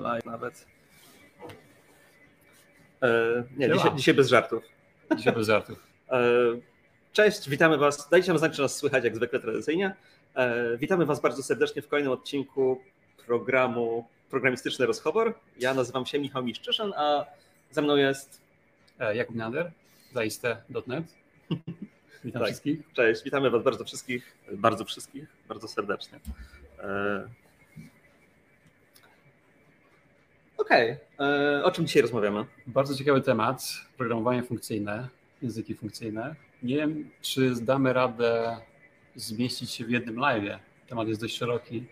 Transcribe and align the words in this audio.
live 0.00 0.24
nawet. 0.24 0.66
E, 3.02 3.44
nie, 3.56 3.70
dzisiaj, 3.72 3.96
dzisiaj, 3.96 4.14
bez 4.14 4.28
żartów. 4.28 4.64
Dzisiaj 5.16 5.32
bez 5.34 5.46
żartów. 5.46 5.86
E, 6.10 6.20
cześć, 7.12 7.48
witamy 7.48 7.78
Was. 7.78 8.08
Dajcie 8.08 8.28
nam 8.28 8.38
znać, 8.38 8.56
czy 8.56 8.62
nas 8.62 8.76
słychać 8.76 9.04
jak 9.04 9.16
zwykle 9.16 9.40
tradycyjnie. 9.40 9.94
E, 10.34 10.76
witamy 10.76 11.06
Was 11.06 11.20
bardzo 11.20 11.42
serdecznie 11.42 11.82
w 11.82 11.88
kolejnym 11.88 12.12
odcinku 12.12 12.80
programu 13.26 14.08
Programistyczny 14.30 14.86
Rozchobor. 14.86 15.34
Ja 15.58 15.74
nazywam 15.74 16.06
się 16.06 16.18
Michał 16.18 16.44
Miszczyszyn, 16.44 16.92
a 16.96 17.26
ze 17.70 17.82
mną 17.82 17.96
jest 17.96 18.40
e, 18.98 19.16
Jakub 19.16 19.36
Nader, 19.36 19.72
zaiste.net. 20.12 21.04
Witam 22.24 22.42
tak. 22.42 22.50
wszystkich. 22.50 22.92
Cześć, 22.92 23.24
witamy 23.24 23.50
Was 23.50 23.62
bardzo 23.62 23.84
wszystkich, 23.84 24.36
bardzo 24.52 24.84
wszystkich, 24.84 25.28
bardzo 25.48 25.68
serdecznie. 25.68 26.20
E, 26.78 27.28
Okej, 30.56 30.96
okay. 31.16 31.26
E, 31.26 31.64
o 31.64 31.70
czym 31.70 31.86
dzisiaj 31.86 32.02
rozmawiamy? 32.02 32.44
Bardzo 32.66 32.94
ciekawy 32.94 33.20
temat, 33.20 33.62
programowanie 33.96 34.42
funkcyjne, 34.42 35.08
języki 35.42 35.74
funkcyjne. 35.74 36.34
Nie 36.62 36.76
wiem, 36.76 37.10
czy 37.20 37.54
zdamy 37.54 37.92
radę 37.92 38.56
zmieścić 39.14 39.70
się 39.70 39.84
w 39.84 39.90
jednym 39.90 40.16
live. 40.16 40.58
Temat 40.86 41.08
jest 41.08 41.20
dość 41.20 41.36
szeroki. 41.36 41.84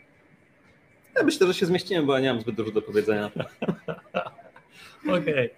Ja 1.16 1.22
myślę, 1.22 1.46
że 1.46 1.54
się 1.54 1.66
zmieścimy, 1.66 2.02
bo 2.02 2.14
ja 2.14 2.20
nie 2.20 2.32
mam 2.32 2.40
zbyt 2.40 2.54
dużo 2.54 2.70
do 2.70 2.82
powiedzenia. 2.82 3.30
Okej. 5.08 5.16
Okay. 5.18 5.50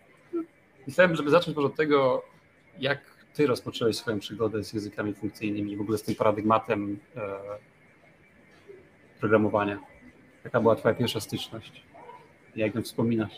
Myślałem, 0.87 1.17
żeby 1.17 1.31
zacząć 1.31 1.57
może 1.57 1.67
od 1.67 1.77
tego, 1.77 2.23
jak 2.79 3.01
ty 3.35 3.47
rozpocząłeś 3.47 3.97
swoją 3.97 4.19
przygodę 4.19 4.65
z 4.65 4.73
językami 4.73 5.15
funkcyjnymi, 5.15 5.77
w 5.77 5.81
ogóle 5.81 5.99
z 5.99 6.03
tym 6.03 6.15
paradygmatem 6.15 6.99
e, 7.17 7.21
programowania. 9.21 9.79
Jaka 10.45 10.61
była 10.61 10.77
twoja 10.77 10.95
pierwsza 10.95 11.21
styczność? 11.21 11.83
Jak 12.57 12.75
ją 12.75 12.83
wspominasz? 12.83 13.33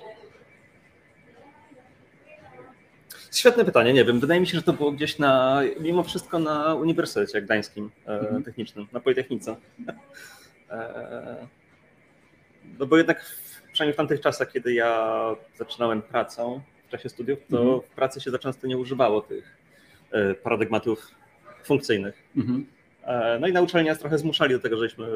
Świetne 3.32 3.64
pytanie, 3.64 3.92
nie 3.92 4.04
wiem. 4.04 4.20
Wydaje 4.20 4.40
mi 4.40 4.46
się, 4.46 4.58
że 4.58 4.62
to 4.62 4.72
było 4.72 4.92
gdzieś 4.92 5.18
na, 5.18 5.62
mimo 5.80 6.02
wszystko 6.02 6.38
na 6.38 6.74
Uniwersytecie 6.74 7.42
Gdańskim 7.42 7.90
e, 8.06 8.20
mhm. 8.20 8.42
Technicznym, 8.42 8.86
na 8.92 9.00
Politechnice. 9.00 9.56
E, 10.70 11.46
no 12.78 12.86
bo 12.86 12.96
jednak, 12.96 13.24
w, 13.24 13.62
przynajmniej 13.72 13.94
w 13.94 13.96
tamtych 13.96 14.20
czasach, 14.20 14.52
kiedy 14.52 14.74
ja 14.74 15.20
zaczynałem 15.58 16.02
pracę 16.02 16.60
w 16.88 16.90
czasie 16.90 17.08
studiów, 17.08 17.38
to 17.50 17.60
mhm. 17.60 17.80
w 17.80 17.88
pracy 17.88 18.20
się 18.20 18.30
za 18.30 18.38
często 18.38 18.66
nie 18.66 18.78
używało 18.78 19.20
tych 19.20 19.56
e, 20.10 20.34
paradygmatów 20.34 21.14
funkcyjnych. 21.64 22.22
Mhm. 22.36 22.66
No 23.40 23.48
i 23.48 23.52
na 23.52 23.60
uczelni 23.60 23.88
nas 23.88 23.98
trochę 23.98 24.18
zmuszali 24.18 24.54
do 24.54 24.60
tego, 24.60 24.76
żeśmy 24.76 25.06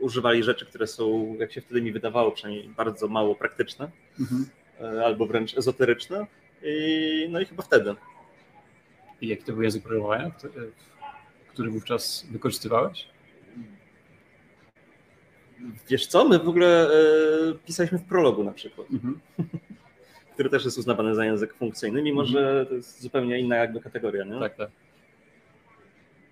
używali 0.00 0.42
rzeczy, 0.42 0.66
które 0.66 0.86
są, 0.86 1.36
jak 1.38 1.52
się 1.52 1.60
wtedy 1.60 1.82
mi 1.82 1.92
wydawało, 1.92 2.32
przynajmniej 2.32 2.68
bardzo 2.68 3.08
mało 3.08 3.34
praktyczne, 3.34 3.90
mhm. 4.20 4.46
E, 4.80 5.04
albo 5.04 5.26
wręcz 5.26 5.58
ezoteryczne. 5.58 6.26
I, 6.62 7.26
no 7.30 7.40
i 7.40 7.44
chyba 7.44 7.62
wtedy. 7.62 7.94
I 9.20 9.28
jaki 9.28 9.44
to 9.44 9.52
był 9.52 9.62
język 9.62 9.82
programowania, 9.82 10.30
który 11.48 11.70
wówczas 11.70 12.26
wykorzystywałeś? 12.30 13.06
Wiesz 15.88 16.06
co, 16.06 16.28
my 16.28 16.38
w 16.38 16.48
ogóle 16.48 16.90
e, 16.90 17.54
pisaliśmy 17.66 17.98
w 17.98 18.04
prologu 18.04 18.44
na 18.44 18.52
przykład, 18.52 18.90
mhm. 18.90 19.20
który 20.34 20.50
też 20.50 20.64
jest 20.64 20.78
uznawany 20.78 21.14
za 21.14 21.24
język 21.24 21.54
funkcyjny, 21.54 22.02
mimo 22.02 22.22
mhm. 22.22 22.38
że 22.38 22.66
to 22.66 22.74
jest 22.74 23.00
zupełnie 23.00 23.38
inna 23.38 23.56
jakby 23.56 23.80
kategoria. 23.80 24.24
Nie? 24.24 24.40
Tak, 24.40 24.56
tak. 24.56 24.70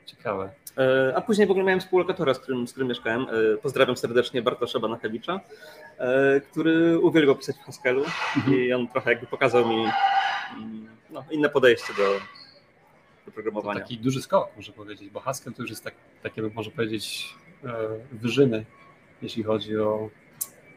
Ciekawe. 0.08 0.50
E, 0.78 1.12
a 1.16 1.20
później 1.20 1.46
w 1.46 1.50
ogóle 1.50 1.64
miałem 1.66 1.80
współlokatora, 1.80 2.34
z 2.34 2.38
którym, 2.38 2.68
z 2.68 2.70
którym 2.70 2.88
mieszkałem. 2.88 3.22
E, 3.22 3.56
pozdrawiam 3.56 3.96
serdecznie 3.96 4.42
Bartosza 4.42 4.78
Banachewicza, 4.78 5.40
e, 5.98 6.40
który 6.40 6.98
uwielbiał 6.98 7.36
pisać 7.36 7.56
w 7.56 7.60
Haskellu 7.60 8.04
mhm. 8.36 8.56
i 8.56 8.72
on 8.72 8.88
trochę 8.88 9.10
jakby 9.10 9.26
pokazał 9.26 9.68
mi 9.68 9.76
mm, 10.56 10.88
no, 11.10 11.24
inne 11.30 11.48
podejście 11.48 11.94
do, 11.96 12.20
do 13.26 13.32
programowania. 13.32 13.80
To 13.80 13.86
taki 13.86 13.98
duży 13.98 14.22
skok, 14.22 14.48
muszę 14.56 14.72
powiedzieć, 14.72 15.10
bo 15.10 15.20
Haskell 15.20 15.54
to 15.54 15.62
już 15.62 15.70
jest 15.70 15.84
tak, 15.84 15.94
takie, 16.22 16.42
można 16.42 16.72
powiedzieć, 16.72 17.34
wyżyny, 18.12 18.64
jeśli 19.22 19.42
chodzi 19.42 19.78
o 19.78 20.10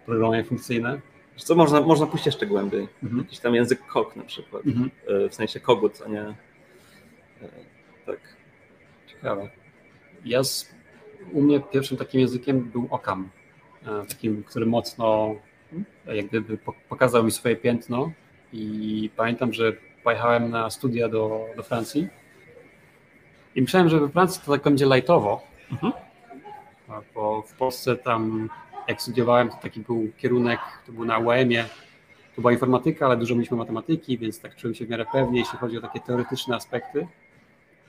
programowanie 0.06 0.44
funkcyjne. 0.44 1.02
Co 1.36 1.56
można, 1.56 1.82
można 1.82 2.08
pójść 2.08 2.26
jeszcze 2.26 2.46
głębiej. 2.46 2.88
Mhm. 3.04 3.22
Jakiś 3.22 3.40
tam 3.40 3.56
język 3.56 3.88
KOK 3.88 4.16
na 4.16 4.24
przykład, 4.24 4.66
mhm. 4.66 4.92
w 5.30 5.36
sensie 5.36 5.60
kogut, 5.60 6.02
a 6.06 6.10
nie 6.10 6.36
tak. 8.06 8.41
Ciekawe. 9.22 9.50
Ja 10.26 10.44
z, 10.44 10.74
u 11.32 11.42
mnie 11.42 11.60
pierwszym 11.60 11.98
takim 11.98 12.22
językiem 12.22 12.62
był 12.62 12.88
Okam, 12.90 13.30
e, 13.88 14.06
takim, 14.06 14.44
który 14.44 14.66
mocno 14.66 15.36
e, 16.08 16.16
jak 16.16 16.26
gdyby 16.28 16.58
pokazał 16.90 17.24
mi 17.24 17.32
swoje 17.32 17.56
piętno 17.56 18.12
i 18.54 19.10
pamiętam, 19.16 19.54
że 19.54 19.74
pojechałem 20.04 20.50
na 20.50 20.70
studia 20.70 21.10
do, 21.10 21.46
do 21.56 21.64
Francji 21.64 22.08
i 23.56 23.62
myślałem, 23.62 23.90
że 23.90 24.00
we 24.00 24.10
Francji 24.10 24.42
to 24.46 24.52
tak 24.52 24.64
będzie 24.64 24.86
lightowo, 24.86 25.42
mhm. 25.72 25.94
bo 27.16 27.42
w 27.42 27.54
Polsce 27.54 27.96
tam 27.96 28.50
jak 28.88 29.02
studiowałem, 29.02 29.50
to 29.50 29.56
taki 29.56 29.80
był 29.80 30.08
kierunek, 30.18 30.60
to 30.86 30.92
był 30.92 31.06
na 31.06 31.18
UEM-ie, 31.18 31.66
to 32.36 32.42
była 32.42 32.52
informatyka, 32.52 33.06
ale 33.06 33.18
dużo 33.18 33.36
mieliśmy 33.36 33.58
matematyki, 33.58 34.18
więc 34.18 34.40
tak 34.40 34.56
czułem 34.56 34.76
się 34.76 34.86
w 34.86 34.90
miarę 34.90 35.06
pewnie, 35.12 35.40
jeśli 35.40 35.58
chodzi 35.58 35.78
o 35.78 35.82
takie 35.82 36.00
teoretyczne 36.00 36.56
aspekty. 36.56 37.08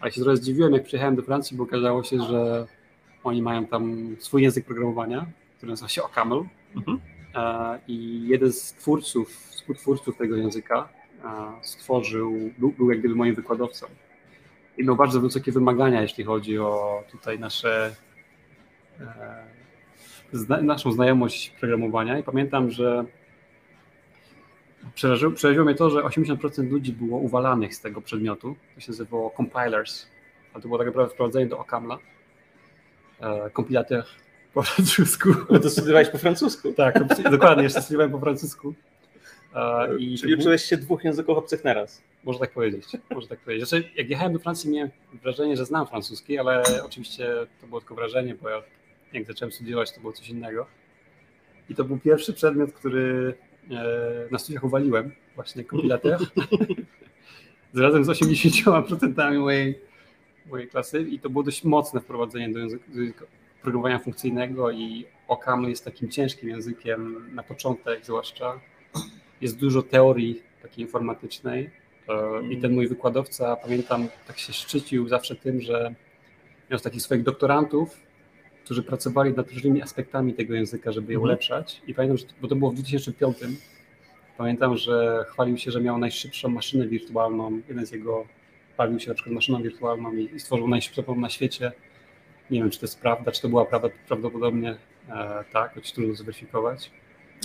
Ale 0.02 0.12
się 0.12 0.20
trochę 0.20 0.36
zdziwiłem, 0.36 0.72
jak 0.72 0.84
przyjechałem 0.84 1.16
do 1.16 1.22
Francji, 1.22 1.56
bo 1.56 1.62
okazało 1.62 2.02
się, 2.02 2.22
że 2.22 2.66
oni 3.24 3.42
mają 3.42 3.66
tam 3.66 4.16
swój 4.18 4.42
język 4.42 4.64
programowania, 4.64 5.26
który 5.56 5.70
nazywa 5.70 5.88
się 5.88 6.02
OCaml. 6.02 6.44
Mhm. 6.76 7.00
E, 7.34 7.78
I 7.88 8.22
jeden 8.28 8.52
z 8.52 8.72
twórców, 8.72 9.28
współtwórców 9.30 10.16
tego 10.16 10.36
języka 10.36 10.88
e, 11.24 11.28
stworzył, 11.62 12.32
był, 12.58 12.72
był 12.72 12.90
jak 12.90 12.98
gdyby 12.98 13.14
moim 13.14 13.34
wykładowcą. 13.34 13.86
I 14.78 14.84
miał 14.84 14.96
bardzo 14.96 15.20
wysokie 15.20 15.52
wymagania, 15.52 16.02
jeśli 16.02 16.24
chodzi 16.24 16.58
o 16.58 17.02
tutaj 17.10 17.38
nasze, 17.38 17.96
e, 19.00 20.62
naszą 20.62 20.92
znajomość 20.92 21.50
programowania. 21.50 22.18
I 22.18 22.22
pamiętam, 22.22 22.70
że 22.70 23.04
Przeraziło, 24.94 25.32
przeraziło 25.32 25.64
mnie 25.64 25.74
to, 25.74 25.90
że 25.90 26.00
80% 26.00 26.70
ludzi 26.70 26.92
było 26.92 27.18
uwalanych 27.18 27.74
z 27.74 27.80
tego 27.80 28.00
przedmiotu. 28.00 28.56
To 28.74 28.80
się 28.80 28.92
nazywało 28.92 29.34
compilers, 29.36 30.06
ale 30.52 30.62
to 30.62 30.68
było 30.68 30.78
tak 30.78 30.86
naprawdę 30.86 31.14
wprowadzenie 31.14 31.46
do 31.46 31.58
Okamla. 31.58 31.98
E, 33.20 33.50
kompilator 33.50 34.04
po 34.54 34.62
francusku. 34.62 35.28
No 35.50 35.58
to 35.58 35.70
studiowałeś 35.70 36.08
po 36.08 36.18
francusku. 36.18 36.72
Tak, 36.72 36.98
dokładnie, 37.30 37.62
jeszcze 37.62 37.82
studiowałem 37.82 38.12
po 38.12 38.20
francusku. 38.20 38.74
E, 39.54 39.98
i 39.98 40.18
Czyli 40.18 40.34
uczyłeś 40.34 40.62
się 40.62 40.76
dwóch 40.76 41.04
języków 41.04 41.38
obcych 41.38 41.64
naraz. 41.64 42.02
Można 42.24 42.40
tak 42.40 42.50
powiedzieć. 42.50 42.84
Można 43.10 43.28
tak 43.28 43.40
powiedzieć. 43.40 43.68
Znaczy, 43.68 43.88
jak 43.96 44.10
jechałem 44.10 44.32
do 44.32 44.38
Francji, 44.38 44.70
miałem 44.70 44.90
wrażenie, 45.22 45.56
że 45.56 45.66
znam 45.66 45.86
francuski, 45.86 46.38
ale 46.38 46.62
oczywiście 46.84 47.28
to 47.60 47.66
było 47.66 47.80
tylko 47.80 47.94
wrażenie, 47.94 48.34
bo 48.34 48.48
ja 48.48 48.62
jak 49.12 49.24
zacząłem 49.26 49.52
studiować, 49.52 49.92
to 49.92 50.00
było 50.00 50.12
coś 50.12 50.28
innego. 50.28 50.66
I 51.70 51.74
to 51.74 51.84
był 51.84 51.98
pierwszy 51.98 52.32
przedmiot, 52.32 52.72
który 52.72 53.34
na 54.30 54.38
studiach 54.38 54.64
uwaliłem 54.64 55.12
właśnie 55.34 55.64
kompilator. 55.64 56.18
Razem 57.74 58.04
z 58.04 58.08
80% 58.08 59.38
mojej, 59.38 59.78
mojej 60.50 60.68
klasy 60.68 61.00
i 61.00 61.18
to 61.18 61.30
było 61.30 61.44
dość 61.44 61.64
mocne 61.64 62.00
wprowadzenie 62.00 62.48
do 62.48 62.58
języka, 62.58 63.24
programowania 63.62 63.98
funkcyjnego 63.98 64.70
i 64.70 65.06
OCaml 65.28 65.68
jest 65.68 65.84
takim 65.84 66.10
ciężkim 66.10 66.48
językiem 66.48 67.30
na 67.34 67.42
początek 67.42 68.04
zwłaszcza. 68.04 68.60
Jest 69.40 69.58
dużo 69.58 69.82
teorii 69.82 70.42
takiej 70.62 70.84
informatycznej 70.84 71.70
e, 72.08 72.42
i 72.50 72.60
ten 72.60 72.74
mój 72.74 72.88
wykładowca, 72.88 73.56
pamiętam, 73.56 74.08
tak 74.26 74.38
się 74.38 74.52
szczycił 74.52 75.08
zawsze 75.08 75.36
tym, 75.36 75.60
że 75.60 75.94
miał 76.70 76.80
takich 76.80 77.02
swoich 77.02 77.22
doktorantów, 77.22 77.96
którzy 78.64 78.82
pracowali 78.82 79.32
nad 79.32 79.50
różnymi 79.50 79.82
aspektami 79.82 80.34
tego 80.34 80.54
języka, 80.54 80.92
żeby 80.92 81.12
je 81.12 81.16
mhm. 81.16 81.24
ulepszać. 81.24 81.82
I 81.86 81.94
pamiętam, 81.94 82.18
że, 82.18 82.24
bo 82.40 82.48
to 82.48 82.56
było 82.56 82.70
w 82.70 82.74
2005, 82.74 83.36
pamiętam, 84.38 84.76
że 84.76 85.24
chwalił 85.28 85.58
się, 85.58 85.70
że 85.70 85.80
miał 85.80 85.98
najszybszą 85.98 86.48
maszynę 86.48 86.86
wirtualną. 86.86 87.60
Jeden 87.68 87.86
z 87.86 87.92
jego 87.92 88.26
bawił 88.78 89.00
się 89.00 89.08
na 89.08 89.14
przykład 89.14 89.34
maszyną 89.34 89.62
wirtualną 89.62 90.12
i 90.12 90.40
stworzył 90.40 90.68
najszybszą 90.68 91.14
na 91.14 91.30
świecie. 91.30 91.72
Nie 92.50 92.60
wiem, 92.60 92.70
czy 92.70 92.78
to 92.78 92.86
jest 92.86 93.00
prawda, 93.00 93.32
czy 93.32 93.42
to 93.42 93.48
była 93.48 93.64
prawda, 93.64 93.88
prawdopodobnie 94.08 94.76
e, 95.08 95.44
tak, 95.52 95.74
choć 95.74 95.92
trudno 95.92 96.14
zweryfikować. 96.14 96.90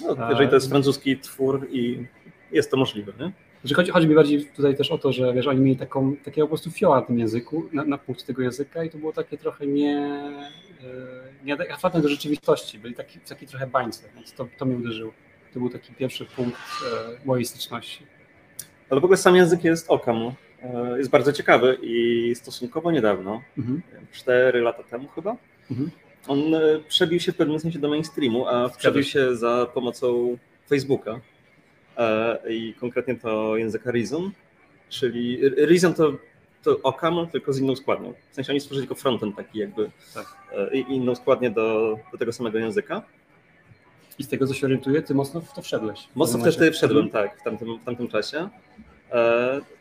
No, 0.02 0.30
jeżeli 0.30 0.50
to 0.50 0.56
jest 0.56 0.70
francuski 0.70 1.18
twór 1.18 1.68
i 1.72 2.06
jest 2.52 2.72
to 2.72 2.78
możliwe, 2.78 3.14
nie? 3.20 3.32
Że 3.68 3.76
chodzi, 3.76 3.92
chodzi 3.92 4.08
mi 4.08 4.16
bardziej 4.16 4.46
tutaj 4.46 4.76
też 4.76 4.92
o 4.92 4.98
to, 4.98 5.12
że 5.12 5.34
wiesz, 5.34 5.48
oni 5.48 5.62
mieli 5.62 5.78
taką, 5.78 6.16
takiego 6.16 6.48
po 6.48 6.50
prostu 6.50 6.72
fioła 6.72 6.96
na 6.96 7.02
tym 7.02 7.20
języku, 7.20 7.70
na, 7.74 7.84
na 7.84 7.98
punkcie 7.98 8.26
tego 8.26 8.42
języka 8.42 8.84
i 8.84 8.90
to 8.90 8.98
było 8.98 9.14
takie 9.14 9.38
trochę 9.38 9.68
nie, 9.68 9.98
e, 10.84 11.46
nieadekwatne 11.46 12.02
do 12.02 12.10
rzeczywistości, 12.10 12.80
byli 12.80 12.96
taki, 12.96 13.20
taki 13.20 13.48
trochę 13.48 13.68
bańce, 13.68 14.10
więc 14.16 14.34
to, 14.34 14.48
to 14.58 14.66
mnie 14.66 14.76
uderzyło. 14.76 15.14
To 15.54 15.60
był 15.60 15.70
taki 15.70 15.94
pierwszy 15.94 16.26
punkt 16.26 16.58
e, 16.58 17.26
mojej 17.26 17.46
styczności. 17.46 18.06
Ale 18.90 19.02
w 19.02 19.04
ogóle 19.04 19.18
sam 19.18 19.36
język 19.36 19.64
jest 19.64 19.90
okam. 19.90 20.32
E, 20.64 20.98
jest 20.98 21.10
bardzo 21.10 21.34
ciekawy 21.34 21.78
i 21.82 22.34
stosunkowo 22.36 22.92
niedawno, 22.92 23.42
mhm. 23.58 23.82
4 24.12 24.62
lata 24.62 24.84
temu 24.84 25.08
chyba, 25.08 25.38
mhm. 25.72 25.92
On 26.28 26.38
przebił 26.88 27.20
się 27.20 27.32
w 27.32 27.36
pewnym 27.36 27.60
sensie 27.60 27.80
do 27.80 27.90
mainstreamu, 27.90 28.48
a 28.48 28.70
przebił 28.70 29.04
się 29.04 29.36
za 29.36 29.68
pomocą 29.74 30.38
Facebooka 30.70 31.20
i 32.50 32.74
konkretnie 32.80 33.16
to 33.16 33.58
języka 33.58 33.92
Reason, 33.92 34.32
czyli 34.90 35.50
Reason 35.50 35.94
to, 35.94 36.14
to 36.64 36.80
Ocam, 36.84 37.28
tylko 37.28 37.54
z 37.54 37.60
inną 37.60 37.76
składnią. 37.76 38.14
W 38.32 38.36
sensie 38.36 38.52
oni 38.52 38.60
stworzyli 38.60 38.88
tylko 38.88 39.02
frontend 39.02 39.36
taki 39.36 39.60
jakby 39.60 39.92
tak. 40.14 40.38
E, 40.52 40.78
i 40.78 40.96
inną 40.96 41.16
składnię 41.16 41.52
do, 41.52 41.98
do 42.12 42.18
tego 42.18 42.34
samego 42.34 42.60
języka. 42.60 43.02
I 44.20 44.24
z 44.24 44.28
tego, 44.28 44.48
co 44.48 44.54
się 44.54 44.68
orientuję, 44.68 45.02
ty 45.02 45.14
mocno 45.14 45.42
w 45.42 45.54
to 45.54 45.62
wszedłeś. 45.62 46.08
Mocno 46.16 46.44
też 46.44 46.56
wtedy 46.56 46.72
wszedłem, 46.72 47.10
tak, 47.10 47.40
w 47.40 47.44
tamtym, 47.44 47.78
w 47.78 47.84
tamtym 47.84 48.08
czasie. 48.08 48.50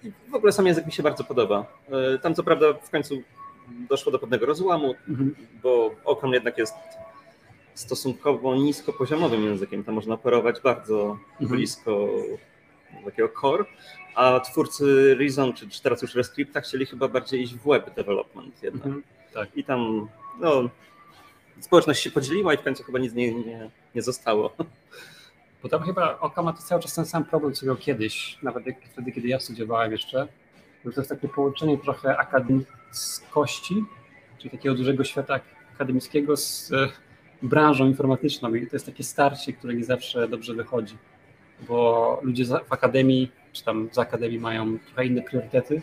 I 0.02 0.12
w 0.30 0.34
ogóle 0.34 0.52
sam 0.52 0.66
język 0.66 0.86
mi 0.86 0.92
się 0.92 1.02
bardzo 1.02 1.24
podoba. 1.24 1.66
Tam 2.22 2.34
co 2.34 2.42
prawda 2.42 2.72
w 2.72 2.90
końcu 2.90 3.22
doszło 3.88 4.12
do 4.12 4.18
pewnego 4.18 4.46
rozłamu, 4.46 4.94
mhm. 5.08 5.34
bo 5.62 5.94
Ocam 6.04 6.32
jednak 6.32 6.58
jest 6.58 6.74
stosunkowo 7.76 8.54
niskopoziomowym 8.54 9.44
językiem. 9.44 9.84
Tam 9.84 9.94
można 9.94 10.14
operować 10.14 10.60
bardzo 10.60 11.18
mhm. 11.40 11.50
blisko 11.50 12.08
takiego 13.04 13.28
core, 13.40 13.64
a 14.14 14.40
twórcy 14.40 15.14
Reason, 15.14 15.52
czy, 15.52 15.68
czy 15.68 15.82
teraz 15.82 16.02
już 16.02 16.14
Rescripta 16.14 16.60
chcieli 16.60 16.86
chyba 16.86 17.08
bardziej 17.08 17.42
iść 17.42 17.54
w 17.54 17.68
web 17.68 17.94
development 17.94 18.62
jednak. 18.62 18.86
Mhm. 18.86 19.02
Tak. 19.34 19.56
I 19.56 19.64
tam 19.64 20.08
no, 20.40 20.70
społeczność 21.60 22.02
się 22.02 22.10
podzieliła 22.10 22.54
i 22.54 22.56
w 22.56 22.62
końcu 22.62 22.82
chyba 22.82 22.98
nic 22.98 23.14
nie, 23.14 23.34
nie, 23.34 23.70
nie 23.94 24.02
zostało. 24.02 24.56
Bo 25.62 25.68
tam 25.68 25.82
chyba 25.82 26.18
Oka 26.20 26.42
ma 26.42 26.52
to 26.52 26.62
cały 26.62 26.82
czas 26.82 26.94
ten 26.94 27.06
sam 27.06 27.24
problem, 27.24 27.54
co 27.54 27.66
miał 27.66 27.76
kiedyś, 27.76 28.38
nawet 28.42 28.64
wtedy, 28.92 29.12
kiedy 29.12 29.28
ja 29.28 29.40
studiowałem 29.40 29.92
jeszcze, 29.92 30.28
że 30.84 30.92
to 30.92 31.00
jest 31.00 31.10
takie 31.10 31.28
połączenie 31.28 31.78
trochę 31.78 32.18
akademickości, 32.18 33.84
czyli 34.38 34.50
takiego 34.50 34.74
dużego 34.74 35.04
świata 35.04 35.40
akademickiego 35.74 36.36
z 36.36 36.72
e, 36.72 36.88
branżą 37.42 37.86
informatyczną 37.86 38.54
i 38.54 38.66
to 38.66 38.76
jest 38.76 38.86
takie 38.86 39.04
starcie, 39.04 39.52
które 39.52 39.74
nie 39.74 39.84
zawsze 39.84 40.28
dobrze 40.28 40.54
wychodzi, 40.54 40.96
bo 41.68 42.20
ludzie 42.22 42.44
w 42.44 42.72
akademii, 42.72 43.32
czy 43.52 43.64
tam 43.64 43.88
z 43.92 43.98
akademii 43.98 44.38
mają 44.38 44.78
trochę 44.78 45.06
inne 45.06 45.22
priorytety 45.22 45.82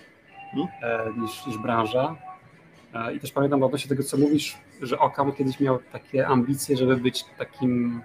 hmm? 0.54 0.68
E, 0.82 1.22
niż, 1.22 1.48
niż 1.48 1.58
branża. 1.58 2.16
E, 2.94 3.16
I 3.16 3.20
też 3.20 3.32
pamiętam 3.32 3.64
odnośnie 3.64 3.90
tego, 3.90 4.04
co 4.04 4.18
mówisz, 4.18 4.58
że 4.82 5.00
Okam 5.00 5.32
kiedyś 5.32 5.60
miał 5.60 5.80
takie 5.92 6.28
ambicje, 6.28 6.78
żeby 6.78 6.98
być 6.98 7.26
takim 7.38 8.02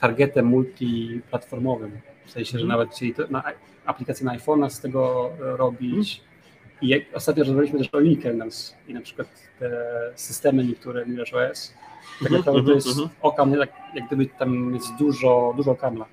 targetem 0.00 0.46
multiplatformowym. 0.46 2.00
W 2.26 2.30
sensie, 2.30 2.52
że 2.52 2.58
hmm. 2.58 2.68
nawet 2.68 2.94
chcieli 2.94 3.14
na, 3.30 3.42
aplikację 3.86 4.26
na 4.26 4.36
iPhone'a 4.38 4.70
z 4.70 4.80
tego 4.80 5.30
robić. 5.38 6.20
Hmm. 6.20 6.36
I 6.82 6.88
jak, 6.88 7.02
ostatnio 7.14 7.44
rozmawialiśmy 7.44 7.78
też 7.78 7.88
o 7.92 8.00
Linkernels 8.00 8.76
i 8.88 8.94
na 8.94 9.00
przykład 9.00 9.28
te 9.58 9.70
systemy 10.14 10.64
niektóre 10.64 11.04
OS 11.50 11.74
tak 12.18 12.32
mhm, 12.32 12.38
naprawdę 12.38 12.62
to 12.62 12.74
jest 12.74 12.86
mhm, 12.86 13.04
mhm. 13.04 13.20
okam, 13.22 13.52
jak, 13.52 13.70
jak 13.94 14.06
gdyby 14.06 14.26
tam 14.26 14.74
jest 14.74 14.94
dużo, 14.98 15.54
dużo 15.56 15.74
kamla. 15.74 16.06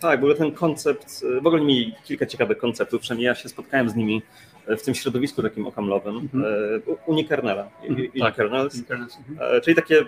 Tak, 0.00 0.20
w 0.20 0.22
ogóle 0.22 0.34
ten 0.34 0.52
koncept, 0.52 1.24
w 1.42 1.46
ogóle 1.46 1.62
mieli 1.62 1.94
kilka 2.04 2.26
ciekawych 2.26 2.58
konceptów, 2.58 3.00
przynajmniej 3.00 3.26
ja 3.26 3.34
się 3.34 3.48
spotkałem 3.48 3.90
z 3.90 3.94
nimi 3.94 4.22
w 4.66 4.82
tym 4.82 4.94
środowisku 4.94 5.42
takim 5.42 5.66
okamlowym, 5.66 6.16
mhm. 6.16 6.44
E, 6.88 6.94
unikernela, 7.06 7.70
unikernels, 8.14 8.86
tak, 8.86 8.98
e, 9.40 9.60
czyli 9.60 9.76
takie, 9.76 10.06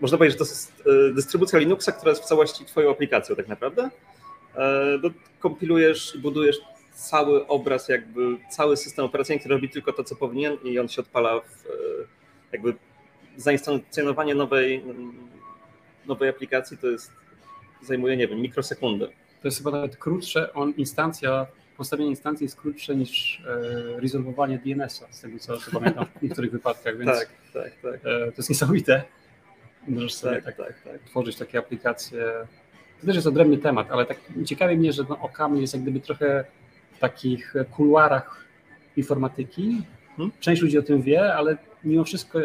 można 0.00 0.18
powiedzieć, 0.18 0.38
że 0.38 0.44
to 0.44 0.50
jest 0.50 0.82
e, 0.86 1.14
dystrybucja 1.14 1.58
Linuxa, 1.58 1.92
która 1.92 2.10
jest 2.10 2.22
w 2.22 2.26
całości 2.26 2.64
twoją 2.64 2.90
aplikacją 2.90 3.36
tak 3.36 3.48
naprawdę, 3.48 3.90
bo 5.02 5.10
kompilujesz 5.40 6.14
i 6.14 6.18
budujesz 6.18 6.56
cały 6.94 7.46
obraz, 7.46 7.88
jakby 7.88 8.20
cały 8.50 8.76
system 8.76 9.04
operacyjny, 9.04 9.40
który 9.40 9.54
robi 9.54 9.68
tylko 9.68 9.92
to, 9.92 10.04
co 10.04 10.16
powinien 10.16 10.56
i 10.64 10.78
on 10.78 10.88
się 10.88 11.02
odpala 11.02 11.40
w 11.40 11.64
jakby 12.52 12.74
zainstalowanie 13.36 14.34
nowej, 14.34 14.82
nowej 16.06 16.28
aplikacji 16.28 16.78
to 16.78 16.86
jest 16.86 17.12
zajmuje, 17.82 18.16
nie 18.16 18.28
wiem, 18.28 18.40
mikrosekundę. 18.40 19.06
To 19.42 19.48
jest 19.48 19.58
chyba 19.58 19.70
nawet 19.70 19.96
krótsze, 19.96 20.52
on 20.52 20.70
instancja, 20.70 21.46
postawienie 21.76 22.10
instancji 22.10 22.44
jest 22.44 22.56
krótsze 22.56 22.96
niż 22.96 23.42
e, 23.46 24.00
rezolwowanie 24.00 24.58
DNS-a, 24.58 25.12
z 25.12 25.20
tego 25.20 25.38
co, 25.38 25.56
co 25.56 25.70
pamiętam 25.70 26.06
w 26.18 26.22
niektórych 26.22 26.52
wypadkach, 26.52 26.98
więc 26.98 27.18
tak, 27.18 27.28
tak, 27.52 27.72
tak. 27.82 27.94
E, 27.94 28.02
to 28.02 28.34
jest 28.36 28.48
niesamowite. 28.48 29.02
Możesz 29.88 30.14
sobie 30.14 30.42
tak, 30.42 30.56
tak, 30.56 30.66
tak, 30.66 30.82
tak, 30.82 31.02
tworzyć 31.02 31.36
takie 31.36 31.58
aplikacje. 31.58 32.24
To 33.00 33.06
też 33.06 33.14
jest 33.14 33.26
odrębny 33.26 33.58
temat, 33.58 33.90
ale 33.90 34.06
tak 34.06 34.18
ciekawi 34.44 34.76
mnie, 34.76 34.92
że 34.92 35.04
no, 35.08 35.18
Okami 35.20 35.60
jest 35.60 35.74
jak 35.74 35.82
gdyby 35.82 36.00
trochę 36.00 36.44
w 36.92 36.98
takich 36.98 37.54
kuluarach 37.70 38.44
informatyki. 38.96 39.82
Hmm? 40.16 40.32
Część 40.40 40.62
ludzi 40.62 40.78
o 40.78 40.82
tym 40.82 41.02
wie, 41.02 41.34
ale 41.34 41.56
mimo 41.84 42.04
wszystko 42.04 42.38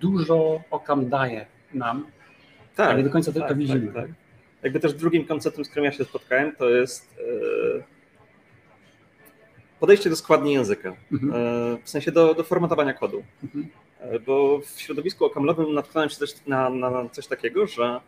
dużo 0.00 0.60
okam 0.70 1.08
daje 1.08 1.46
nam, 1.74 2.06
tak, 2.76 2.88
ale 2.88 2.98
nie 2.98 3.04
do 3.04 3.10
końca 3.10 3.32
tak, 3.32 3.48
to 3.48 3.54
widzimy. 3.54 3.86
Tak, 3.86 3.94
tak. 3.94 4.10
Jakby 4.62 4.80
też 4.80 4.94
drugim 4.94 5.26
konceptem, 5.26 5.64
z 5.64 5.68
którym 5.68 5.84
ja 5.84 5.92
się 5.92 6.04
spotkałem, 6.04 6.56
to 6.56 6.70
jest 6.70 7.14
e, 7.78 7.82
podejście 9.80 10.10
do 10.10 10.16
składni 10.16 10.52
języka, 10.52 10.96
mhm. 11.12 11.32
E, 11.34 11.78
w 11.84 11.88
sensie 11.88 12.12
do, 12.12 12.34
do 12.34 12.44
formatowania 12.44 12.92
kodu. 12.92 13.22
Mhm. 13.44 13.68
E, 14.00 14.20
bo 14.20 14.60
w 14.60 14.80
środowisku 14.80 15.24
okamlowym 15.24 15.74
natknąłem 15.74 16.10
się 16.10 16.18
też 16.18 16.46
na, 16.46 16.70
na 16.70 17.08
coś 17.08 17.26
takiego, 17.26 17.66
że 17.66 18.00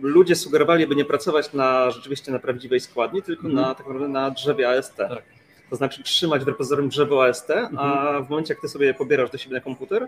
ludzie 0.00 0.36
sugerowali, 0.36 0.86
by 0.86 0.96
nie 0.96 1.04
pracować 1.04 1.52
na 1.52 1.90
rzeczywiście 1.90 2.32
na 2.32 2.38
prawdziwej 2.38 2.80
składni, 2.80 3.22
tylko 3.22 3.48
mhm. 3.48 3.66
na 3.66 3.74
tak 3.74 3.86
naprawdę 3.86 4.08
na 4.08 4.30
drzewie 4.30 4.68
AST. 4.68 4.96
Tak 4.96 5.22
to 5.70 5.76
znaczy 5.76 6.02
trzymać 6.02 6.44
w 6.44 6.48
repozytorium 6.48 6.88
drzewo 6.88 7.24
AST, 7.24 7.50
a 7.50 7.54
mhm. 7.54 8.24
w 8.24 8.30
momencie, 8.30 8.54
jak 8.54 8.60
ty 8.60 8.68
sobie 8.68 8.86
je 8.86 8.94
pobierasz 8.94 9.30
do 9.30 9.38
siebie 9.38 9.54
na 9.54 9.60
komputer, 9.60 10.06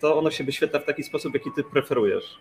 to 0.00 0.18
ono 0.18 0.30
się 0.30 0.44
wyświetla 0.44 0.80
w 0.80 0.84
taki 0.84 1.02
sposób, 1.02 1.34
jaki 1.34 1.50
ty 1.56 1.64
preferujesz. 1.64 2.38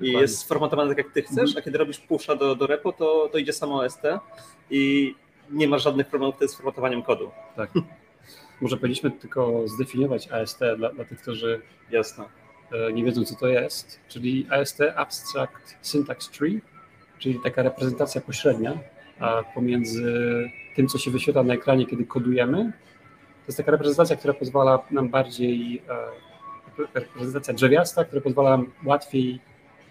I 0.00 0.12
jest 0.12 0.38
sformatowane 0.38 0.88
tak, 0.88 0.98
jak 0.98 1.12
ty 1.12 1.22
chcesz, 1.22 1.38
mhm. 1.38 1.58
a 1.58 1.62
kiedy 1.62 1.78
robisz 1.78 1.98
pusha 1.98 2.36
do, 2.36 2.54
do 2.54 2.66
repo, 2.66 2.92
to, 2.92 3.28
to 3.32 3.38
idzie 3.38 3.52
samo 3.52 3.84
AST 3.84 4.02
i 4.70 5.14
nie 5.50 5.68
ma 5.68 5.78
żadnych 5.78 6.06
problemów 6.06 6.36
z 6.40 6.54
formowaniem 6.54 7.02
kodu. 7.02 7.30
Tak. 7.56 7.70
Może 8.60 8.76
powinniśmy 8.76 9.10
tylko 9.10 9.68
zdefiniować 9.68 10.28
AST 10.32 10.60
dla, 10.76 10.92
dla 10.92 11.04
tych, 11.04 11.22
którzy 11.22 11.60
Jasne. 11.90 12.24
E, 12.72 12.92
nie 12.92 13.04
wiedzą, 13.04 13.24
co 13.24 13.34
to 13.34 13.46
jest, 13.46 14.00
czyli 14.08 14.46
AST 14.50 14.80
Abstract 14.96 15.76
Syntax 15.82 16.30
Tree, 16.30 16.60
czyli 17.18 17.40
taka 17.44 17.62
reprezentacja 17.62 18.20
pośrednia 18.20 18.78
pomiędzy 19.54 20.50
tym, 20.76 20.86
co 20.86 20.98
się 20.98 21.10
wyświetla 21.10 21.42
na 21.42 21.54
ekranie, 21.54 21.86
kiedy 21.86 22.04
kodujemy. 22.04 22.72
To 23.14 23.44
jest 23.48 23.58
taka 23.58 23.70
reprezentacja, 23.70 24.16
która 24.16 24.34
pozwala 24.34 24.78
nam 24.90 25.08
bardziej, 25.08 25.82
e, 26.78 27.00
reprezentacja 27.00 27.54
drzewiasta, 27.54 28.04
która 28.04 28.22
pozwala 28.22 28.50
nam 28.50 28.66
łatwiej 28.84 29.40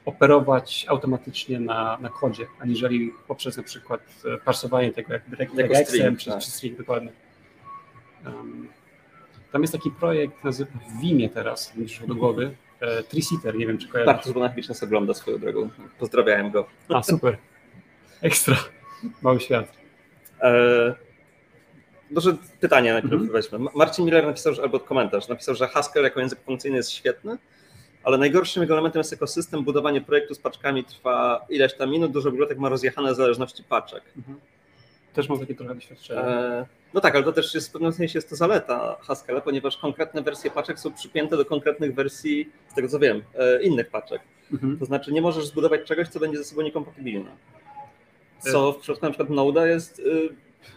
operować 0.06 0.86
automatycznie 0.90 1.60
na, 1.60 1.98
na 2.02 2.10
kodzie, 2.10 2.48
aniżeli 2.60 3.14
poprzez 3.28 3.58
na 3.58 3.64
przykład 3.64 4.02
e, 4.26 4.38
parsowanie 4.38 4.92
tego 4.94 5.14
jak 5.14 5.24
regexem 5.58 6.18
czy, 6.18 6.30
tak. 6.30 6.40
czy 6.40 6.52
string 6.52 6.78
dokładnie. 6.78 7.12
Um, 8.26 8.68
tam 9.52 9.62
jest 9.62 9.74
taki 9.74 9.92
projekt 9.92 10.44
nazywa 10.44 10.72
w 10.90 11.02
Vimie 11.02 11.30
teraz, 11.30 11.76
mi 11.76 11.88
do 12.08 12.16
głowy, 12.16 12.56
e, 12.80 13.04
Trisitter, 13.04 13.56
nie 13.56 13.68
wiem 13.68 13.78
czy 13.78 13.88
kojarzysz. 13.88 14.16
Tak, 14.16 14.24
to 14.24 14.34
Bonachowicz 14.34 14.70
nas 14.70 14.84
ogląda 14.84 15.14
swoją 15.14 15.38
drogą. 15.38 15.70
Pozdrawiałem 16.00 16.52
go. 16.52 16.68
A, 16.90 17.04
super. 17.04 17.38
Ekstra. 18.22 18.56
Mały 19.22 19.40
świat. 19.40 19.72
E, 20.42 20.96
może 22.12 22.36
pytanie 22.60 22.94
najpierw 22.94 23.14
mhm. 23.14 23.32
weźmy. 23.32 23.60
Marcin 23.76 24.06
Miller 24.06 24.26
napisał, 24.26 24.54
że, 24.54 24.62
albo 24.62 24.80
komentarz, 24.80 25.28
napisał, 25.28 25.56
że 25.56 25.68
Haskell 25.68 26.04
jako 26.04 26.20
język 26.20 26.40
funkcyjny 26.40 26.78
jest 26.78 26.92
świetny, 26.92 27.38
ale 28.04 28.18
najgorszym 28.18 28.62
jego 28.62 28.74
elementem 28.74 29.00
jest 29.00 29.14
ekosystem. 29.14 29.64
Budowanie 29.64 30.02
projektu 30.02 30.34
z 30.34 30.40
paczkami 30.40 30.84
trwa 30.84 31.46
ileś 31.50 31.74
tam 31.74 31.92
minut, 31.92 32.12
dużo 32.12 32.32
bibliotek 32.32 32.58
ma 32.58 32.70
rozjechane 32.70 33.16
zależności 33.16 33.64
paczek. 33.64 34.04
Mhm. 34.18 34.40
Też 35.14 35.30
mam 35.30 35.40
takie 35.40 35.56
trochę 35.56 35.76
doświadczenie. 35.76 36.22
E, 36.22 36.66
no 36.94 37.02
tak, 37.02 37.16
ale 37.16 37.24
to 37.24 37.34
też 37.34 37.56
jest 37.56 37.70
w 37.70 37.72
pewnym 37.72 37.94
sensie 37.94 38.18
jest 38.18 38.30
to 38.30 38.36
zaleta 38.36 38.98
Haskella, 39.02 39.42
ponieważ 39.42 39.78
konkretne 39.78 40.22
wersje 40.22 40.52
paczek 40.52 40.80
są 40.80 40.94
przypięte 40.94 41.38
do 41.38 41.46
konkretnych 41.46 41.96
wersji, 41.96 42.50
z 42.72 42.76
tego 42.76 42.88
co 42.88 43.00
wiem, 43.00 43.24
e, 43.36 43.64
innych 43.64 43.90
paczek. 43.90 44.22
Mhm. 44.52 44.80
To 44.80 44.86
znaczy 44.86 45.12
nie 45.12 45.22
możesz 45.22 45.46
zbudować 45.46 45.84
czegoś, 45.84 46.08
co 46.08 46.20
będzie 46.20 46.38
ze 46.38 46.44
sobą 46.44 46.62
niekompatybilne. 46.62 47.32
Co 48.40 48.74
w 48.74 48.78
przypadku 48.78 49.06
na 49.06 49.12
przykład 49.12 49.30
Node'a 49.30 49.66
jest, 49.66 50.00
y, 50.00 50.30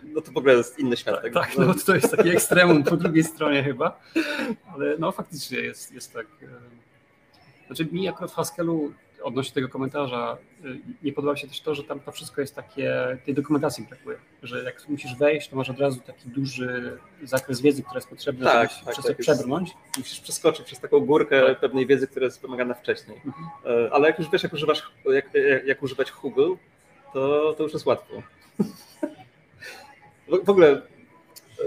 no 0.05 0.21
to 0.21 0.33
w 0.33 0.37
ogóle 0.37 0.55
jest 0.55 0.79
inny 0.79 0.97
świat. 0.97 1.23
Tak, 1.23 1.33
tak 1.35 1.59
no 1.59 1.75
to 1.87 1.95
jest 1.95 2.11
taki 2.17 2.29
ekstremum 2.29 2.83
po 2.85 2.97
drugiej 2.97 3.25
stronie 3.25 3.65
chyba, 3.65 4.01
ale 4.75 4.99
no 4.99 5.13
faktycznie 5.13 5.59
jest, 5.59 5.93
jest 5.93 6.13
tak. 6.13 6.27
Y, 6.43 6.47
znaczy 7.67 7.89
mi 7.93 8.09
akurat 8.09 8.31
w 8.31 8.35
Haskellu 8.35 8.93
odnośnie 9.23 9.55
tego 9.55 9.69
komentarza 9.69 10.39
y, 10.65 10.81
nie 11.03 11.13
podoba 11.13 11.37
się 11.37 11.49
też 11.49 11.61
to, 11.61 11.75
że 11.75 11.85
tam 11.85 12.01
to 12.01 12.13
wszystko 12.13 12.41
jest 12.41 12.55
takie, 12.55 13.19
tej 13.25 13.35
dokumentacji 13.35 13.87
brakuje, 13.89 14.17
że 14.43 14.65
jak 14.65 14.89
musisz 14.89 15.17
wejść, 15.17 15.49
to 15.49 15.57
masz 15.57 15.71
od 15.71 15.81
razu 15.81 16.01
taki 16.01 16.29
duży 16.29 16.99
zakres 17.23 17.61
wiedzy, 17.61 17.83
która 17.83 17.99
jest 17.99 18.09
potrzebna, 18.09 18.53
tak, 18.53 18.71
żeby 18.71 18.85
tak, 18.85 18.93
przez 18.93 19.05
tak, 19.05 19.17
to 19.17 19.23
przebrnąć. 19.23 19.71
Musisz 19.99 20.21
przeskoczyć 20.21 20.67
przez 20.67 20.81
taką 20.81 21.01
górkę 21.01 21.47
tak. 21.47 21.61
pewnej 21.61 21.87
wiedzy, 21.87 22.07
która 22.07 22.25
jest 22.25 22.43
wymagana 22.43 22.75
wcześniej. 22.75 23.21
Mhm. 23.27 23.93
Ale 23.93 24.07
jak 24.07 24.19
już 24.19 24.31
wiesz, 24.31 24.43
jak, 24.43 24.53
używasz, 24.53 24.83
jak, 25.05 25.35
jak, 25.35 25.67
jak 25.67 25.83
używać 25.83 26.13
Google, 26.23 26.55
to, 27.13 27.55
to 27.57 27.63
już 27.63 27.73
jest 27.73 27.87
łatwo. 27.87 28.23
W 30.45 30.51
ogóle 30.51 30.83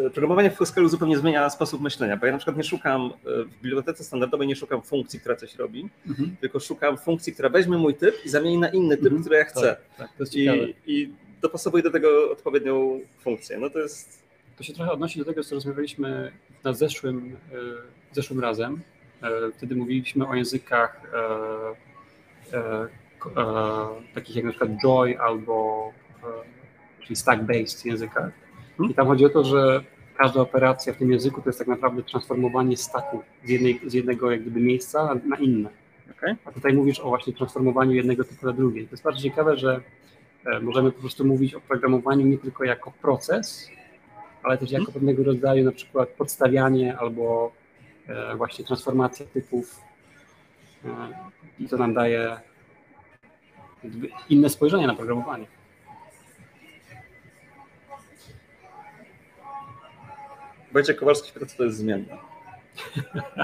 e, 0.05 0.09
programowanie 0.09 0.51
w 0.51 0.57
Haskellu 0.57 0.89
zupełnie 0.89 1.17
zmienia 1.17 1.49
sposób 1.49 1.81
myślenia, 1.81 2.17
bo 2.17 2.25
ja 2.25 2.31
na 2.31 2.37
przykład 2.37 2.57
nie 2.57 2.63
szukam 2.63 3.01
e, 3.01 3.43
w 3.43 3.61
bibliotece 3.61 4.03
standardowej, 4.03 4.47
nie 4.47 4.55
szukam 4.55 4.81
funkcji, 4.81 5.19
która 5.19 5.35
coś 5.35 5.55
robi, 5.55 5.89
mhm. 6.07 6.35
tylko 6.41 6.59
szukam 6.59 6.97
funkcji, 6.97 7.33
która 7.33 7.49
weźmie 7.49 7.77
mój 7.77 7.95
typ 7.95 8.25
i 8.25 8.29
zamieni 8.29 8.57
na 8.57 8.69
inny 8.69 8.97
typ, 8.97 9.05
mhm. 9.05 9.21
który 9.21 9.35
ja 9.35 9.43
chcę. 9.43 9.75
Tak, 9.97 10.09
tak, 10.17 10.33
I, 10.35 10.75
I 10.85 11.09
dopasowuję 11.41 11.83
do 11.83 11.91
tego 11.91 12.31
odpowiednią 12.31 12.99
funkcję. 13.19 13.57
No 13.57 13.69
to 13.69 13.79
jest... 13.79 14.23
To 14.57 14.63
się 14.63 14.73
trochę 14.73 14.91
odnosi 14.91 15.19
do 15.19 15.25
tego, 15.25 15.43
co 15.43 15.55
rozmawialiśmy 15.55 16.31
na 16.63 16.73
zeszłym, 16.73 17.37
zeszłym 18.11 18.39
razem. 18.39 18.81
Wtedy 19.57 19.75
mówiliśmy 19.75 20.27
o 20.27 20.35
językach 20.35 21.01
takich 24.13 24.35
jak 24.35 24.45
na 24.45 24.51
przykład 24.51 24.71
Joy 24.83 25.19
albo 25.19 25.91
czyli 27.01 27.15
stack-based 27.15 27.85
językach. 27.85 28.31
Hmm? 28.77 28.91
I 28.91 28.93
tam 28.93 29.07
chodzi 29.07 29.25
o 29.25 29.29
to, 29.29 29.43
że 29.43 29.83
każda 30.17 30.41
operacja 30.41 30.93
w 30.93 30.97
tym 30.97 31.11
języku 31.11 31.41
to 31.41 31.49
jest 31.49 31.59
tak 31.59 31.67
naprawdę 31.67 32.03
transformowanie 32.03 32.77
stacku 32.77 33.23
z, 33.45 33.49
jednej, 33.49 33.79
z 33.85 33.93
jednego 33.93 34.31
jak 34.31 34.41
gdyby 34.41 34.59
miejsca 34.59 35.19
na, 35.25 35.37
inne. 35.37 35.69
Okay. 36.17 36.35
A 36.45 36.51
tutaj 36.51 36.73
mówisz 36.73 36.99
o 36.99 37.07
właśnie 37.07 37.33
transformowaniu 37.33 37.91
jednego 37.91 38.23
typu 38.23 38.45
na 38.45 38.53
drugie. 38.53 38.83
To 38.83 38.91
jest 38.91 39.03
bardzo 39.03 39.21
ciekawe, 39.21 39.57
że 39.57 39.81
e, 40.45 40.59
możemy 40.59 40.91
po 40.91 40.99
prostu 40.99 41.25
mówić 41.25 41.53
o 41.53 41.61
programowaniu 41.61 42.25
nie 42.25 42.37
tylko 42.37 42.63
jako 42.63 42.91
proces, 43.01 43.69
ale 44.43 44.57
też 44.57 44.71
jako 44.71 44.85
hmm? 44.85 44.93
pewnego 44.93 45.23
rodzaju 45.23 45.65
na 45.65 45.71
przykład 45.71 46.09
podstawianie 46.09 46.97
albo 46.97 47.51
e, 48.07 48.35
właśnie 48.35 48.65
transformacja 48.65 49.25
typów 49.25 49.81
e, 50.85 50.89
i 51.59 51.67
to 51.67 51.77
nam 51.77 51.93
daje 51.93 52.37
inne 54.29 54.49
spojrzenie 54.49 54.87
na 54.87 54.95
programowanie. 54.95 55.45
Wojciech 60.71 60.95
Kowalski 60.97 61.31
pyta, 61.33 61.45
co 61.45 61.57
to 61.57 61.63
jest 61.63 61.77
zmienna. 61.77 62.17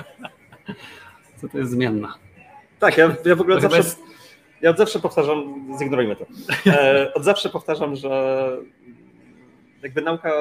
co 1.41 1.49
to 1.49 1.57
jest 1.57 1.71
zmienna? 1.71 2.15
Tak, 2.79 2.97
ja, 2.97 3.15
ja 3.25 3.35
w 3.35 3.41
ogóle 3.41 3.55
od 3.55 3.61
zawsze, 3.61 3.77
jest... 3.77 3.99
ja 4.61 4.69
od 4.69 4.77
zawsze 4.77 4.99
powtarzam, 4.99 5.67
zignorujmy 5.79 6.15
to, 6.15 6.25
e, 6.67 7.13
od 7.13 7.23
zawsze 7.23 7.49
powtarzam, 7.49 7.95
że 7.95 8.51
jakby 9.83 10.01
nauka 10.01 10.31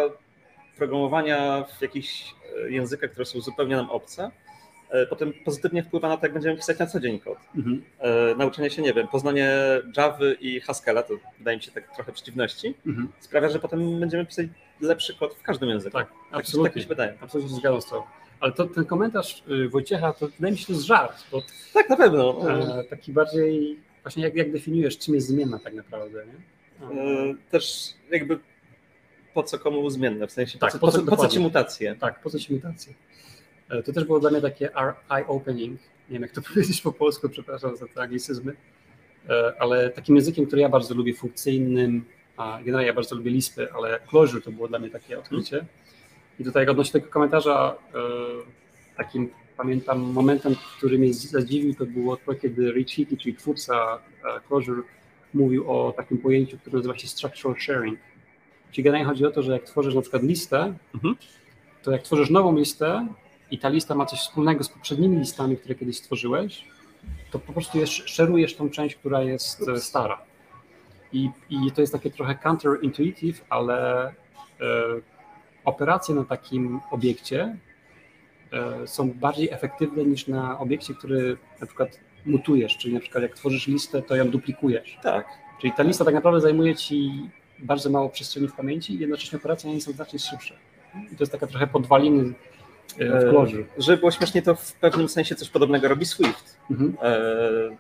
programowania 0.77 1.65
w 1.79 1.83
jakichś 1.83 2.35
e, 2.67 2.71
językach, 2.71 3.11
które 3.11 3.25
są 3.25 3.41
zupełnie 3.41 3.77
nam 3.77 3.91
obce, 3.91 4.31
potem 5.11 5.33
pozytywnie 5.45 5.83
wpływa 5.83 6.09
na 6.09 6.17
to, 6.17 6.27
jak 6.27 6.33
będziemy 6.33 6.57
pisać 6.57 6.79
na 6.79 6.87
co 6.87 7.01
dzień 7.01 7.21
kod. 7.21 7.39
Mhm. 7.57 7.83
Nauczenie 8.39 8.71
się, 8.71 8.83
nie 8.83 8.95
wiem, 8.95 9.09
poznanie 9.09 9.51
Java 9.97 10.19
i 10.41 10.61
Haskella, 10.61 11.03
to 11.03 11.15
wydaje 11.39 11.57
mi 11.57 11.63
się 11.63 11.71
tak 11.71 11.95
trochę 11.95 12.13
przeciwności, 12.13 12.75
mhm. 12.87 13.09
sprawia, 13.21 13.49
że 13.49 13.59
potem 13.59 14.01
będziemy 14.01 14.27
pisać 14.27 14.47
lepszy 14.81 15.15
kod 15.15 15.35
w 15.35 15.43
każdym 15.43 15.69
języku. 15.69 15.99
Tak, 15.99 16.09
tak 16.09 16.41
absolutnie. 16.41 16.71
Tak 16.71 16.77
mi 16.77 16.83
się 16.83 16.89
wydaje. 16.89 17.15
Absolutnie 17.21 17.57
zgadzam 17.57 17.83
z. 17.83 17.87
Ale 18.41 18.53
to, 18.53 18.65
ten 18.65 18.85
komentarz 18.85 19.43
y, 19.51 19.69
Wojciecha, 19.69 20.13
to 20.13 20.29
wydaje 20.29 20.53
mi 20.53 20.59
się, 20.59 20.67
to 20.67 20.73
jest 20.73 20.85
żart. 20.85 21.25
Bo, 21.33 21.43
tak, 21.75 21.91
na 21.91 21.97
pewno. 21.97 22.51
E, 22.51 22.85
taki 22.85 23.13
bardziej, 23.13 23.79
właśnie 24.03 24.23
jak, 24.23 24.35
jak 24.35 24.53
definiujesz, 24.53 24.99
czym 24.99 25.15
jest 25.15 25.27
zmienna 25.27 25.59
tak 25.59 25.75
naprawdę, 25.75 26.27
nie? 26.27 26.33
E, 27.01 27.35
też 27.51 27.95
jakby 28.11 28.39
po 29.35 29.43
co 29.43 29.59
komu 29.59 29.91
zmienne, 29.91 30.27
w 30.27 30.33
sensie 30.33 30.59
tak, 30.59 30.73
po, 30.73 30.79
co, 30.79 30.79
po, 30.79 30.93
co, 30.93 31.03
po 31.03 31.17
co 31.17 31.29
ci 31.29 31.41
mutacje? 31.41 31.97
Tak, 31.97 32.21
po 32.21 32.31
co 32.31 32.39
ci 32.39 32.55
mutacje. 32.55 32.95
E, 33.71 33.83
to 33.83 33.93
też 33.93 34.05
było 34.05 34.21
dla 34.21 34.31
mnie 34.31 34.41
takie 34.41 34.71
eye-opening, 35.09 35.79
nie 36.09 36.13
wiem 36.13 36.23
jak 36.23 36.33
to 36.33 36.43
powiedzieć 36.53 36.81
po 36.81 36.93
polsku, 36.93 37.29
przepraszam 37.29 37.77
za 37.77 37.87
te 37.87 38.03
anglicyzmy, 38.03 38.53
e, 39.29 39.53
ale 39.59 39.91
takim 39.91 40.17
językiem, 40.17 40.47
który 40.47 40.63
ja 40.63 40.69
bardzo 40.69 40.95
lubię, 40.95 41.15
funkcyjnym, 41.15 42.05
a 42.37 42.59
generalnie 42.59 42.87
ja 42.87 42.95
bardzo 42.95 43.17
lubię 43.17 43.31
Lispy, 43.31 43.73
ale 43.73 44.01
Clojure 44.09 44.41
to 44.41 44.53
było 44.53 44.69
dla 44.69 44.79
mnie 44.79 44.91
takie 44.91 45.19
odkrycie. 45.19 45.65
I 46.41 46.45
tutaj 46.45 46.69
odnośnie 46.69 47.01
tego 47.01 47.13
komentarza, 47.13 47.75
e, 47.95 47.99
takim 48.97 49.31
pamiętam 49.57 50.01
momentem, 50.01 50.55
który 50.77 50.99
mnie 50.99 51.15
zadziwił, 51.15 51.75
to 51.75 51.87
było 51.87 52.17
to, 52.17 52.35
kiedy 52.35 52.73
Rich 52.73 52.91
Hickey, 52.91 53.19
czyli 53.19 53.35
twórca 53.35 53.99
Clojure, 54.49 54.83
mówił 55.35 55.71
o 55.73 55.93
takim 55.97 56.19
pojęciu, 56.19 56.59
które 56.59 56.77
nazywa 56.77 56.99
się 56.99 57.09
structural 57.09 57.57
sharing. 57.61 57.99
Czyli 58.71 58.85
generalnie 58.85 59.07
chodzi 59.11 59.27
o 59.27 59.31
to, 59.31 59.43
że 59.43 59.53
jak 59.53 59.65
tworzysz 59.65 59.95
na 59.95 60.01
przykład 60.01 60.23
listę, 60.23 60.75
mhm. 60.95 61.17
to 61.83 61.93
jak 61.93 62.03
tworzysz 62.03 62.31
nową 62.31 62.57
listę 62.57 63.09
i 63.51 63.59
ta 63.59 63.69
lista 63.69 63.95
ma 63.95 64.07
coś 64.07 64.19
wspólnego 64.19 64.65
z 64.65 64.69
poprzednimi 64.69 65.17
listami, 65.17 65.57
które 65.57 65.75
kiedyś 65.75 65.97
stworzyłeś, 65.97 66.65
to 67.31 67.39
po 67.39 67.53
prostu 67.53 67.79
szerujesz 67.87 68.57
tą 68.57 68.71
część, 68.71 68.97
która 68.97 69.23
jest 69.23 69.69
e, 69.69 69.81
stara. 69.81 70.23
I, 71.13 71.31
I 71.51 71.73
to 71.73 71.81
jest 71.81 71.93
takie 71.93 72.11
trochę 72.11 72.35
counterintuitive, 72.35 73.45
ale 73.49 74.07
e, 74.09 74.13
operacje 75.65 76.15
na 76.15 76.25
takim 76.25 76.81
obiekcie 76.91 77.57
e, 78.53 78.87
są 78.87 79.11
bardziej 79.11 79.51
efektywne 79.51 80.05
niż 80.05 80.29
na 80.29 80.59
obiekcie, 80.59 80.95
który 80.95 81.37
na 81.61 81.67
przykład 81.67 82.01
mutujesz, 82.27 82.77
czyli 82.77 82.95
na 82.95 83.01
przykład 83.01 83.23
jak 83.23 83.35
tworzysz 83.35 83.67
listę, 83.67 84.03
to 84.03 84.17
ją 84.17 84.31
duplikujesz. 84.31 84.99
Tak. 85.03 85.27
Czyli 85.61 85.73
ta 85.73 85.83
lista 85.83 86.05
tak 86.05 86.15
naprawdę 86.15 86.41
zajmuje 86.41 86.75
ci 86.75 87.11
bardzo 87.59 87.91
mało 87.91 88.09
przestrzeni 88.09 88.49
w 88.49 88.53
pamięci 88.53 88.95
i 88.95 88.99
jednocześnie 88.99 89.39
operacje 89.39 89.75
nie 89.75 89.81
są 89.81 89.93
znacznie 89.93 90.19
szybsze. 90.19 90.55
I 91.13 91.17
to 91.17 91.23
jest 91.23 91.33
taka 91.33 91.47
trochę 91.47 91.67
podwaliny. 91.67 92.35
Żeby 93.79 93.99
było 93.99 94.11
śmiesznie, 94.11 94.43
to 94.43 94.55
w 94.55 94.73
pewnym 94.73 95.09
sensie 95.09 95.35
coś 95.35 95.49
podobnego 95.49 95.89
robi 95.89 96.07
Swift. 96.07 96.57
Mhm. 96.71 96.97
E, 97.03 97.77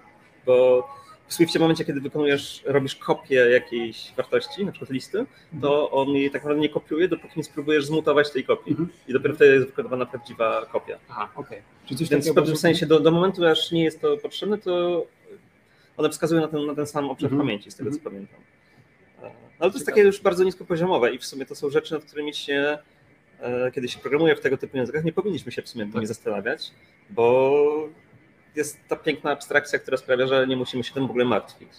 bo 0.46 0.88
w 1.26 1.34
Swiftie 1.34 1.58
w 1.58 1.62
momencie, 1.62 1.84
kiedy 1.84 2.00
wykonujesz, 2.00 2.62
robisz 2.66 2.96
kopię 2.96 3.34
jakiejś 3.34 4.12
wartości, 4.16 4.64
na 4.64 4.72
przykład 4.72 4.90
listy, 4.90 5.26
to 5.60 5.82
mhm. 5.82 6.08
on 6.08 6.08
jej 6.08 6.30
tak 6.30 6.42
naprawdę 6.42 6.62
nie 6.62 6.68
kopiuje, 6.68 7.08
dopóki 7.08 7.32
nie 7.36 7.44
spróbujesz 7.44 7.84
zmutować 7.86 8.30
tej 8.30 8.44
kopii. 8.44 8.70
Mhm. 8.70 8.88
I 9.08 9.12
dopiero 9.12 9.34
wtedy 9.34 9.54
jest 9.54 9.66
wykonywana 9.66 10.06
prawdziwa 10.06 10.66
kopia. 10.72 10.98
Aha, 11.08 11.28
okej. 11.36 11.62
Okay. 11.86 12.06
Więc 12.10 12.30
w 12.30 12.34
pewnym 12.34 12.56
sensie 12.56 12.86
do, 12.86 13.00
do 13.00 13.10
momentu, 13.10 13.46
aż 13.46 13.72
nie 13.72 13.84
jest 13.84 14.00
to 14.00 14.16
potrzebne, 14.16 14.58
to 14.58 15.06
one 15.96 16.10
wskazują 16.10 16.40
na 16.40 16.48
ten, 16.48 16.66
na 16.66 16.74
ten 16.74 16.86
sam 16.86 17.10
obszar 17.10 17.26
mhm. 17.26 17.40
pamięci, 17.40 17.70
z 17.70 17.76
tego 17.76 17.90
co 17.90 17.98
pamiętam. 18.04 18.40
No, 19.22 19.30
ale 19.58 19.70
to 19.70 19.76
jest 19.76 19.86
takie 19.86 20.00
już 20.00 20.20
bardzo 20.20 20.44
niskopoziomowe 20.44 21.14
i 21.14 21.18
w 21.18 21.24
sumie 21.24 21.46
to 21.46 21.54
są 21.54 21.70
rzeczy, 21.70 21.94
nad 21.94 22.04
którymi 22.04 22.34
się, 22.34 22.52
e, 22.54 22.78
kiedy 23.74 23.88
się 23.88 23.98
programuje 23.98 24.36
w 24.36 24.40
tego 24.40 24.58
typu 24.58 24.76
językach, 24.76 25.04
nie 25.04 25.12
powinniśmy 25.12 25.52
się 25.52 25.62
w 25.62 25.68
sumie 25.68 25.86
tak. 25.92 26.06
zastanawiać, 26.06 26.70
bo 27.10 27.54
jest 28.56 28.78
ta 28.88 28.96
piękna 28.96 29.30
abstrakcja, 29.30 29.78
która 29.78 29.96
sprawia, 29.96 30.26
że 30.26 30.46
nie 30.46 30.56
musimy 30.56 30.84
się 30.84 30.94
tym 30.94 31.06
w 31.06 31.10
ogóle 31.10 31.24
martwić. 31.24 31.70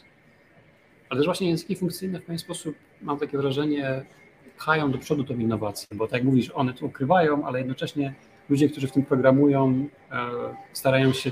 Ale 1.10 1.20
też 1.20 1.26
właśnie 1.26 1.50
języki 1.50 1.76
funkcyjne 1.76 2.20
w 2.20 2.24
pewien 2.24 2.40
sposób, 2.40 2.76
mam 3.02 3.20
takie 3.20 3.38
wrażenie, 3.38 4.06
pchają 4.58 4.92
do 4.92 4.98
przodu 4.98 5.24
tą 5.24 5.34
innowację, 5.34 5.88
bo 5.94 6.08
tak 6.08 6.14
jak 6.14 6.24
mówisz, 6.24 6.52
one 6.54 6.74
to 6.74 6.86
ukrywają, 6.86 7.46
ale 7.46 7.60
jednocześnie 7.60 8.14
ludzie, 8.50 8.70
którzy 8.70 8.88
w 8.88 8.92
tym 8.92 9.06
programują, 9.06 9.88
e, 10.12 10.30
starają 10.74 11.14
się. 11.14 11.32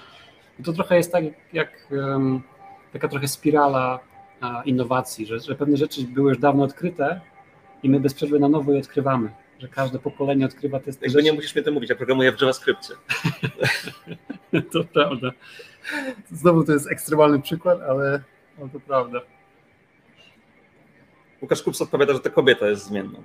To 0.63 0.73
trochę 0.73 0.97
jest 0.97 1.11
tak, 1.11 1.23
jak 1.53 1.87
taka 2.93 3.07
trochę 3.07 3.27
spirala 3.27 3.99
innowacji, 4.65 5.25
że, 5.25 5.39
że 5.39 5.55
pewne 5.55 5.77
rzeczy 5.77 6.03
były 6.03 6.29
już 6.29 6.39
dawno 6.39 6.63
odkryte 6.63 7.21
i 7.83 7.89
my 7.89 7.99
bez 7.99 8.13
przerwy 8.13 8.39
na 8.39 8.49
nowo 8.49 8.71
je 8.71 8.79
odkrywamy 8.79 9.29
że 9.59 9.67
każde 9.67 9.99
pokolenie 9.99 10.45
odkrywa 10.45 10.79
te 10.79 10.91
Jakby 11.01 11.23
nie 11.23 11.33
musisz 11.33 11.55
mnie 11.55 11.63
to 11.63 11.71
mówić, 11.71 11.89
ja 11.89 11.95
programuję 11.95 12.31
w 12.31 12.41
JavaScriptie. 12.41 12.93
to 14.71 14.83
prawda. 14.83 15.31
Znowu 16.31 16.63
to 16.63 16.71
jest 16.71 16.91
ekstremalny 16.91 17.41
przykład, 17.41 17.81
ale 17.81 18.23
no 18.57 18.69
to 18.73 18.79
prawda. 18.79 19.21
Łukasz 21.41 21.63
Kups 21.63 21.81
odpowiada, 21.81 22.13
że 22.13 22.19
ta 22.19 22.29
kobieta 22.29 22.67
jest 22.67 22.85
zmienną. 22.85 23.23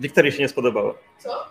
Wiktorii 0.00 0.32
się 0.32 0.38
nie 0.38 0.48
spodobało. 0.48 0.98
Co? 1.18 1.46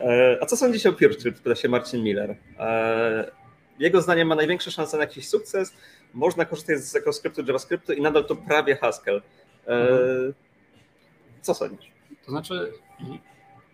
E, 0.00 0.38
a 0.40 0.46
co 0.46 0.56
sądzicie 0.56 0.88
o 0.88 0.92
PureScript? 0.92 1.42
Pyta 1.42 1.56
się 1.56 1.68
Marcin 1.68 2.02
Miller. 2.02 2.36
E, 2.58 3.30
jego 3.78 4.02
zdaniem 4.02 4.28
ma 4.28 4.34
największe 4.34 4.70
szanse 4.70 4.96
na 4.96 5.02
jakiś 5.02 5.28
sukces. 5.28 5.74
Można 6.14 6.44
korzystać 6.44 6.78
z 6.78 6.96
EcoScriptu, 6.96 7.42
JavaScriptu 7.42 7.92
i 7.92 8.00
nadal 8.00 8.24
to 8.24 8.36
prawie 8.36 8.76
Haskell. 8.76 9.22
E, 9.68 9.86
co 11.40 11.54
sądzisz? 11.54 11.92
To 12.24 12.30
znaczy, 12.30 12.72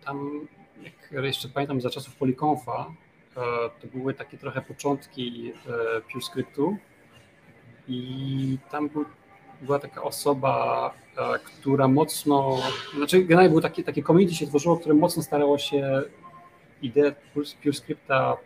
tam, 0.05 0.47
jak 0.83 1.23
jeszcze 1.25 1.49
pamiętam 1.49 1.81
za 1.81 1.89
czasów 1.89 2.15
Polikonfa, 2.15 2.93
e, 3.37 3.41
to 3.81 3.87
były 3.93 4.13
takie 4.13 4.37
trochę 4.37 4.61
początki 4.61 5.53
e, 5.97 6.01
PureScriptu 6.01 6.77
i 7.87 8.57
tam 8.71 8.89
był, 8.89 9.05
była 9.61 9.79
taka 9.79 10.03
osoba, 10.03 10.93
która 11.45 11.87
mocno, 11.87 12.57
znaczy 12.97 13.19
generalnie 13.19 13.49
było 13.49 13.61
takie, 13.61 13.83
takie 13.83 14.03
community 14.03 14.35
się 14.35 14.47
tworzyło, 14.47 14.77
które 14.77 14.95
mocno 14.95 15.23
starało 15.23 15.57
się 15.57 16.01
ideę 16.81 17.15
PureScripta 17.63 18.37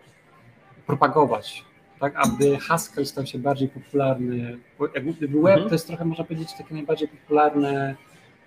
propagować 0.88 1.66
tak 2.00 2.14
aby 2.16 2.58
Haskell 2.58 3.06
stał 3.06 3.26
się 3.26 3.40
bardziej 3.40 3.70
popularny. 3.70 4.58
Bo 4.80 4.88
jak 4.88 5.04
web 5.04 5.36
mhm. 5.36 5.70
to 5.70 5.76
jest 5.76 5.88
trochę, 5.88 6.06
można 6.06 6.24
powiedzieć, 6.24 6.54
takie 6.58 6.74
najbardziej 6.74 7.08
popularne 7.08 7.96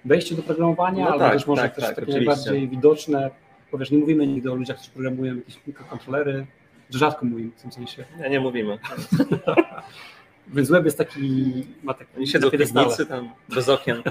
wejście 0.04 0.34
do 0.34 0.42
programowania, 0.42 1.04
no 1.04 1.10
albo 1.10 1.24
tak, 1.24 1.32
też 1.32 1.46
może 1.46 1.62
tak, 1.62 1.74
też 1.74 1.84
tak, 1.84 1.94
takie 1.96 2.12
oczywiście. 2.12 2.26
najbardziej 2.26 2.68
widoczne. 2.68 3.30
Powiesz, 3.70 3.90
nie 3.90 3.98
mówimy 3.98 4.26
nigdy 4.26 4.52
o 4.52 4.54
ludziach, 4.54 4.76
którzy 4.76 4.90
programują 4.90 5.36
jakieś 5.36 5.66
mikrokontrolery, 5.66 6.46
rzadko 6.90 7.26
mówimy 7.26 7.50
w 7.50 7.62
tym 7.62 7.72
sensie. 7.72 8.04
Nie, 8.20 8.30
nie 8.30 8.40
mówimy. 8.40 8.78
Więc 10.54 10.70
web 10.70 10.84
jest 10.84 10.98
taki, 10.98 11.52
ma 11.82 11.94
taki 11.94 12.10
Oni 12.16 12.26
siedzą 12.26 12.48
w 12.48 12.50
piwnicy 12.50 13.06
tam, 13.06 13.30
bez 13.48 13.68
okien. 13.68 14.02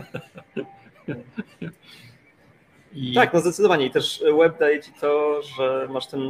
I... 2.93 3.13
Tak, 3.13 3.33
no 3.33 3.39
zdecydowanie. 3.39 3.85
I 3.85 3.91
też 3.91 4.23
web 4.39 4.59
daje 4.59 4.81
ci 4.81 4.91
to, 5.01 5.41
że 5.41 5.87
masz 5.91 6.07
ten 6.07 6.21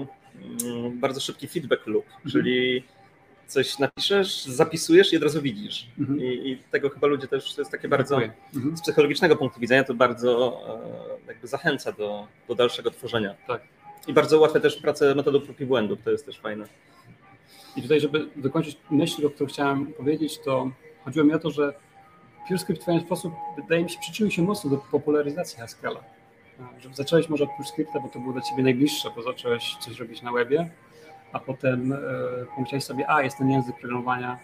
mm, 0.64 1.00
bardzo 1.00 1.20
szybki 1.20 1.48
feedback 1.48 1.88
loop, 1.88 2.06
mhm. 2.06 2.32
czyli 2.32 2.84
coś 3.48 3.80
napiszesz, 3.80 4.46
zapisujesz 4.46 5.14
i 5.14 5.18
od 5.18 5.24
razu 5.24 5.42
widzisz. 5.42 5.88
Mhm. 6.00 6.20
I, 6.22 6.50
I, 6.50 6.58
tego 6.72 6.90
chyba 6.90 7.08
ludzie 7.08 7.28
też, 7.28 7.54
to 7.54 7.62
jest 7.62 7.72
takie 7.72 7.88
bardzo, 7.88 8.22
mhm. 8.56 8.78
z 8.78 8.82
psychologicznego 8.82 9.36
punktu 9.36 9.60
widzenia, 9.60 9.84
to 9.84 9.94
bardzo 9.94 10.62
e, 11.26 11.28
jakby 11.28 11.48
zachęca 11.48 11.92
do, 11.92 12.28
do 12.48 12.56
dalszego 12.56 12.92
tworzenia. 12.92 13.36
Tak. 13.48 13.62
I 14.08 14.14
bardzo 14.14 14.38
ułatwia 14.38 14.60
też 14.60 14.78
pracę 14.78 15.16
metodą 15.16 15.42
prób 15.42 15.60
i 15.60 15.66
błędów, 15.66 16.00
to 16.04 16.12
jest 16.12 16.26
też 16.26 16.40
fajne. 16.40 16.66
I 17.76 17.82
tutaj, 17.82 18.00
żeby 18.00 18.28
dokończyć 18.36 18.78
myśl, 18.90 19.28
o 19.28 19.30
której 19.30 19.54
chciałem 19.54 19.94
powiedzieć, 19.94 20.40
to 20.40 20.72
chodziło 21.06 21.26
mi 21.26 21.34
o 21.34 21.40
to, 21.40 21.52
że 21.52 21.74
PureScript 22.48 22.82
w 22.82 22.86
pewien 22.86 23.02
sposób, 23.02 23.34
wydaje 23.58 23.84
mi 23.84 23.90
się, 23.90 24.00
przyczynił 24.00 24.32
się 24.32 24.42
mocno 24.42 24.70
do 24.70 24.78
popularyzacji 24.78 25.60
Haskella. 25.60 26.04
Że 26.80 26.90
zacząłeś 26.94 27.30
może 27.30 27.44
od 27.44 27.50
PureScripta, 27.58 28.00
bo 28.00 28.10
to 28.10 28.20
było 28.20 28.34
dla 28.34 28.42
ciebie 28.42 28.64
najbliższe, 28.64 29.10
bo 29.16 29.22
zacząłeś 29.22 29.76
coś 29.80 30.00
robić 30.00 30.22
na 30.22 30.32
webie, 30.32 30.70
a 31.32 31.40
potem 31.40 31.94
e, 31.94 31.98
pomyślałeś 32.56 32.84
sobie, 32.84 33.10
a 33.10 33.22
jest 33.22 33.38
ten 33.38 33.50
język 33.50 33.76
programowania. 33.80 34.40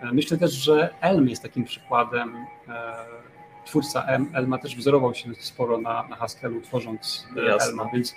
E, 0.00 0.12
myślę 0.12 0.38
też, 0.38 0.52
że 0.52 0.94
Elm 1.00 1.28
jest 1.28 1.42
takim 1.42 1.64
przykładem. 1.64 2.36
E, 2.68 2.94
twórca 3.66 4.06
Elma 4.34 4.58
też 4.58 4.76
wzorował 4.76 5.14
się 5.14 5.34
sporo 5.34 5.78
na, 5.78 6.08
na 6.08 6.16
Haskellu, 6.16 6.60
tworząc 6.60 7.28
Jasne. 7.46 7.68
Elma, 7.70 7.90
więc 7.92 8.14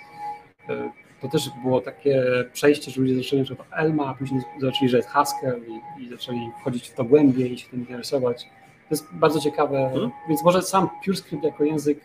to 1.20 1.28
też 1.28 1.50
było 1.62 1.80
takie 1.80 2.24
przejście, 2.52 2.90
że 2.90 3.00
ludzie 3.00 3.16
zaczęli 3.16 3.44
że 3.44 3.56
Elma, 3.70 4.06
a 4.06 4.14
później 4.14 4.42
zobaczyli, 4.60 4.90
że 4.90 4.96
jest 4.96 5.08
Haskell 5.08 5.62
i, 5.68 6.02
i 6.02 6.08
zaczęli 6.08 6.50
wchodzić 6.60 6.88
w 6.88 6.94
to 6.94 7.04
głębiej 7.04 7.52
i 7.52 7.58
się 7.58 7.68
tym 7.68 7.80
interesować. 7.80 8.44
To 8.88 8.94
jest 8.94 9.06
bardzo 9.12 9.40
ciekawe, 9.40 9.90
hmm. 9.92 10.10
więc 10.28 10.44
może 10.44 10.62
sam 10.62 10.88
PureScript 11.04 11.44
jako 11.44 11.64
język 11.64 11.98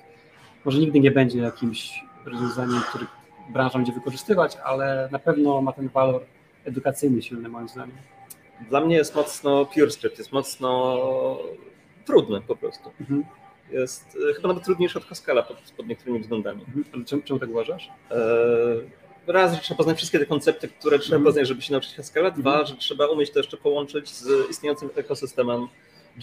może 0.65 0.79
nigdy 0.79 0.99
nie 0.99 1.11
będzie 1.11 1.39
jakimś 1.39 2.05
rozwiązaniem, 2.25 2.81
który 2.89 3.05
branża 3.49 3.77
będzie 3.77 3.91
wykorzystywać, 3.91 4.57
ale 4.63 5.09
na 5.11 5.19
pewno 5.19 5.61
ma 5.61 5.73
ten 5.73 5.89
walor 5.89 6.21
edukacyjny 6.65 7.21
silny 7.21 7.49
moim 7.49 7.69
zdaniem. 7.69 7.97
Dla 8.69 8.81
mnie 8.81 8.95
jest 8.95 9.15
mocno 9.15 9.65
PureScript, 9.65 10.17
jest 10.17 10.31
mocno 10.31 10.97
trudny 12.05 12.41
po 12.41 12.55
prostu. 12.55 12.91
Mhm. 13.01 13.23
Jest 13.71 14.17
e, 14.29 14.33
chyba 14.33 14.47
nawet 14.47 14.63
trudniejszy 14.63 14.97
od 14.97 15.05
Haskella 15.05 15.43
pod, 15.43 15.57
pod 15.77 15.87
niektórymi 15.87 16.19
względami. 16.19 16.61
Mhm. 16.61 17.05
Czemu, 17.05 17.21
czemu 17.21 17.39
tak 17.39 17.49
uważasz? 17.49 17.89
E, 18.11 19.31
raz, 19.31 19.53
że 19.53 19.61
trzeba 19.61 19.77
poznać 19.77 19.97
wszystkie 19.97 20.19
te 20.19 20.25
koncepty, 20.25 20.67
które 20.67 20.99
trzeba 20.99 21.15
mhm. 21.15 21.25
poznać, 21.25 21.47
żeby 21.47 21.61
się 21.61 21.71
nauczyć 21.71 21.95
Haskella. 21.95 22.31
Dwa, 22.31 22.51
mhm. 22.51 22.67
że 22.67 22.75
trzeba 22.75 23.07
umieć 23.07 23.31
to 23.31 23.39
jeszcze 23.39 23.57
połączyć 23.57 24.09
z 24.09 24.49
istniejącym 24.49 24.89
ekosystemem 24.95 25.67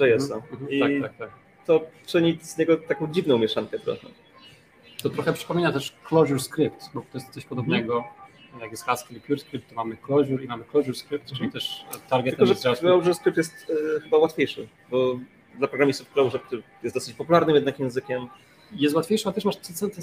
JS-a. 0.01 0.35
Mhm. 0.35 0.53
mhm. 0.53 0.71
I 0.71 0.81
tak, 0.81 0.91
tak, 1.03 1.19
tak. 1.19 1.31
to 1.67 1.81
czyni 2.07 2.39
z 2.43 2.59
niego 2.59 2.77
taką 2.77 3.13
dziwną 3.13 3.39
mieszankę 3.39 3.79
trochę. 3.79 4.07
To 5.03 5.11
trochę 5.11 5.33
przypomina 5.33 5.73
też 5.73 5.95
Clojure 6.05 6.41
Script, 6.41 6.91
bo 6.95 7.01
to 7.01 7.19
jest 7.19 7.31
coś 7.31 7.45
podobnego. 7.45 7.95
Mm. 7.95 8.61
Jak 8.61 8.71
jest 8.71 8.85
Haskell 8.85 9.17
i 9.17 9.21
PureScript, 9.21 9.69
to 9.69 9.75
mamy 9.75 9.97
Clojure 9.97 10.45
i 10.45 10.49
mamy 10.49 10.65
Clojure 10.65 10.95
Script, 10.95 11.29
czyli 11.29 11.41
mm. 11.41 11.53
też 11.53 11.85
target 12.09 12.37
Tylko, 12.37 12.55
że 12.55 12.77
Clojure 12.77 13.15
Script 13.15 13.37
jest 13.37 13.73
e, 13.97 14.01
chyba 14.01 14.19
łatwiejszy, 14.19 14.69
bo 14.91 15.19
dla 15.59 15.69
programistów 15.69 16.13
Clojure, 16.13 16.39
który 16.39 16.63
jest 16.83 16.97
dosyć 16.97 17.15
popularnym 17.15 17.57
jednak 17.57 17.79
językiem, 17.79 18.27
jest 18.73 18.95
łatwiejszy, 18.95 19.29
a 19.29 19.33
też 19.33 19.45
masz 19.45 19.57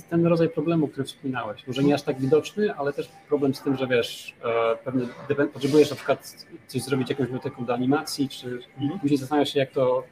ten 0.10 0.26
rodzaj 0.26 0.50
problemu, 0.50 0.88
który 0.88 1.04
wspominałeś. 1.04 1.68
Może 1.68 1.84
nie 1.84 1.94
aż 1.94 2.02
tak 2.02 2.20
widoczny, 2.20 2.76
ale 2.76 2.94
też 2.94 3.10
problem 3.28 3.56
z 3.56 3.62
tym, 3.62 3.78
że 3.78 3.88
wiesz, 3.88 4.36
e, 4.44 4.76
pewnie 4.76 5.08
potrzebujesz 5.54 5.90
na 5.90 5.96
przykład 5.96 6.46
coś 6.68 6.82
zrobić 6.82 7.10
jakąś 7.10 7.26
biblioteką 7.26 7.66
do 7.66 7.74
animacji, 7.74 8.30
czy 8.30 8.60
mhm. 8.78 9.00
później 9.00 9.18
zastanawiasz 9.18 9.54
się, 9.54 9.60
jak 9.60 9.72
to, 9.72 10.04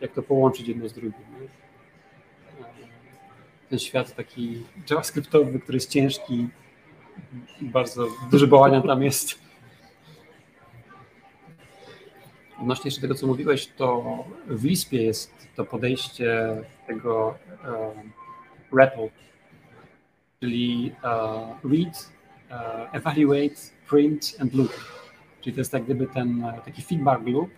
jak 0.00 0.12
to 0.12 0.22
połączyć 0.22 0.68
jedno 0.68 0.88
z 0.88 0.92
drugim. 0.92 1.12
Nie? 1.40 1.63
Ten 3.70 3.78
świat 3.78 4.14
taki 4.14 4.62
javascriptowy, 4.90 5.60
który 5.60 5.76
jest 5.76 5.90
ciężki, 5.90 6.48
bardzo 7.60 8.08
duży 8.30 8.46
bałagan 8.46 8.82
tam 8.82 9.02
jest. 9.02 9.44
Odnośnie 12.60 12.88
jeszcze 12.88 13.00
tego, 13.00 13.14
co 13.14 13.26
mówiłeś, 13.26 13.66
to 13.66 14.04
w 14.46 14.64
Lispie 14.64 15.02
jest 15.02 15.48
to 15.56 15.64
podejście 15.64 16.56
tego 16.86 17.38
um, 17.64 18.12
REPL, 18.78 19.08
czyli 20.40 20.94
uh, 21.04 21.72
read, 21.72 22.12
uh, 22.50 22.94
evaluate, 22.94 23.54
print 23.88 24.36
and 24.40 24.54
loop. 24.54 24.72
Czyli 25.40 25.54
to 25.54 25.60
jest 25.60 25.72
tak 25.72 25.84
gdyby 25.84 26.06
ten 26.06 26.46
taki 26.64 26.82
feedback 26.82 27.26
loop. 27.26 27.50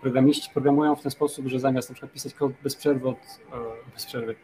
Programiści 0.00 0.50
programują 0.52 0.96
w 0.96 1.02
ten 1.02 1.10
sposób, 1.10 1.46
że 1.46 1.60
zamiast 1.60 1.88
na 1.88 1.94
przykład 1.94 2.12
pisać 2.12 2.34
kod 2.34 2.52
bez 2.62 2.76
przerwy, 2.76 3.08
od, 3.08 3.18
uh, 3.48 3.92
bez 3.94 4.06
przerwy 4.06 4.34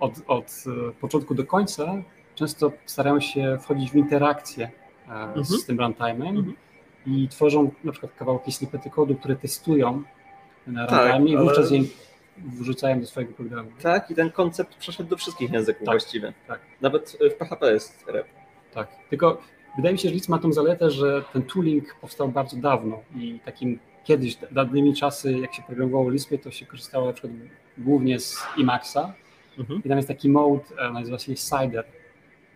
od, 0.00 0.12
od 0.26 0.64
e, 0.66 0.92
początku 0.92 1.34
do 1.34 1.44
końca 1.44 2.02
często 2.34 2.72
starają 2.86 3.20
się 3.20 3.58
wchodzić 3.60 3.90
w 3.90 3.94
interakcję 3.94 4.70
e, 5.08 5.10
mhm. 5.10 5.44
z 5.44 5.66
tym 5.66 5.76
runtime'em 5.76 6.28
mhm. 6.28 6.54
i 7.06 7.28
tworzą 7.28 7.70
na 7.84 7.92
przykład 7.92 8.12
kawałki 8.14 8.52
snippety 8.52 8.90
kodu, 8.90 9.14
które 9.14 9.36
testują 9.36 10.02
na 10.66 10.86
tak, 10.86 11.12
runtime 11.12 11.30
i 11.30 11.44
wówczas 11.44 11.70
je 11.70 11.80
wrzucają 12.38 13.00
do 13.00 13.06
swojego 13.06 13.32
programu. 13.32 13.70
Tak, 13.82 14.10
i 14.10 14.14
ten 14.14 14.30
koncept 14.30 14.74
przeszedł 14.74 15.10
do 15.10 15.16
wszystkich 15.16 15.52
języków 15.52 15.86
tak, 15.86 15.94
właściwie. 15.94 16.32
Tak. 16.46 16.60
Nawet 16.80 17.18
w 17.30 17.34
PHP 17.34 17.72
jest 17.72 18.04
rep. 18.06 18.26
Tak, 18.74 18.88
tylko 19.10 19.42
wydaje 19.76 19.92
mi 19.92 19.98
się, 19.98 20.08
że 20.08 20.14
Lisp 20.14 20.28
ma 20.28 20.38
tą 20.38 20.52
zaletę, 20.52 20.90
że 20.90 21.24
ten 21.32 21.42
tooling 21.42 21.94
powstał 22.00 22.28
bardzo 22.28 22.56
dawno 22.56 23.00
i 23.14 23.40
takim 23.44 23.78
kiedyś, 24.04 24.38
dawnymi 24.50 24.94
czasy, 24.94 25.38
jak 25.38 25.54
się 25.54 25.62
programowało 25.62 26.10
Lispie, 26.10 26.38
to 26.38 26.50
się 26.50 26.66
korzystało 26.66 27.06
na 27.06 27.12
przykład 27.12 27.32
głównie 27.78 28.20
z 28.20 28.38
Emaxa, 28.58 29.12
Mhm. 29.58 29.82
I 29.84 29.88
tam 29.88 29.98
jest 29.98 30.08
taki 30.08 30.28
mode, 30.28 30.64
e, 30.78 30.90
nazywa 30.90 31.18
się 31.18 31.34
Cider. 31.34 31.84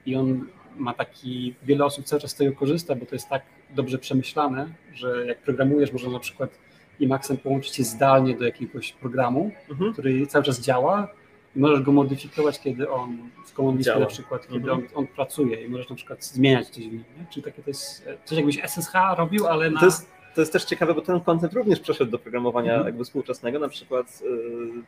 I 0.06 0.16
on 0.16 0.46
ma 0.76 0.94
taki, 0.94 1.54
wiele 1.62 1.84
osób 1.84 2.04
cały 2.04 2.22
czas 2.22 2.30
z 2.30 2.34
tego 2.34 2.52
korzysta, 2.52 2.94
bo 2.94 3.06
to 3.06 3.14
jest 3.14 3.28
tak 3.28 3.42
dobrze 3.70 3.98
przemyślane, 3.98 4.68
że 4.94 5.26
jak 5.26 5.38
programujesz, 5.38 5.92
można 5.92 6.10
na 6.10 6.18
przykład 6.18 6.58
Emacsem 7.02 7.36
połączyć 7.36 7.74
się 7.74 7.84
zdalnie 7.84 8.36
do 8.36 8.44
jakiegoś 8.44 8.92
programu, 8.92 9.50
mhm. 9.70 9.92
który 9.92 10.26
cały 10.26 10.44
czas 10.44 10.60
działa 10.60 11.08
i 11.56 11.58
możesz 11.58 11.82
go 11.82 11.92
modyfikować, 11.92 12.60
kiedy 12.60 12.90
on 12.90 13.18
w 13.46 13.52
command 13.52 13.86
na 14.00 14.06
przykład, 14.06 14.48
kiedy 14.48 14.70
mhm. 14.70 14.78
on, 14.78 14.84
on, 14.94 15.06
pracuje 15.06 15.64
i 15.64 15.68
możesz 15.68 15.88
na 15.88 15.96
przykład 15.96 16.24
zmieniać 16.24 16.68
coś 16.68 16.88
w 16.88 16.92
nim. 16.92 17.04
Nie? 17.18 17.26
Czyli 17.30 17.44
takie 17.44 17.62
to 17.62 17.70
jest 17.70 18.06
e, 18.06 18.16
coś 18.24 18.36
jakbyś 18.38 18.60
SSH 18.64 18.92
robił, 19.16 19.46
ale 19.46 19.70
na... 19.70 19.80
To 19.80 19.86
jest, 19.86 20.10
to 20.34 20.40
jest 20.40 20.52
też 20.52 20.64
ciekawe, 20.64 20.94
bo 20.94 21.00
ten 21.00 21.20
koncept 21.20 21.54
również 21.54 21.80
przeszedł 21.80 22.10
do 22.10 22.18
programowania 22.18 22.72
mhm. 22.72 22.86
jakby 22.86 23.04
współczesnego, 23.04 23.58
na 23.58 23.68
przykład 23.68 24.22
yy 24.22 24.82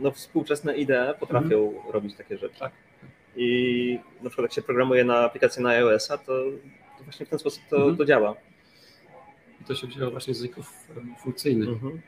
no, 0.00 0.10
współczesne 0.10 0.76
IDE 0.76 1.14
potrafią 1.20 1.68
mhm. 1.68 1.92
robić 1.92 2.16
takie 2.16 2.38
rzeczy. 2.38 2.58
Tak. 2.58 2.72
I 3.36 3.98
na 4.22 4.30
przykład 4.30 4.44
jak 4.44 4.52
się 4.52 4.62
programuje 4.62 5.04
na 5.04 5.18
aplikację 5.18 5.62
na 5.62 5.70
iOS-a, 5.70 6.18
to, 6.18 6.32
to, 6.98 7.04
właśnie 7.04 7.26
w 7.26 7.28
ten 7.28 7.38
sposób 7.38 7.62
to, 7.70 7.76
mhm. 7.76 7.96
to 7.96 8.04
działa. 8.04 8.34
I 9.60 9.64
to 9.64 9.74
się 9.74 9.86
wzięło 9.86 10.10
właśnie 10.10 10.34
z 10.34 10.36
języków 10.36 10.72
funkcyjnych. 11.22 11.68
Mhm. 11.68 12.00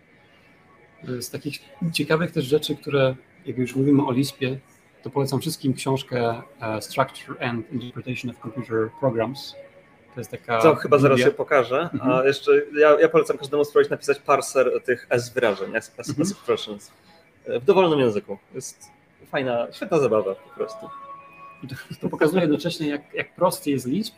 Z 1.22 1.30
takich 1.30 1.58
ciekawych 1.92 2.30
też 2.30 2.44
rzeczy, 2.44 2.76
które 2.76 3.14
jak 3.46 3.58
już 3.58 3.76
mówimy 3.76 4.06
o 4.06 4.12
Lispie, 4.12 4.58
to 5.02 5.10
polecam 5.10 5.40
wszystkim 5.40 5.74
książkę 5.74 6.42
e, 6.60 6.82
Structure 6.82 7.44
and 7.44 7.72
Interpretation 7.72 8.30
of 8.30 8.38
Computer 8.38 8.90
Programs. 9.00 9.54
To 10.14 10.20
jest 10.20 10.30
taka. 10.30 10.58
Co 10.58 10.74
chyba 10.74 10.98
zaraz 10.98 11.20
się 11.20 11.30
pokażę. 11.30 11.88
A 11.92 11.94
mhm. 11.94 12.26
jeszcze 12.26 12.52
ja, 12.78 13.00
ja 13.00 13.08
polecam 13.08 13.38
każdemu 13.38 13.64
spróbować 13.64 13.90
napisać 13.90 14.18
parser 14.18 14.82
tych 14.84 15.06
S 15.10 15.32
wyrażeń, 15.32 15.76
S, 15.76 15.94
S 15.98 16.08
mhm. 16.08 16.28
expressions 16.28 16.92
w 17.46 17.64
dowolnym 17.64 18.00
języku. 18.00 18.38
Jest 18.54 18.90
fajna, 19.26 19.66
świetna 19.72 19.98
zabawa 19.98 20.34
po 20.34 20.54
prostu. 20.54 20.86
To, 21.68 21.94
to 22.00 22.08
pokazuje 22.08 22.42
jednocześnie, 22.42 22.88
jak, 22.88 23.14
jak 23.14 23.34
prosty 23.34 23.70
jest 23.70 23.86
Lisp 23.86 24.14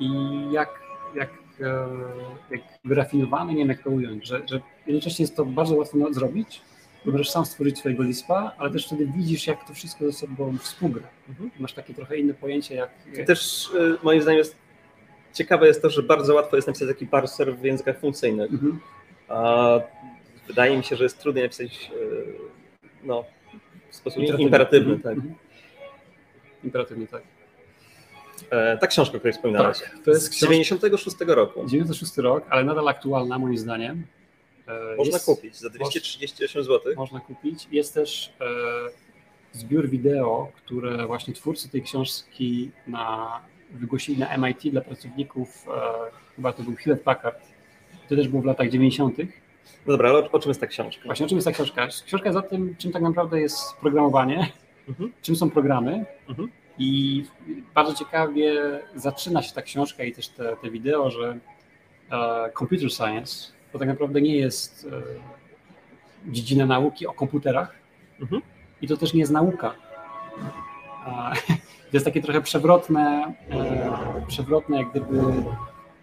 i 0.00 0.08
jak, 0.52 0.80
jak, 1.14 1.30
e, 1.60 1.86
jak 2.50 2.60
wyrafinowany, 2.84 3.52
nie 3.52 3.58
wiem 3.58 3.68
jak 3.68 3.82
to 3.82 3.90
ująć, 3.90 4.26
że, 4.26 4.42
że 4.50 4.60
jednocześnie 4.86 5.22
jest 5.22 5.36
to 5.36 5.44
bardzo 5.44 5.74
łatwo 5.74 6.12
zrobić, 6.12 6.60
bo 7.04 7.12
możesz 7.12 7.30
sam 7.30 7.46
stworzyć 7.46 7.78
swojego 7.78 8.02
Lispa, 8.02 8.54
ale 8.58 8.70
też 8.70 8.86
wtedy 8.86 9.06
widzisz, 9.06 9.46
jak 9.46 9.66
to 9.66 9.74
wszystko 9.74 10.04
ze 10.04 10.12
sobą 10.12 10.58
współgra. 10.58 11.08
Mhm. 11.28 11.50
Masz 11.58 11.72
takie 11.72 11.94
trochę 11.94 12.16
inne 12.16 12.34
pojęcie, 12.34 12.74
jak... 12.74 12.90
Też 13.26 13.70
e, 13.74 14.04
moim 14.04 14.22
zdaniem 14.22 14.38
jest 14.38 14.56
ciekawe 15.34 15.66
jest 15.66 15.82
to, 15.82 15.90
że 15.90 16.02
bardzo 16.02 16.34
łatwo 16.34 16.56
jest 16.56 16.68
napisać 16.68 16.88
taki 16.88 17.06
parser 17.06 17.56
w 17.56 17.64
językach 17.64 17.98
funkcyjnych. 17.98 18.52
Mhm. 18.52 18.80
A 19.28 19.80
wydaje 20.46 20.76
mi 20.76 20.84
się, 20.84 20.96
że 20.96 21.04
jest 21.04 21.18
trudniej 21.18 21.44
napisać 21.44 21.90
e, 21.90 22.03
no, 23.04 23.24
w 23.90 23.96
sposób 23.96 24.22
imperatywny. 24.22 24.44
imperatywny 24.44 24.98
tak. 24.98 25.12
Mhm. 25.12 25.34
Imperatywny, 26.64 27.06
tak. 27.06 27.22
E, 28.50 28.78
ta 28.78 28.86
książka, 28.86 29.16
o 29.16 29.18
której 29.18 29.32
wspominałeś. 29.32 29.80
Tak, 29.80 29.98
to 30.04 30.10
jest 30.10 30.32
z 30.32 30.40
96 30.40 31.16
roku. 31.26 31.66
96 31.66 32.18
rok, 32.18 32.44
ale 32.50 32.64
nadal 32.64 32.88
aktualna 32.88 33.38
moim 33.38 33.58
zdaniem. 33.58 34.06
E, 34.68 34.96
można 34.96 35.12
jest, 35.12 35.26
kupić 35.26 35.56
za 35.56 35.70
238 35.70 36.64
zł. 36.64 36.92
Można 36.96 37.20
kupić. 37.20 37.68
Jest 37.70 37.94
też 37.94 38.32
e, 38.40 38.44
zbiór 39.52 39.88
wideo, 39.88 40.52
które 40.54 41.06
właśnie 41.06 41.34
twórcy 41.34 41.68
tej 41.68 41.82
książki 41.82 42.70
na, 42.86 43.40
wygłosili 43.70 44.18
na 44.18 44.36
MIT 44.38 44.70
dla 44.70 44.80
pracowników, 44.80 45.66
e, 45.68 45.80
chyba 46.36 46.52
to 46.52 46.62
był 46.62 46.74
Hewlett 46.74 47.02
Packard, 47.02 47.40
To 48.08 48.16
też 48.16 48.28
było 48.28 48.42
w 48.42 48.44
latach 48.44 48.68
90. 48.70 49.16
No 49.86 49.92
dobra, 49.92 50.08
ale 50.10 50.18
o, 50.18 50.30
o 50.30 50.38
czym 50.38 50.50
jest 50.50 50.60
ta 50.60 50.66
książka? 50.66 51.02
Właśnie 51.04 51.26
o 51.26 51.28
czym 51.28 51.36
jest 51.38 51.46
ta 51.46 51.52
książka? 51.52 51.86
Książka 52.06 52.28
jest 52.28 52.38
o 52.38 52.42
tym, 52.42 52.74
czym 52.78 52.92
tak 52.92 53.02
naprawdę 53.02 53.40
jest 53.40 53.76
programowanie, 53.80 54.48
Mhm. 54.88 55.12
czym 55.22 55.36
są 55.36 55.50
programy. 55.50 56.04
Mhm. 56.28 56.48
I 56.78 57.24
bardzo 57.74 57.94
ciekawie 57.94 58.80
zaczyna 58.94 59.42
się 59.42 59.54
ta 59.54 59.62
książka 59.62 60.04
i 60.04 60.12
też 60.12 60.28
te, 60.28 60.56
te 60.56 60.70
wideo, 60.70 61.10
że 61.10 61.38
e, 62.12 62.50
computer 62.58 62.90
science 62.92 63.52
to 63.72 63.78
tak 63.78 63.88
naprawdę 63.88 64.20
nie 64.20 64.36
jest 64.36 64.88
e, 64.92 65.02
dziedzina 66.32 66.66
nauki 66.66 67.06
o 67.06 67.12
komputerach 67.12 67.74
Mhm. 68.20 68.42
i 68.82 68.88
to 68.88 68.96
też 68.96 69.14
nie 69.14 69.20
jest 69.20 69.32
nauka. 69.32 69.74
To 71.90 71.96
jest 71.96 72.04
takie 72.06 72.22
trochę 72.22 72.40
przewrotne, 72.40 73.34
e, 73.50 74.24
przewrotne 74.26 74.78
jak 74.78 74.90
gdyby 74.90 75.16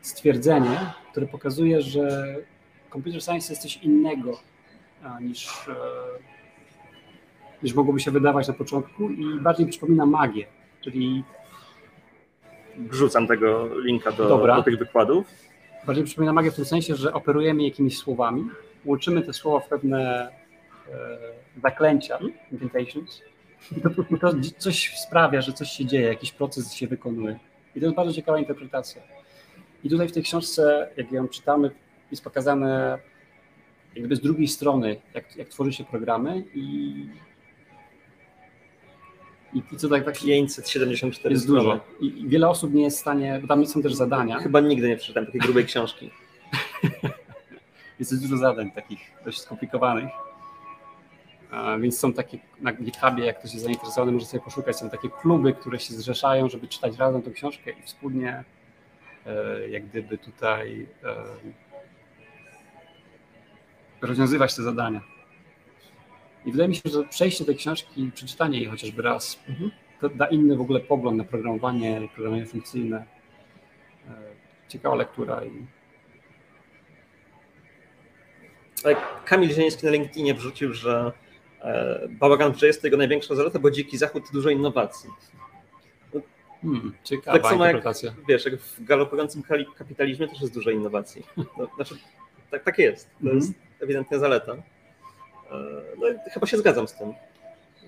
stwierdzenie, 0.01 0.79
które 1.11 1.27
pokazuje, 1.27 1.81
że 1.81 2.35
computer 2.93 3.21
science 3.23 3.53
jest 3.53 3.61
coś 3.61 3.77
innego 3.77 4.39
niż, 5.21 5.67
e, 5.67 5.75
niż 7.63 7.73
mogłoby 7.73 7.99
się 7.99 8.11
wydawać 8.11 8.47
na 8.47 8.53
początku 8.53 9.09
i 9.09 9.39
bardziej 9.39 9.67
przypomina 9.67 10.05
magię, 10.05 10.45
czyli 10.81 11.23
Wrzucam 12.77 13.27
tego 13.27 13.79
linka 13.79 14.11
do, 14.11 14.27
Dobra. 14.29 14.55
do 14.55 14.63
tych 14.63 14.77
wykładów. 14.77 15.27
bardziej 15.85 16.05
przypomina 16.05 16.33
magię 16.33 16.51
w 16.51 16.55
tym 16.55 16.65
sensie, 16.65 16.95
że 16.95 17.13
operujemy 17.13 17.63
jakimiś 17.63 17.97
słowami, 17.97 18.49
łączymy 18.85 19.21
te 19.21 19.33
słowa 19.33 19.59
w 19.59 19.69
pewne 19.69 20.31
e, 20.89 21.17
zaklęcia, 21.63 22.19
incantations 22.51 23.21
i 23.77 23.81
to, 23.81 23.89
to 24.21 24.33
coś 24.57 24.97
sprawia, 24.97 25.41
że 25.41 25.53
coś 25.53 25.69
się 25.69 25.85
dzieje, 25.85 26.07
jakiś 26.07 26.31
proces 26.31 26.73
się 26.73 26.87
wykonuje. 26.87 27.39
I 27.75 27.79
to 27.79 27.85
jest 27.85 27.95
bardzo 27.95 28.13
ciekawa 28.13 28.39
interpretacja. 28.39 29.01
I 29.83 29.89
tutaj 29.89 30.07
w 30.07 30.11
tej 30.11 30.23
książce, 30.23 30.89
jak 30.97 31.11
ją 31.11 31.27
czytamy, 31.27 31.71
jest 32.11 32.23
pokazane 32.23 32.99
jakby 33.95 34.15
z 34.15 34.21
drugiej 34.21 34.47
strony, 34.47 34.95
jak, 35.13 35.35
jak 35.35 35.49
tworzy 35.49 35.73
się 35.73 35.83
programy 35.83 36.43
i, 36.53 36.61
i, 39.53 39.63
i 39.71 39.77
co 39.77 39.89
tak, 39.89 40.05
tak 40.05 40.19
574 40.19 41.35
jest 41.35 41.47
dużo. 41.47 41.79
I, 41.99 42.05
I 42.05 42.29
wiele 42.29 42.49
osób 42.49 42.73
nie 42.73 42.83
jest 42.83 42.97
w 42.97 43.01
stanie, 43.01 43.39
bo 43.41 43.47
tam 43.47 43.65
są 43.65 43.81
też 43.81 43.93
zadania. 43.93 44.39
Chyba 44.39 44.59
nigdy 44.59 44.87
nie 44.87 44.97
przeczytałem 44.97 45.25
takiej 45.25 45.41
grubej 45.41 45.65
książki. 45.65 46.11
Jest 47.99 48.21
dużo 48.21 48.37
zadań 48.37 48.71
takich 48.71 48.99
dość 49.25 49.41
skomplikowanych. 49.41 50.09
A, 51.51 51.77
Więc 51.77 51.99
są 51.99 52.13
takie 52.13 52.37
na 52.61 52.73
GitHubie, 52.73 53.25
jak 53.25 53.39
ktoś 53.39 53.53
jest 53.53 53.65
zainteresowany, 53.65 54.11
może 54.11 54.25
sobie 54.25 54.43
poszukać. 54.43 54.77
Są 54.77 54.89
takie 54.89 55.09
kluby, 55.09 55.53
które 55.53 55.79
się 55.79 55.93
zrzeszają, 55.93 56.49
żeby 56.49 56.67
czytać 56.67 56.97
razem 56.97 57.21
tę 57.21 57.31
książkę 57.31 57.71
i 57.71 57.83
wspólnie 57.83 58.43
e, 59.25 59.69
jak 59.69 59.85
gdyby 59.85 60.17
tutaj 60.17 60.87
e, 61.03 61.15
rozwiązywać 64.01 64.55
te 64.55 64.61
zadania. 64.63 65.01
I 66.45 66.51
wydaje 66.51 66.69
mi 66.69 66.75
się, 66.75 66.81
że 66.85 67.03
przejście 67.03 67.45
tej 67.45 67.55
książki 67.55 68.01
i 68.03 68.11
przeczytanie 68.11 68.57
jej 68.59 68.67
chociażby 68.67 69.01
raz 69.01 69.39
Mhm. 69.49 69.71
to 70.01 70.09
da 70.09 70.27
inny 70.27 70.57
w 70.57 70.61
ogóle 70.61 70.79
pogląd 70.79 71.17
na 71.17 71.23
programowanie, 71.23 72.07
programowanie 72.13 72.45
funkcyjne. 72.47 73.05
E, 74.07 74.13
Ciekawa 74.67 74.95
lektura 74.95 75.41
i 75.45 75.67
Kamil 79.25 79.49
Zieliński 79.49 79.85
na 79.85 79.91
LinkedInie 79.91 80.33
wrzucił, 80.33 80.73
że 80.73 81.11
e, 81.61 82.07
bałagan 82.09 82.53
w 82.53 82.61
JS 82.61 82.79
to 82.79 82.87
jego 82.87 82.97
największa 82.97 83.35
zaleta, 83.35 83.59
bo 83.59 83.71
dziki 83.71 83.97
zachód 83.97 84.23
to 84.27 84.33
dużo 84.33 84.49
innowacji. 84.49 85.09
Hmm, 86.61 86.93
ciekawa 87.03 87.39
Tak 87.39 87.51
samo 87.51 87.65
jak-. 87.65 87.83
Wiesz, 88.27 88.45
jak 88.45 88.57
w 88.61 88.83
galopującym 88.83 89.43
kapitalizmie 89.77 90.27
też 90.27 90.41
jest 90.41 90.53
dużo 90.53 90.69
innowacji. 90.69 91.23
No, 91.37 91.67
znaczy, 91.75 91.95
tak, 92.51 92.63
tak 92.63 92.77
jest. 92.79 93.09
To 93.09 93.19
Mhm. 93.19 93.35
jest 93.37 93.53
ewidentnie 93.81 94.19
zaleta. 94.19 94.51
E, 94.53 94.61
No, 95.97 96.07
i 96.09 96.29
chyba 96.33 96.47
się 96.47 96.57
zgadzam 96.57 96.87
z 96.87 96.93
tym. 96.93 97.13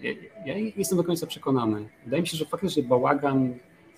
Ja, 0.01 0.11
ja 0.45 0.55
nie 0.55 0.71
jestem 0.75 0.97
do 0.97 1.03
końca 1.03 1.27
przekonany. 1.27 1.89
Wydaje 2.03 2.21
mi 2.21 2.27
się, 2.27 2.37
że 2.37 2.45
faktycznie 2.45 2.83
bałagan 2.83 3.53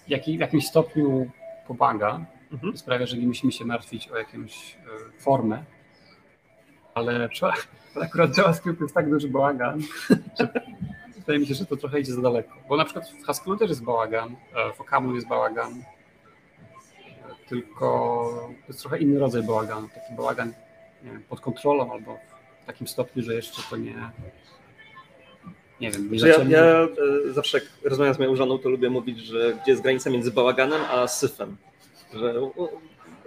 w, 0.05 0.10
jaki, 0.10 0.38
w 0.38 0.39
jakimś 0.39 0.67
stopniu 0.67 1.31
pomaga. 1.67 2.25
Mhm. 2.51 2.77
Sprawia, 2.77 3.05
że 3.05 3.17
nie 3.17 3.27
musimy 3.27 3.51
się 3.51 3.65
martwić 3.65 4.08
o 4.08 4.17
jakąś 4.17 4.75
e, 4.75 5.21
formę. 5.21 5.63
Ale 6.93 7.29
akurat 8.01 8.38
JavaScript 8.38 8.81
jest 8.81 8.93
tak 8.93 9.10
duży 9.10 9.27
bałagan, 9.27 9.81
że 10.39 10.47
wydaje 11.15 11.39
mi 11.39 11.45
się, 11.45 11.53
że 11.53 11.65
to 11.65 11.77
trochę 11.77 11.99
idzie 11.99 12.13
za 12.13 12.21
daleko. 12.21 12.55
Bo 12.69 12.77
na 12.77 12.86
przykład 12.86 13.10
w 13.10 13.25
Haskellu 13.25 13.58
też 13.58 13.69
jest 13.69 13.84
bałagan, 13.84 14.36
e, 14.55 14.73
w 14.73 14.81
Okamu 14.81 15.15
jest 15.15 15.27
bałagan, 15.27 15.84
tylko 17.49 17.77
to 18.62 18.67
jest 18.67 18.79
trochę 18.79 18.97
inny 18.99 19.19
rodzaj 19.19 19.43
bałaganu. 19.43 19.89
Taki 19.89 20.13
bałagan 20.13 20.53
wiem, 21.11 21.23
pod 21.29 21.39
kontrolą 21.41 21.91
albo 21.93 22.19
w 22.63 22.65
takim 22.65 22.87
stopniu, 22.87 23.23
że 23.23 23.33
jeszcze 23.33 23.61
to 23.69 23.77
nie. 23.77 23.95
Nie 25.81 25.91
wiem, 25.91 26.11
nie 26.11 26.19
Że 26.19 26.27
ja, 26.27 26.35
zaczęli- 26.37 26.51
ja 26.51 26.87
e, 27.29 27.33
zawsze 27.33 27.57
jak 27.57 27.67
rozmawiam 27.83 28.13
z 28.13 28.19
moją 28.19 28.35
żoną, 28.35 28.57
to 28.57 28.69
lubię 28.69 28.89
mówić, 28.89 29.19
że 29.19 29.53
gdzie 29.53 29.71
jest 29.71 29.81
granica 29.83 30.09
między 30.09 30.31
bałaganem 30.31 30.81
a 30.91 31.07
syfem. 31.07 31.57
Że 32.13 32.41
u, 32.41 32.69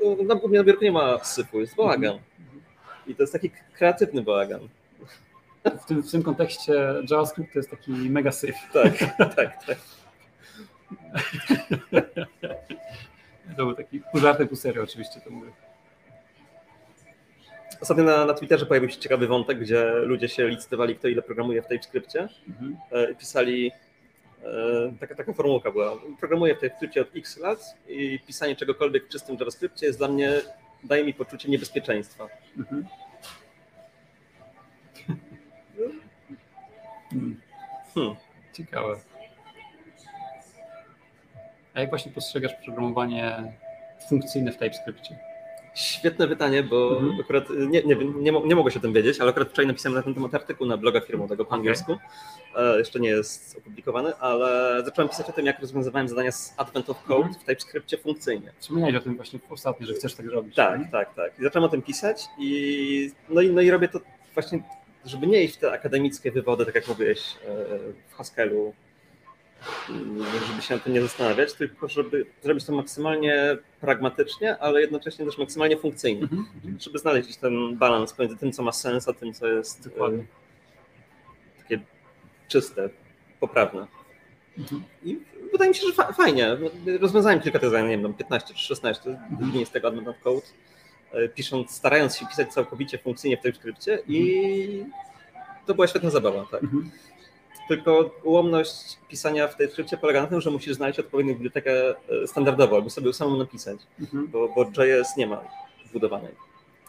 u, 0.01 0.25
na, 0.25 0.35
u 0.35 0.49
mnie 0.49 0.59
na 0.59 0.65
biurku 0.65 0.85
nie 0.85 0.93
ma 0.93 1.25
syfu, 1.25 1.61
jest 1.61 1.77
bałagan. 1.77 2.19
I 3.07 3.15
to 3.15 3.23
jest 3.23 3.33
taki 3.33 3.51
kreatywny 3.75 4.23
bałagan. 4.23 4.61
w, 5.65 5.85
tym, 5.85 6.03
w 6.03 6.11
tym 6.11 6.23
kontekście 6.23 6.73
JavaScript 7.11 7.53
to 7.53 7.59
jest 7.59 7.71
taki 7.71 7.91
mega 7.93 8.33
syf. 8.33 8.57
Tak, 8.73 8.93
tak, 9.37 9.65
tak. 9.67 9.79
To 13.57 13.67
był 13.67 13.75
taki 13.75 14.01
pół 14.13 14.21
żartem, 14.21 14.49
pół 14.49 14.57
serio 14.57 14.83
oczywiście 14.83 15.21
to 15.21 15.31
mówię. 15.31 15.51
Ostatnio 17.81 18.05
na, 18.05 18.25
na 18.25 18.35
Twitterze 18.35 18.67
pojawił 18.67 18.91
się 18.91 18.97
ciekawy 18.99 19.27
wątek, 19.27 19.59
gdzie 19.59 19.85
ludzie 19.85 20.29
się 20.29 20.49
licytowali, 20.49 20.97
kto 20.97 21.09
ile 21.09 21.23
programuje 21.23 21.63
w 21.63 21.67
TypeScriptie. 21.67 22.29
Mhm. 22.49 22.77
E, 22.93 23.11
i 23.11 23.17
pisali, 23.17 23.73
e, 24.45 24.93
taka, 25.01 25.15
taka 25.15 25.33
formułka 25.33 25.71
była, 25.71 25.93
programuję 26.21 26.55
w 26.55 26.59
TypeScriptie 26.59 27.01
od 27.01 27.17
x 27.17 27.39
lat 27.39 27.77
i 27.89 28.21
pisanie 28.27 28.57
czegokolwiek 28.57 29.07
w 29.07 29.09
czystym 29.09 29.37
JavaScriptie 29.41 29.87
jest 29.87 29.99
dla 29.99 30.09
mnie, 30.09 30.33
daje 30.85 31.05
mi 31.05 31.15
poczucie 31.15 31.49
niebezpieczeństwa. 31.49 32.29
Mhm. 32.59 32.87
Hmm, 37.11 37.41
Hmm. 37.95 38.17
Ciekawe. 38.53 38.97
A 41.75 41.81
jak 41.81 41.91
właśnie 41.91 42.13
postrzegasz 42.13 42.55
programowanie 42.65 43.53
funkcyjne 44.09 44.53
w 44.53 44.57
TypeScriptie? 44.57 45.28
Świetne 45.79 46.29
pytanie, 46.29 46.63
bo 46.63 46.99
Mhm. 46.99 47.21
akurat 47.21 47.45
nie, 47.51 47.83
nie, 47.83 47.95
nie, 47.97 48.33
mo- 48.33 48.47
nie 48.47 48.55
mogę 48.57 48.71
się 48.71 48.79
o 48.79 48.83
tym 48.83 48.93
wiedzieć, 48.93 49.21
ale 49.21 49.31
akurat 49.31 49.49
wczoraj 49.49 49.67
napisałem 49.67 49.97
na 49.97 50.03
ten 50.03 50.15
temat 50.15 50.35
artykuł 50.35 50.67
na 50.67 50.77
bloga 50.77 51.01
firmowego 51.01 51.45
po 51.45 51.53
angielsku. 51.55 51.97
E, 52.57 52.79
jeszcze 52.79 53.01
nie 53.01 53.09
jest 53.09 53.57
opublikowany, 53.59 54.17
ale 54.17 54.83
zacząłem 54.85 55.09
pisać 55.09 55.29
o 55.29 55.33
tym, 55.33 55.47
jak 55.47 55.61
rozwiązywałem 55.61 56.09
zadania 56.09 56.33
z 56.33 56.55
Advent 56.57 56.91
of 56.91 57.03
Code 57.03 57.17
Mhm. 57.27 57.35
w 57.35 57.45
TypeScriptie 57.45 57.99
funkcyjnie. 57.99 58.53
Wspomniałeś 58.59 58.95
o 58.97 59.01
tym 59.01 59.17
właśnie 59.17 59.39
ostatnio, 59.51 59.87
że 59.87 59.95
chcesz 59.95 60.15
tak 60.15 60.27
zrobić. 60.27 60.55
Tak, 60.55 60.81
nie? 60.81 60.89
tak, 60.93 61.15
tak. 61.15 61.33
I 61.39 61.43
zacząłem 61.43 61.65
o 61.65 61.69
tym 61.69 61.83
pisać 61.83 62.25
i 62.39 63.11
no, 63.29 63.41
i 63.41 63.51
no 63.51 63.61
i 63.61 63.71
robię 63.71 63.89
to 63.89 64.01
właśnie, 64.35 64.63
żeby 65.05 65.27
nie 65.27 65.43
iść 65.45 65.55
w 65.55 65.59
te 65.59 65.73
akademickie 65.73 66.33
wywody, 66.33 66.67
tak 66.67 66.75
jak 66.75 66.89
mówiłeś 66.89 67.19
e, 67.21 67.55
w 68.09 68.15
Haskellu, 68.15 68.75
żeby 70.49 70.63
się 70.63 70.75
na 70.75 70.81
tym 70.81 70.93
nie 70.93 71.03
zastanawiać, 71.03 71.53
tylko 71.55 71.89
żeby 71.89 72.27
zrobić 72.43 72.65
to 72.65 72.73
maksymalnie 72.73 73.59
pragmatycznie, 73.81 74.59
ale 74.59 74.81
jednocześnie 74.81 75.25
też 75.25 75.39
maksymalnie 75.39 75.77
funkcyjnie. 75.77 76.23
Mhm. 76.23 76.47
mhm. 76.57 76.81
Żeby 76.81 76.99
znaleźć 76.99 77.37
ten 77.37 77.77
balans 77.77 78.13
pomiędzy 78.13 78.37
tym, 78.37 78.53
co 78.53 78.63
ma 78.63 78.73
sens, 78.73 79.09
a 79.09 79.13
tym, 79.13 79.33
co 79.35 79.47
jest 79.47 79.87
e, 79.87 79.91
Dokładnie. 79.91 80.25
takie 81.59 81.81
czyste, 82.49 82.89
poprawne. 83.41 83.87
Mhm. 84.59 84.83
I 85.05 85.19
wydaje 85.53 85.69
mi 85.71 85.75
się, 85.75 85.87
że 85.87 85.93
fa- 85.93 86.13
fajnie. 86.13 86.57
Rozwiązałem 87.01 87.41
kilka 87.41 87.59
tych 87.59 87.71
zadań, 87.71 87.85
nie 87.85 87.91
wiem, 87.91 88.03
tam 88.03 88.15
15 88.15 88.55
czy 88.55 88.65
16 88.65 89.11
Mhm. 89.11 89.51
dni 89.51 89.67
z 89.67 89.71
tego 89.71 89.89
of 89.89 90.19
Code, 90.25 90.47
e, 91.13 91.29
pisząc, 91.29 91.71
starając 91.71 92.17
się 92.17 92.27
pisać 92.27 92.53
całkowicie 92.53 92.99
funkcyjnie 92.99 93.37
w 93.37 93.41
TypeScriptie 93.41 93.99
i 94.09 94.85
to 95.67 95.75
była 95.75 95.87
świetna 95.87 96.11
zabawa, 96.11 96.47
tak. 96.51 96.63
Mhm. 96.63 96.91
Tylko 97.69 98.11
ułomność 98.23 98.99
pisania 99.09 99.49
w 99.49 99.57
TypeScriptie 99.57 99.97
polega 99.97 100.21
na 100.23 100.27
tym, 100.27 100.41
że 100.41 100.51
musisz 100.51 100.75
znaleźć 100.75 100.99
odpowiednią 100.99 101.35
bibliotekę 101.35 101.73
e, 101.91 102.27
standardową, 102.27 102.77
albo 102.77 102.91
sobie 102.91 103.13
samą 103.13 103.37
napisać, 103.37 103.81
Mhm. 104.01 104.29
bo, 104.29 104.49
bo 104.49 104.65
JS 104.65 105.17
nie 105.17 105.27
ma 105.27 105.41
wbudowanej. 105.91 106.33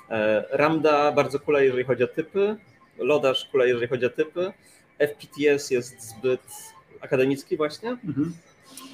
E, 0.09 0.45
Ramda 0.51 1.11
bardzo 1.11 1.39
kuleje, 1.39 1.65
jeżeli 1.65 1.83
chodzi 1.83 2.03
o 2.03 2.07
typy, 2.07 2.55
Lodash 2.97 3.45
kuleje, 3.51 3.69
jeżeli 3.71 3.87
chodzi 3.87 4.05
o 4.05 4.09
typy, 4.09 4.53
FPTS 4.99 5.71
jest 5.71 6.01
zbyt 6.01 6.41
akademicki 7.01 7.57
właśnie, 7.57 7.89
Mhm. 7.89 8.33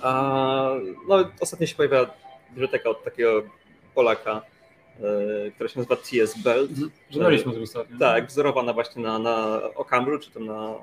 a 0.02 0.71
no, 1.08 1.30
ostatnio 1.39 1.67
się 1.67 1.76
pojawia 1.76 2.10
biblioteka 2.50 2.89
od 2.89 3.04
takiego 3.04 3.43
Polaka, 3.95 4.41
e, 5.48 5.52
która 5.52 5.69
się 5.69 5.80
nazywa 5.80 5.95
TS 5.95 6.41
Belt. 6.43 6.69
Mhm. 6.71 6.91
O 7.50 7.54
tym 7.54 7.63
ostatnio. 7.63 8.00
Tak, 8.00 8.28
wzorowana 8.28 8.74
właśnie 8.74 9.04
na, 9.04 9.19
na 9.19 9.62
Okamru, 9.76 10.19
czy 10.19 10.32
tam 10.32 10.45
na 10.45 10.74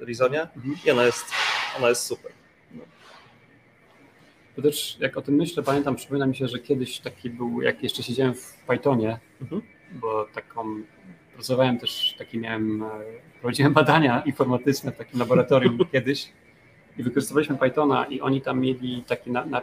Rizonie 0.00 0.42
Mhm. 0.42 0.76
i 0.86 0.90
ona 0.90 1.04
jest, 1.04 1.24
ona 1.78 1.88
jest 1.88 2.06
super. 2.06 2.32
No. 2.72 4.62
Też 4.62 4.96
jak 5.00 5.16
o 5.16 5.22
tym 5.22 5.34
myślę, 5.34 5.62
pamiętam, 5.62 5.96
przypomina 5.96 6.26
mi 6.26 6.36
się, 6.36 6.48
że 6.48 6.58
kiedyś 6.58 7.00
taki 7.00 7.30
był, 7.30 7.62
jak 7.62 7.82
jeszcze 7.82 8.02
siedziałem 8.02 8.34
w 8.34 8.64
Pythonie, 8.66 9.18
mhm. 9.40 9.62
bo 9.92 10.26
taką 10.34 10.82
pracowałem 11.34 11.78
też, 11.78 12.14
taki 12.18 12.38
miałem, 12.38 12.82
e, 12.82 12.88
prowadziłem 13.40 13.72
badania 13.72 14.22
informatyczne 14.26 14.92
w 14.92 14.96
takim 14.96 15.20
laboratorium 15.20 15.78
kiedyś 15.92 16.32
i 16.98 17.02
wykorzystywaliśmy 17.02 17.56
Pythona 17.56 18.06
i 18.06 18.20
oni 18.20 18.40
tam 18.40 18.60
mieli 18.60 19.04
taki 19.06 19.30
na, 19.30 19.44
na, 19.44 19.62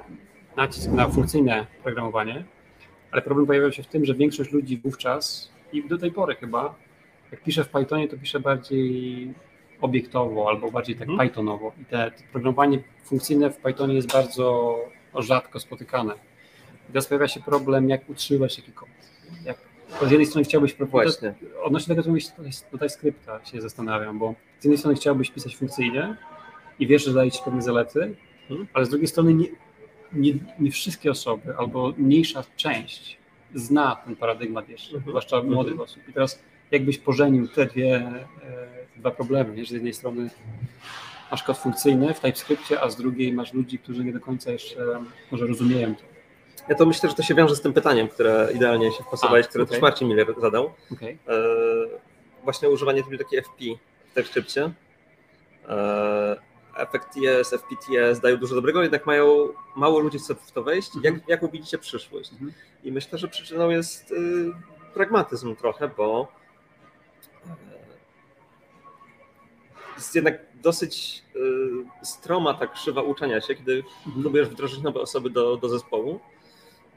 nacisk 0.58 0.92
na 0.92 1.10
funkcyjne 1.10 1.66
programowanie, 1.84 2.44
ale 3.12 3.22
problem 3.22 3.46
pojawiał 3.46 3.72
się 3.72 3.84
w 3.84 3.88
tym, 3.88 4.06
że 4.06 4.14
większość 4.14 4.52
ludzi 4.52 4.78
wówczas 4.78 5.52
i 5.74 5.88
do 5.88 5.98
tej 5.98 6.12
pory 6.12 6.36
chyba, 6.36 6.76
jak 7.32 7.44
pisze 7.44 7.64
w 7.64 7.70
Pythonie, 7.70 8.08
to 8.08 8.18
pisze 8.18 8.40
bardziej 8.40 9.34
obiektowo 9.82 10.50
albo 10.50 10.72
bardziej 10.72 10.96
tak 10.96 11.08
hmm. 11.08 11.28
Pythonowo. 11.28 11.72
I 11.82 11.86
te, 11.86 12.12
te, 12.12 12.24
programowanie 12.32 12.80
funkcyjne 13.04 13.52
w 13.52 13.58
Pythonie 13.58 13.94
jest 13.94 14.12
bardzo 14.12 14.78
rzadko 15.16 15.60
spotykane. 15.60 16.14
I 16.86 16.88
teraz 16.88 17.08
pojawia 17.08 17.28
się 17.28 17.40
problem, 17.40 17.90
jak 17.90 18.10
utrzymywać 18.10 18.56
taki 18.56 18.72
kod. 18.72 18.90
Jak, 19.46 19.58
z 20.08 20.12
jednej 20.12 20.26
strony 20.26 20.46
chciałbyś 20.46 20.76
Właśnie. 20.76 21.34
odnośnie 21.64 21.96
tego, 21.96 22.04
co 22.04 22.10
mówisz 22.10 22.26
tutaj 22.72 22.90
skrypta 22.90 23.46
się 23.46 23.62
zastanawiam, 23.62 24.20
bo 24.20 24.36
z 24.60 24.64
jednej 24.64 24.78
strony 24.78 24.96
chciałbyś 24.96 25.32
pisać 25.32 25.56
funkcyjnie 25.56 26.16
i 26.80 26.88
wiesz, 26.88 27.06
że 27.06 27.14
daje 27.14 27.32
ci 27.32 27.40
pewne 27.46 27.62
zalety, 27.62 28.16
hmm. 28.48 28.68
ale 28.74 28.86
z 28.86 28.90
drugiej 28.90 29.08
strony 29.08 29.34
nie, 29.34 29.48
nie, 30.14 30.34
nie, 30.60 30.72
wszystkie 30.72 31.12
osoby 31.12 31.58
albo 31.58 31.94
mniejsza 31.98 32.44
część 32.56 33.18
zna 33.54 33.96
ten 33.96 34.16
paradygmat 34.16 34.70
jeszcze, 34.70 34.92
hmm. 34.92 35.10
zwłaszcza 35.10 35.44
młodych 35.44 35.74
hmm. 35.74 35.84
osób. 35.84 36.10
I 36.10 36.14
teraz 36.14 36.44
jakbyś 36.72 36.98
pożenił 36.98 37.48
te 37.48 37.66
dwie, 37.66 37.96
e, 37.96 38.28
dwa 38.96 39.12
problemy, 39.12 39.56
nie? 39.56 39.66
że 39.66 39.70
z 39.70 39.72
jednej 39.72 39.94
strony 39.94 40.30
masz 41.32 41.44
kod 41.44 41.58
funkcyjny 41.58 42.14
w 42.14 42.20
TypeScriptie, 42.20 42.82
a 42.82 42.90
z 42.90 42.96
drugiej 42.96 43.34
masz 43.34 43.54
ludzi, 43.54 43.80
którzy 43.80 44.04
nie 44.04 44.14
do 44.14 44.20
końca 44.20 44.52
jeszcze 44.52 45.04
może 45.32 45.48
rozumieją 45.48 45.96
to. 45.96 46.02
Ja 46.70 46.76
to 46.76 46.86
myślę, 46.86 47.10
że 47.10 47.16
to 47.16 47.24
się 47.24 47.36
wiąże 47.36 47.56
z 47.56 47.62
tym 47.62 47.74
pytaniem, 47.74 48.08
które 48.08 48.50
idealnie 48.56 48.92
się 48.92 49.04
wpasowałeś, 49.04 49.48
które 49.48 49.64
okay. 49.64 49.72
też 49.72 49.82
Marcin 49.82 50.08
Miller 50.08 50.28
zadał. 50.42 50.74
Okay. 50.92 51.18
E, 51.28 51.36
właśnie 52.44 52.70
używanie 52.70 53.04
biblioteki 53.04 53.38
FP 53.38 53.52
w 54.06 54.14
TypeScriptie. 54.14 54.72
E, 55.70 56.36
FFTS, 56.76 57.54
FPTS 57.54 58.20
dają 58.20 58.38
dużo 58.38 58.56
dobrego, 58.56 58.84
jednak 58.84 59.06
mają 59.06 59.50
mało 59.76 60.00
ludzi 60.00 60.20
chce 60.20 60.36
w 60.36 60.52
to 60.52 60.64
wejść. 60.64 60.96
Jak, 60.96 61.14
mhm. 61.14 61.24
jaką 61.28 61.48
widzicie 61.48 61.78
przyszłość? 61.78 62.32
Mhm. 62.32 62.54
I 62.84 62.92
myślę, 62.92 63.18
że 63.18 63.28
przyczyną 63.28 63.70
jest 63.70 64.12
y, 64.12 64.16
pragmatyzm 64.94 65.56
trochę, 65.56 65.90
bo 65.98 66.28
jest 69.96 70.16
jednak 70.16 70.40
dosyć 70.64 71.24
y, 71.36 72.06
stroma 72.06 72.54
ta 72.54 72.68
krzywa 72.68 73.02
uczenia 73.02 73.42
się, 73.42 73.56
kiedy 73.56 73.84
mhm. 74.06 74.22
próbujesz 74.22 74.50
wdrożyć 74.50 74.82
nowe 74.82 75.00
osoby 75.00 75.30
do, 75.30 75.58
do 75.58 75.70
zespołu. 75.70 76.20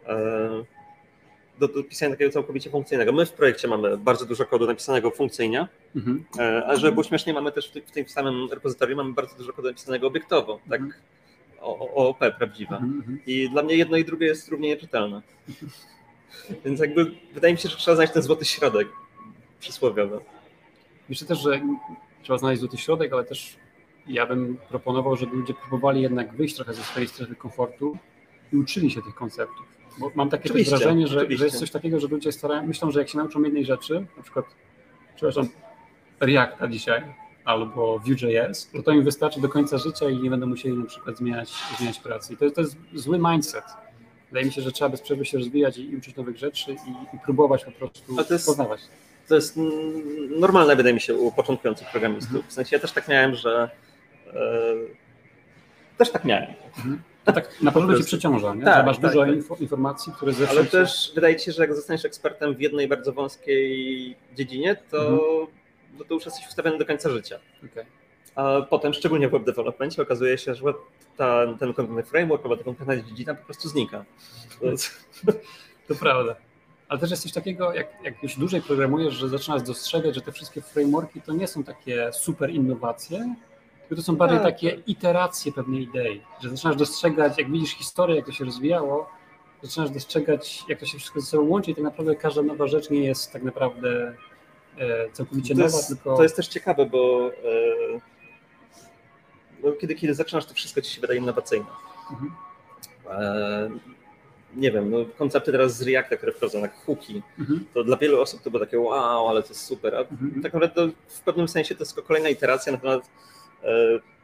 E, 0.07 0.65
do, 1.59 1.69
do 1.69 1.85
pisania 1.85 2.11
takiego 2.11 2.33
całkowicie 2.33 2.71
funkcyjnego. 2.71 3.13
My 3.13 3.27
w 3.27 3.33
projekcie 3.33 3.69
mamy 3.69 3.97
bardzo 3.97 4.27
dużo 4.27 4.45
kodu 4.47 4.67
napisanego 4.67 5.11
funkcyjnie, 5.11 5.69
mhm. 5.97 6.25
E, 6.39 6.67
a 6.67 6.77
żeby 6.77 6.93
było 6.93 7.05
śmiesznie, 7.05 7.33
mamy 7.33 7.53
też 7.53 7.73
w, 7.87 7.91
tym 7.91 8.09
samym 8.09 8.49
repozytorium 8.53 8.97
mamy 8.97 9.13
bardzo 9.13 9.37
dużo 9.37 9.53
kodu 9.53 9.69
napisanego 9.69 10.07
obiektowo, 10.07 10.61
tak 10.71 10.81
mhm. 10.81 11.01
OOP 11.61 12.19
prawdziwe. 12.39 12.77
Mhm, 12.77 12.99
mhm. 12.99 13.19
I 13.27 13.51
dla 13.51 13.63
mnie 13.63 13.75
jedno 13.75 13.97
i 13.97 14.05
drugie 14.05 14.27
jest 14.27 14.49
równie 14.49 14.69
nieczytelne. 14.69 15.23
Więc 16.65 16.81
jakby 16.81 17.13
wydaje 17.35 17.55
mi 17.55 17.61
się, 17.61 17.69
że 17.69 17.77
trzeba 17.77 17.95
znaleźć 17.95 18.15
ten 18.15 18.23
złoty 18.23 18.45
środek 18.45 18.89
przysłowiowy. 19.61 20.21
Myślę 21.09 21.27
też, 21.29 21.38
że 21.38 21.61
trzeba 22.23 22.38
znaleźć 22.38 22.61
złoty 22.61 22.77
środek, 22.77 23.12
ale 23.12 23.25
też 23.25 23.57
ja 24.07 24.27
bym 24.27 24.57
proponował, 24.68 25.16
żeby 25.16 25.37
ludzie 25.37 25.55
próbowali 25.55 26.03
jednak 26.03 26.35
wyjść 26.35 26.55
trochę 26.57 26.75
ze 26.75 26.83
swojej 26.83 27.09
strefy 27.09 27.35
komfortu 27.35 27.99
i 28.53 28.57
uczyli 28.57 28.90
się 28.90 29.03
tych 29.03 29.14
konceptów. 29.14 29.66
Bo 29.99 30.11
mam 30.14 30.31
takie 30.31 30.64
wrażenie, 30.64 31.07
że, 31.07 31.27
że, 31.31 31.44
jest 31.44 31.59
coś 31.59 31.71
takiego, 31.71 32.01
że 32.01 32.09
ludzie 32.09 32.33
starają, 32.33 32.66
myślą, 32.66 32.90
że 32.90 32.99
jak 32.99 33.09
się 33.09 33.18
nauczą 33.18 33.42
jednej 33.42 33.64
rzeczy, 33.64 34.07
na 34.16 34.23
przykład, 34.23 34.47
przepraszam, 35.16 35.49
Reacta 36.21 36.68
dzisiaj 36.68 37.03
albo 37.44 37.99
Vue.js, 37.99 38.71
to 38.73 38.83
to 38.83 38.92
im 38.92 39.05
wystarczy 39.05 39.40
do 39.40 39.49
końca 39.49 39.79
życia 39.79 40.11
i 40.11 40.18
nie 40.18 40.31
będą 40.31 40.47
musieli 40.47 40.75
na 40.75 40.87
przykład 40.87 41.16
zmieniać, 41.16 41.53
zmieniać 41.79 41.99
pracy. 42.01 42.35
I 42.35 42.37
to 42.37 42.44
jest, 42.44 42.57
to 42.57 42.61
jest 42.61 42.77
zły 42.94 43.18
mindset. 43.18 43.64
Wydaje 44.29 44.47
mi 44.47 44.53
się, 44.53 44.62
że 44.62 44.73
trzeba 44.73 44.88
bez 44.88 45.01
przerwy 45.01 45.25
się 45.25 45.38
rozwijać 45.38 45.79
i, 45.79 45.90
i 45.90 45.97
uczyć 45.97 46.16
nowych 46.16 46.37
rzeczy 46.37 46.73
i, 46.73 47.16
i 47.16 47.18
próbować 47.25 47.64
po 47.64 47.71
prostu 47.73 48.16
poznawać 48.47 48.81
to 49.29 49.35
jest 49.35 49.55
normalne, 50.31 50.77
wydaje 50.77 50.95
mi 50.95 51.01
się, 51.01 51.14
u 51.14 51.33
początkujących 51.33 51.91
programistów. 51.91 52.47
W 52.47 52.53
sensie 52.53 52.77
ja 52.77 52.81
też 52.81 52.93
tak 52.93 53.09
miałem, 53.09 53.35
że 53.35 53.71
e, 54.27 54.75
też 55.99 56.11
tak 56.11 56.25
miałem. 56.25 56.55
Mhm. 56.77 57.03
To 57.25 57.33
tak 57.33 57.62
na 57.62 57.73
pewno 57.73 57.99
cię 57.99 58.05
przeciąża, 58.05 58.55
nie? 58.55 58.64
Tak, 58.64 58.87
masz 58.87 58.99
tak, 58.99 59.11
dużo 59.11 59.27
tak. 59.27 59.61
informacji, 59.61 60.12
które 60.12 60.33
ze 60.33 60.49
Ale 60.49 60.64
też 60.64 61.12
wydaje 61.14 61.37
ci 61.37 61.45
się, 61.45 61.53
że 61.53 61.62
jak 61.62 61.75
zostaniesz 61.75 62.05
ekspertem 62.05 62.55
w 62.55 62.61
jednej 62.61 62.88
bardzo 62.88 63.12
wąskiej 63.12 64.17
dziedzinie, 64.35 64.77
to, 64.91 64.99
mhm. 64.99 65.47
no 65.99 66.05
to 66.05 66.14
już 66.14 66.25
jesteś 66.25 66.49
ustawiony 66.49 66.79
do 66.79 66.87
końca 66.87 67.11
życia. 67.11 67.38
Okay. 67.73 67.85
A 68.35 68.62
potem, 68.62 68.95
szczególnie 68.95 69.29
w 69.29 69.31
web 69.31 69.45
developmentie, 69.45 70.03
okazuje 70.03 70.38
się, 70.38 70.55
że 70.55 70.62
ta, 71.17 71.47
ten 71.59 71.75
konkretny 71.75 72.03
framework 72.03 72.43
albo 72.43 72.57
ta 72.57 72.64
konkretna 72.64 72.97
dziedzina 72.97 73.35
po 73.35 73.45
prostu 73.45 73.69
znika. 73.69 74.05
To, 74.61 74.67
to 75.88 75.95
prawda. 75.95 76.37
Ale 76.88 77.01
też 77.01 77.11
jest 77.11 77.22
coś 77.22 77.33
takiego, 77.33 77.72
jak, 77.72 77.87
jak 78.05 78.22
już 78.22 78.37
dłużej 78.37 78.62
programujesz, 78.62 79.14
że 79.14 79.29
zaczynasz 79.29 79.62
dostrzegać, 79.62 80.14
że 80.14 80.20
te 80.20 80.33
wszystkie 80.33 80.61
frameworki 80.62 81.22
to 81.22 81.33
nie 81.33 81.46
są 81.46 81.64
takie 81.64 82.12
super 82.12 82.51
innowacje, 82.51 83.35
tylko 83.81 84.03
to 84.03 84.03
są 84.03 84.16
bardziej 84.16 84.38
tak. 84.38 84.46
takie 84.46 84.68
iteracje 84.87 85.53
pewnej 85.53 85.83
idei, 85.83 86.22
że 86.40 86.51
zaczynasz 86.51 86.77
dostrzegać, 86.77 87.38
jak 87.38 87.51
widzisz 87.51 87.70
historię, 87.70 88.16
jak 88.16 88.27
to 88.27 88.33
się 88.33 88.44
rozwijało, 88.44 89.11
zaczynasz 89.62 89.90
dostrzegać, 89.90 90.64
jak 90.68 90.81
to 90.81 90.87
się 90.87 90.98
wszystko 90.98 91.20
ze 91.20 91.27
sobą 91.27 91.44
łączy 91.44 91.70
i 91.70 91.74
tak 91.74 91.85
naprawdę 91.85 92.16
każda 92.16 92.42
nowa 92.42 92.66
rzecz 92.66 92.90
nie 92.90 93.05
jest 93.05 93.33
tak 93.33 93.42
naprawdę 93.42 94.14
e, 94.79 95.11
całkowicie 95.12 95.55
to 95.55 95.61
nowa, 95.61 95.77
jest, 95.77 95.88
tylko... 95.88 96.16
To 96.16 96.22
jest 96.22 96.37
też 96.37 96.48
ciekawe, 96.48 96.87
bo 96.87 97.31
no, 99.62 99.72
kiedy, 99.72 99.94
kiedy 99.94 100.14
zaczynasz, 100.14 100.46
to 100.46 100.55
wszystko 100.55 100.81
ci 100.81 100.94
się 100.94 101.01
wydaje 101.01 101.20
innowacyjne. 101.20 101.66
Mhm. 102.11 102.33
E, 103.11 103.98
nie 104.57 104.71
wiem, 104.71 104.91
no, 104.91 104.99
koncepty 105.19 105.53
teraz 105.53 105.77
z 105.77 105.83
Reacta, 105.83 106.17
które 106.17 106.33
wchodzą, 106.33 106.59
jak 106.59 106.75
hooki, 106.75 107.23
mhm. 107.39 107.65
to 107.75 107.85
dla 107.85 107.97
wielu 107.97 108.21
osób 108.21 108.43
to 108.43 108.51
było 108.51 108.65
takie 108.65 108.81
wow, 108.81 109.29
ale 109.29 109.43
to 109.43 109.49
jest 109.49 109.65
super, 109.65 109.95
a 109.95 109.99
mhm. 109.99 110.43
tak 110.43 110.53
naprawdę 110.55 110.89
w 111.09 111.21
pewnym 111.21 111.49
sensie 111.49 111.75
to 111.75 111.83
jest 111.83 111.95
tylko 111.95 112.09
kolejna 112.09 112.29
iteracja 112.29 112.73
na 112.73 112.79
temat 112.79 113.11
e, 113.63 113.69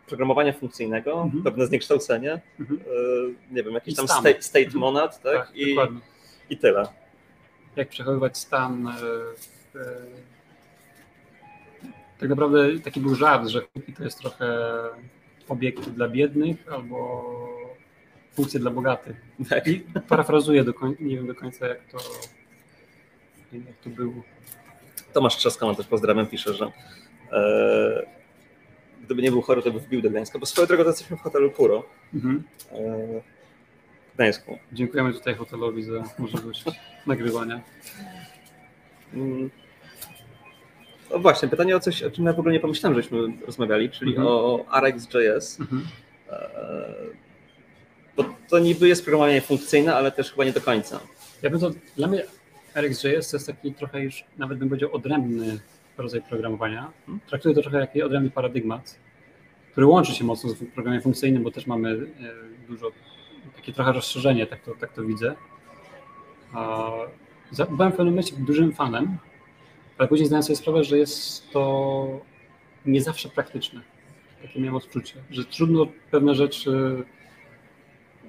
programowania 0.07 0.53
funkcyjnego, 0.53 1.23
mhm. 1.23 1.43
pewne 1.43 1.67
zniekształcenie, 1.67 2.41
mhm. 2.61 2.81
e, 2.81 3.55
nie 3.55 3.63
wiem, 3.63 3.75
jakiś 3.75 3.95
tam 3.95 4.09
state, 4.09 4.43
state 4.43 4.65
mhm. 4.65 4.81
monad, 4.81 5.23
tak, 5.23 5.47
tak 5.47 5.57
I, 5.57 5.77
i 6.51 6.59
tyle. 6.59 6.89
Jak 7.77 7.89
przechowywać 7.89 8.39
stan 8.39 8.89
e, 8.89 8.91
e, 9.81 9.85
tak 12.19 12.29
naprawdę 12.29 12.79
taki 12.81 13.01
był 13.01 13.15
żart, 13.15 13.49
że 13.49 13.61
hooki 13.61 13.93
to 13.93 14.05
jest 14.05 14.19
trochę 14.19 14.59
obiekty 15.49 15.91
dla 15.91 16.09
biednych 16.09 16.73
albo 16.73 17.54
funkcje 18.35 18.61
dla 18.61 18.71
bogatych. 18.71 19.17
Tak. 19.49 19.67
I 19.67 19.81
parafrazuję, 20.09 20.65
do 20.65 20.75
końca, 20.75 21.03
nie 21.05 21.17
wiem 21.17 21.27
do 21.27 21.35
końca 21.35 21.67
jak 21.67 21.85
to, 21.85 21.99
jak 23.53 23.77
to 23.85 23.91
było. 23.91 24.13
Tomasz 25.13 25.37
Trzaskama 25.37 25.75
też 25.75 25.87
pozdrawiam, 25.87 26.27
pisze, 26.27 26.55
że 26.55 26.73
e, 27.33 28.07
gdyby 29.05 29.23
nie 29.23 29.31
był 29.31 29.43
chory, 29.43 29.63
to 29.63 29.71
by 29.71 29.81
wbił 29.81 30.03
do 30.03 30.11
Gdańska, 30.11 30.39
bo 30.39 30.47
swoją 30.47 30.67
drogą 30.67 30.83
to 30.83 30.89
jesteśmy 30.89 31.17
w 31.17 31.21
hotelu 31.21 31.51
Puro 31.51 31.85
mhm. 32.15 32.43
e, 32.73 32.77
w 34.13 34.15
Gdańsku. 34.15 34.59
Dziękujemy 34.73 35.13
tutaj 35.13 35.35
hotelowi 35.35 35.83
za 35.83 36.05
możliwość 36.19 36.65
nagrywania. 37.07 37.61
Mm. 39.15 39.51
No 41.11 41.19
właśnie, 41.19 41.49
pytanie 41.49 41.77
o 41.77 41.81
coś, 41.81 42.03
o 42.03 42.11
czym 42.11 42.25
ja 42.25 42.33
w 42.33 42.39
ogóle 42.39 42.55
nie 42.55 42.61
pomyślałem, 42.61 43.03
żeśmy 43.03 43.19
rozmawiali, 43.47 43.91
czyli 43.91 44.11
mhm. 44.11 44.29
o 44.29 44.65
RxJS. 44.81 45.61
Mhm. 45.61 45.87
E, 46.31 47.24
bo 48.17 48.25
to 48.49 48.59
niby 48.59 48.89
jest 48.89 49.05
programowanie 49.05 49.41
funkcyjne, 49.41 49.97
ale 49.97 50.13
też 50.13 50.31
chyba 50.31 50.45
nie 50.45 50.53
do 50.53 50.61
końca. 50.61 51.01
Ja 51.43 51.51
bym 51.51 51.61
to, 51.61 51.71
dla 51.97 52.09
mnie 52.09 52.25
RxJS 52.75 53.31
to 53.31 53.37
jest 53.37 53.47
taki 53.47 53.75
trochę 53.75 54.05
już, 54.05 54.25
nawet 54.39 54.59
bym 54.59 54.69
powiedział, 54.69 54.95
odrębny 54.95 55.59
rodzaj 55.99 56.23
programowania. 56.23 56.93
Hmm? 57.07 57.21
Traktuję 57.27 57.55
to 57.55 57.63
trochę 57.63 57.79
jak 57.79 58.07
odrębny 58.07 58.31
paradygmat, 58.31 58.99
który 59.73 59.87
łączy 59.87 60.13
się 60.13 60.25
mocno 60.25 60.51
z 60.51 60.55
programem 60.75 61.03
funkcyjnym, 61.03 61.43
bo 61.43 61.51
też 61.51 61.67
mamy 61.67 61.91
e, 61.91 62.67
dużo, 62.69 62.91
takie 63.57 63.73
trochę 63.73 63.93
rozszerzenie, 63.93 64.47
tak 64.47 64.63
to, 64.63 64.75
tak 64.81 64.93
to 64.93 65.03
widzę. 65.03 65.35
Byłem 67.71 67.93
w 67.93 67.97
pewnym 67.97 68.09
momencie 68.09 68.37
dużym 68.37 68.73
fanem, 68.73 69.19
ale 69.99 70.09
później 70.09 70.27
zdałem 70.27 70.43
sobie 70.43 70.57
sprawę, 70.57 70.85
że 70.85 70.99
jest 70.99 71.51
to 71.51 72.21
nie 72.87 73.03
zawsze 73.03 73.29
praktyczne. 73.29 73.81
Takie 74.43 74.61
miałem 74.61 74.77
odczucie, 74.77 75.15
że 75.31 75.45
trudno 75.45 75.87
pewne 76.11 76.35
rzeczy 76.35 77.05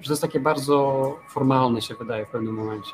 że 0.00 0.06
to 0.06 0.12
jest 0.12 0.22
takie 0.22 0.40
bardzo 0.40 1.18
formalne 1.28 1.82
się 1.82 1.94
wydaje 1.94 2.26
w 2.26 2.28
pewnym 2.28 2.54
momencie. 2.54 2.92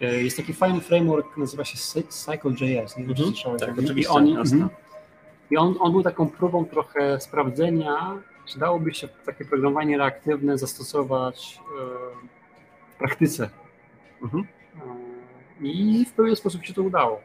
E, 0.00 0.22
jest 0.22 0.36
taki 0.36 0.52
fajny 0.52 0.80
framework, 0.80 1.36
nazywa 1.36 1.64
się 1.64 1.78
Cycle.js. 2.08 2.96
Nie 2.96 3.04
wiem, 3.04 3.14
czy 3.14 3.22
mhm. 3.22 3.28
słyszałeś. 3.28 3.60
Tak. 3.60 3.96
I, 3.96 4.06
on, 4.06 4.28
mm, 4.28 4.68
I 5.50 5.56
on, 5.56 5.74
on 5.80 5.92
był 5.92 6.02
taką 6.02 6.28
próbą 6.28 6.64
trochę 6.64 7.20
sprawdzenia, 7.20 8.18
czy 8.46 8.58
dałoby 8.58 8.94
się 8.94 9.08
takie 9.08 9.44
programowanie 9.44 9.98
reaktywne 9.98 10.58
zastosować 10.58 11.60
w 12.94 12.98
praktyce. 12.98 13.50
Mhm. 14.22 14.46
I 15.60 16.04
w 16.04 16.12
pewien 16.12 16.36
sposób 16.36 16.64
się 16.64 16.74
to 16.74 16.82
udało. 16.82 17.20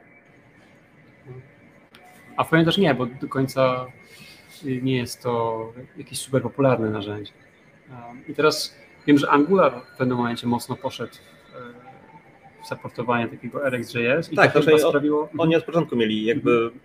A 2.37 2.43
w 2.43 2.49
pewien 2.49 2.65
też 2.65 2.77
nie, 2.77 2.95
bo 2.95 3.05
do 3.05 3.27
końca 3.27 3.85
nie 4.63 4.97
jest 4.97 5.21
to 5.21 5.73
jakieś 5.97 6.19
super 6.19 6.41
popularne 6.41 6.89
narzędzie. 6.89 7.31
I 8.27 8.33
teraz 8.33 8.75
wiem, 9.07 9.17
że 9.17 9.29
Angular 9.29 9.81
w 9.93 9.97
pewnym 9.97 10.17
momencie 10.17 10.47
mocno 10.47 10.75
poszedł 10.75 11.13
w 12.63 12.67
supportowanie 12.67 13.27
takiego 13.27 13.69
RxJS 13.69 14.31
i 14.31 14.35
tak, 14.35 14.53
to 14.53 14.61
chyba 14.61 14.77
sprawiło... 14.77 15.29
Oni 15.37 15.55
od 15.55 15.63
początku 15.63 15.95
mieli 15.95 16.25
jakby 16.25 16.51
mhm. 16.51 16.79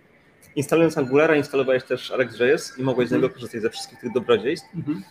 instalując 0.55 0.97
Angulara 0.97 1.35
instalowałeś 1.35 1.83
też 1.83 2.11
RxJS 2.11 2.79
i 2.79 2.83
mogłeś 2.83 3.09
z 3.09 3.11
niego 3.11 3.25
mhm. 3.25 3.33
korzystać 3.33 3.61
ze 3.61 3.69
wszystkich 3.69 3.99
tych 3.99 4.13
dobrodziejstw. 4.13 4.75
Mhm. 4.75 5.03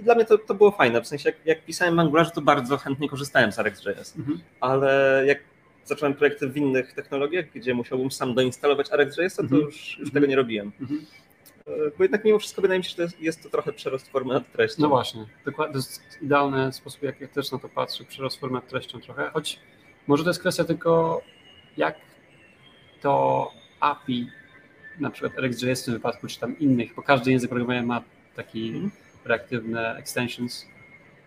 I 0.00 0.02
dla 0.02 0.14
mnie 0.14 0.24
to, 0.24 0.38
to 0.38 0.54
było 0.54 0.70
fajne, 0.70 1.02
w 1.02 1.06
sensie 1.06 1.28
jak, 1.28 1.46
jak 1.46 1.64
pisałem 1.64 1.96
w 1.96 1.98
Angularze, 1.98 2.30
to 2.30 2.40
bardzo 2.40 2.76
chętnie 2.76 3.08
korzystałem 3.08 3.52
z 3.52 3.58
RxJS, 3.58 4.16
mhm. 4.16 4.40
ale 4.60 5.22
jak 5.26 5.38
zacząłem 5.84 6.14
projekty 6.14 6.48
w 6.48 6.56
innych 6.56 6.92
technologiach, 6.92 7.44
gdzie 7.54 7.74
musiałbym 7.74 8.10
sam 8.10 8.34
doinstalować 8.34 8.92
RxJS, 8.92 9.36
to 9.36 9.42
mhm. 9.42 9.62
już, 9.62 9.98
już 9.98 10.12
tego 10.12 10.26
nie 10.26 10.36
robiłem. 10.36 10.72
Bo 11.98 12.04
jednak 12.04 12.24
mimo 12.24 12.38
wszystko 12.38 12.62
wydaje 12.62 12.78
mi 12.78 12.84
się, 12.84 12.90
że 12.90 12.96
to 12.96 13.02
jest, 13.02 13.20
jest 13.20 13.42
to 13.42 13.50
trochę 13.50 13.72
przerost 13.72 14.08
formy 14.08 14.34
nad 14.34 14.52
treścią. 14.52 14.82
No 14.82 14.88
właśnie, 14.88 15.26
dokładnie, 15.44 15.72
to 15.72 15.78
jest 15.78 16.22
idealny 16.22 16.72
sposób, 16.72 17.02
jak 17.02 17.20
ja 17.20 17.28
też 17.28 17.52
na 17.52 17.58
to 17.58 17.68
patrzę, 17.68 18.04
przerost 18.04 18.40
formy 18.40 18.54
nad 18.54 18.68
treścią 18.68 19.00
trochę, 19.00 19.30
choć 19.30 19.60
może 20.06 20.24
to 20.24 20.30
jest 20.30 20.40
kwestia 20.40 20.64
tylko 20.64 21.22
jak 21.76 21.96
to 23.00 23.50
API, 23.80 24.30
na 25.00 25.10
przykład 25.10 25.38
RxJS 25.38 25.82
w 25.82 25.84
tym 25.84 25.94
wypadku, 25.94 26.26
czy 26.26 26.40
tam 26.40 26.58
innych, 26.58 26.94
bo 26.94 27.02
każdy 27.02 27.30
język 27.32 27.50
programowania 27.50 27.82
ma 27.82 28.02
taki 28.34 28.68
mhm. 28.68 28.90
reaktywne 29.24 29.96
extensions, 29.96 30.66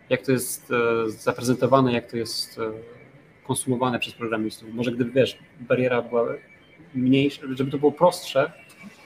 jak 0.09 0.21
to 0.21 0.31
jest 0.31 0.71
e, 0.71 1.09
zaprezentowane, 1.09 1.93
jak 1.93 2.11
to 2.11 2.17
jest 2.17 2.59
e, 2.59 2.71
konsumowane 3.43 3.99
przez 3.99 4.13
programistów. 4.13 4.73
Może 4.73 4.91
gdyby, 4.91 5.11
wiesz, 5.11 5.37
bariera 5.59 6.01
była 6.01 6.27
mniejsza, 6.95 7.41
żeby 7.53 7.71
to 7.71 7.77
było 7.77 7.91
prostsze, 7.91 8.51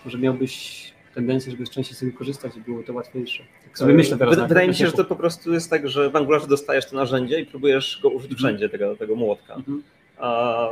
może 0.06 0.17
miałbyś 0.17 0.91
tendencję, 1.13 1.52
żeby 1.52 1.67
częściej 1.67 1.95
z 1.95 2.00
tego 2.00 2.17
korzystać 2.17 2.58
i 2.58 2.62
było 2.62 2.84
to 2.84 2.93
łatwiejsze. 2.93 3.43
Tak 3.63 3.78
sobie 3.78 3.93
myślę 3.93 4.17
teraz. 4.17 4.39
Wydaje 4.39 4.67
mi 4.67 4.76
się, 4.76 4.86
że 4.86 4.91
to 4.91 5.06
po 5.06 5.15
prostu 5.15 5.54
jest 5.54 5.69
tak, 5.69 5.89
że 5.89 6.10
w 6.10 6.15
Angularze 6.15 6.47
dostajesz 6.47 6.86
to 6.86 6.95
narzędzie 6.95 7.39
i 7.39 7.45
próbujesz 7.45 8.00
go 8.04 8.10
użyć 8.10 8.32
mhm. 8.32 8.38
wszędzie, 8.38 8.69
tego, 8.69 8.95
tego 8.95 9.15
młotka. 9.15 9.54
Mhm. 9.54 9.84
A 10.17 10.69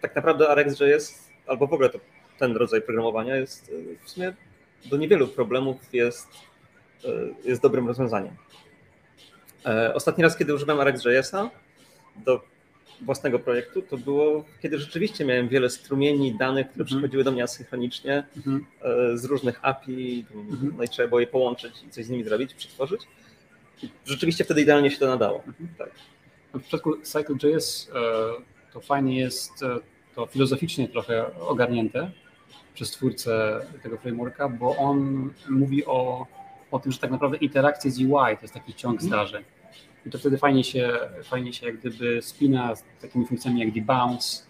tak 0.00 0.16
naprawdę 0.16 0.54
RxJS, 0.54 1.28
albo 1.46 1.66
w 1.66 1.72
ogóle 1.72 1.88
to, 1.88 1.98
ten 2.38 2.56
rodzaj 2.56 2.82
programowania 2.82 3.36
jest 3.36 3.72
e, 3.72 4.04
w 4.04 4.10
sumie 4.10 4.32
do 4.84 4.96
niewielu 4.96 5.28
problemów 5.28 5.76
jest, 5.92 6.28
e, 7.04 7.08
jest 7.44 7.62
dobrym 7.62 7.88
rozwiązaniem. 7.88 8.36
E, 9.66 9.94
ostatni 9.94 10.24
raz, 10.24 10.36
kiedy 10.36 10.54
używałem 10.54 10.88
RxJS-a, 10.88 11.50
do 12.16 12.40
własnego 13.00 13.38
projektu, 13.38 13.82
to 13.82 13.96
było, 13.96 14.44
kiedy 14.62 14.78
rzeczywiście 14.78 15.24
miałem 15.24 15.48
wiele 15.48 15.70
strumieni 15.70 16.34
danych, 16.34 16.68
które 16.68 16.82
mhm. 16.82 17.00
przychodziły 17.00 17.24
do 17.24 17.32
mnie 17.32 17.42
asynchronicznie 17.42 18.26
mhm. 18.36 18.66
E, 18.82 19.18
z 19.18 19.24
różnych 19.24 19.58
API, 19.62 20.24
mhm. 20.34 20.74
no 20.78 20.84
i 20.84 20.88
trzeba 20.88 21.08
było 21.08 21.20
je 21.20 21.26
połączyć 21.26 21.82
i 21.88 21.90
coś 21.90 22.04
z 22.04 22.10
nimi 22.10 22.24
zrobić, 22.24 22.54
przetworzyć. 22.54 23.00
Rzeczywiście 24.04 24.44
wtedy 24.44 24.62
idealnie 24.62 24.90
się 24.90 24.98
to 24.98 25.06
nadało. 25.06 25.42
Mhm. 25.46 25.68
Tak. 25.78 25.90
W 26.54 26.62
przypadku 26.62 26.96
Cycle.js 27.02 27.90
e, 27.94 28.72
to 28.72 28.80
fajnie 28.80 29.18
jest 29.18 29.62
e, 29.62 29.78
to 30.14 30.26
filozoficznie 30.26 30.88
trochę 30.88 31.40
ogarnięte 31.40 32.10
przez 32.74 32.90
twórcę 32.90 33.60
tego 33.82 33.96
frameworka, 33.96 34.48
bo 34.48 34.76
on 34.76 35.30
mówi 35.48 35.86
o, 35.86 36.26
o 36.70 36.78
tym, 36.78 36.92
że 36.92 36.98
tak 36.98 37.10
naprawdę 37.10 37.36
interakcja 37.36 37.90
z 37.90 37.98
UI 37.98 38.36
to 38.36 38.42
jest 38.42 38.54
taki 38.54 38.74
ciąg 38.74 38.94
mhm. 38.94 39.08
zdarzeń 39.08 39.55
i 40.06 40.10
to 40.10 40.18
wtedy 40.18 40.38
fajnie 40.38 40.64
się, 40.64 40.98
fajnie 41.22 41.52
się 41.52 41.66
jak 41.66 41.76
gdyby 41.76 42.22
spina 42.22 42.76
z 42.76 42.84
takimi 43.00 43.26
funkcjami 43.26 43.60
jak 43.60 43.72
debounce, 43.72 44.42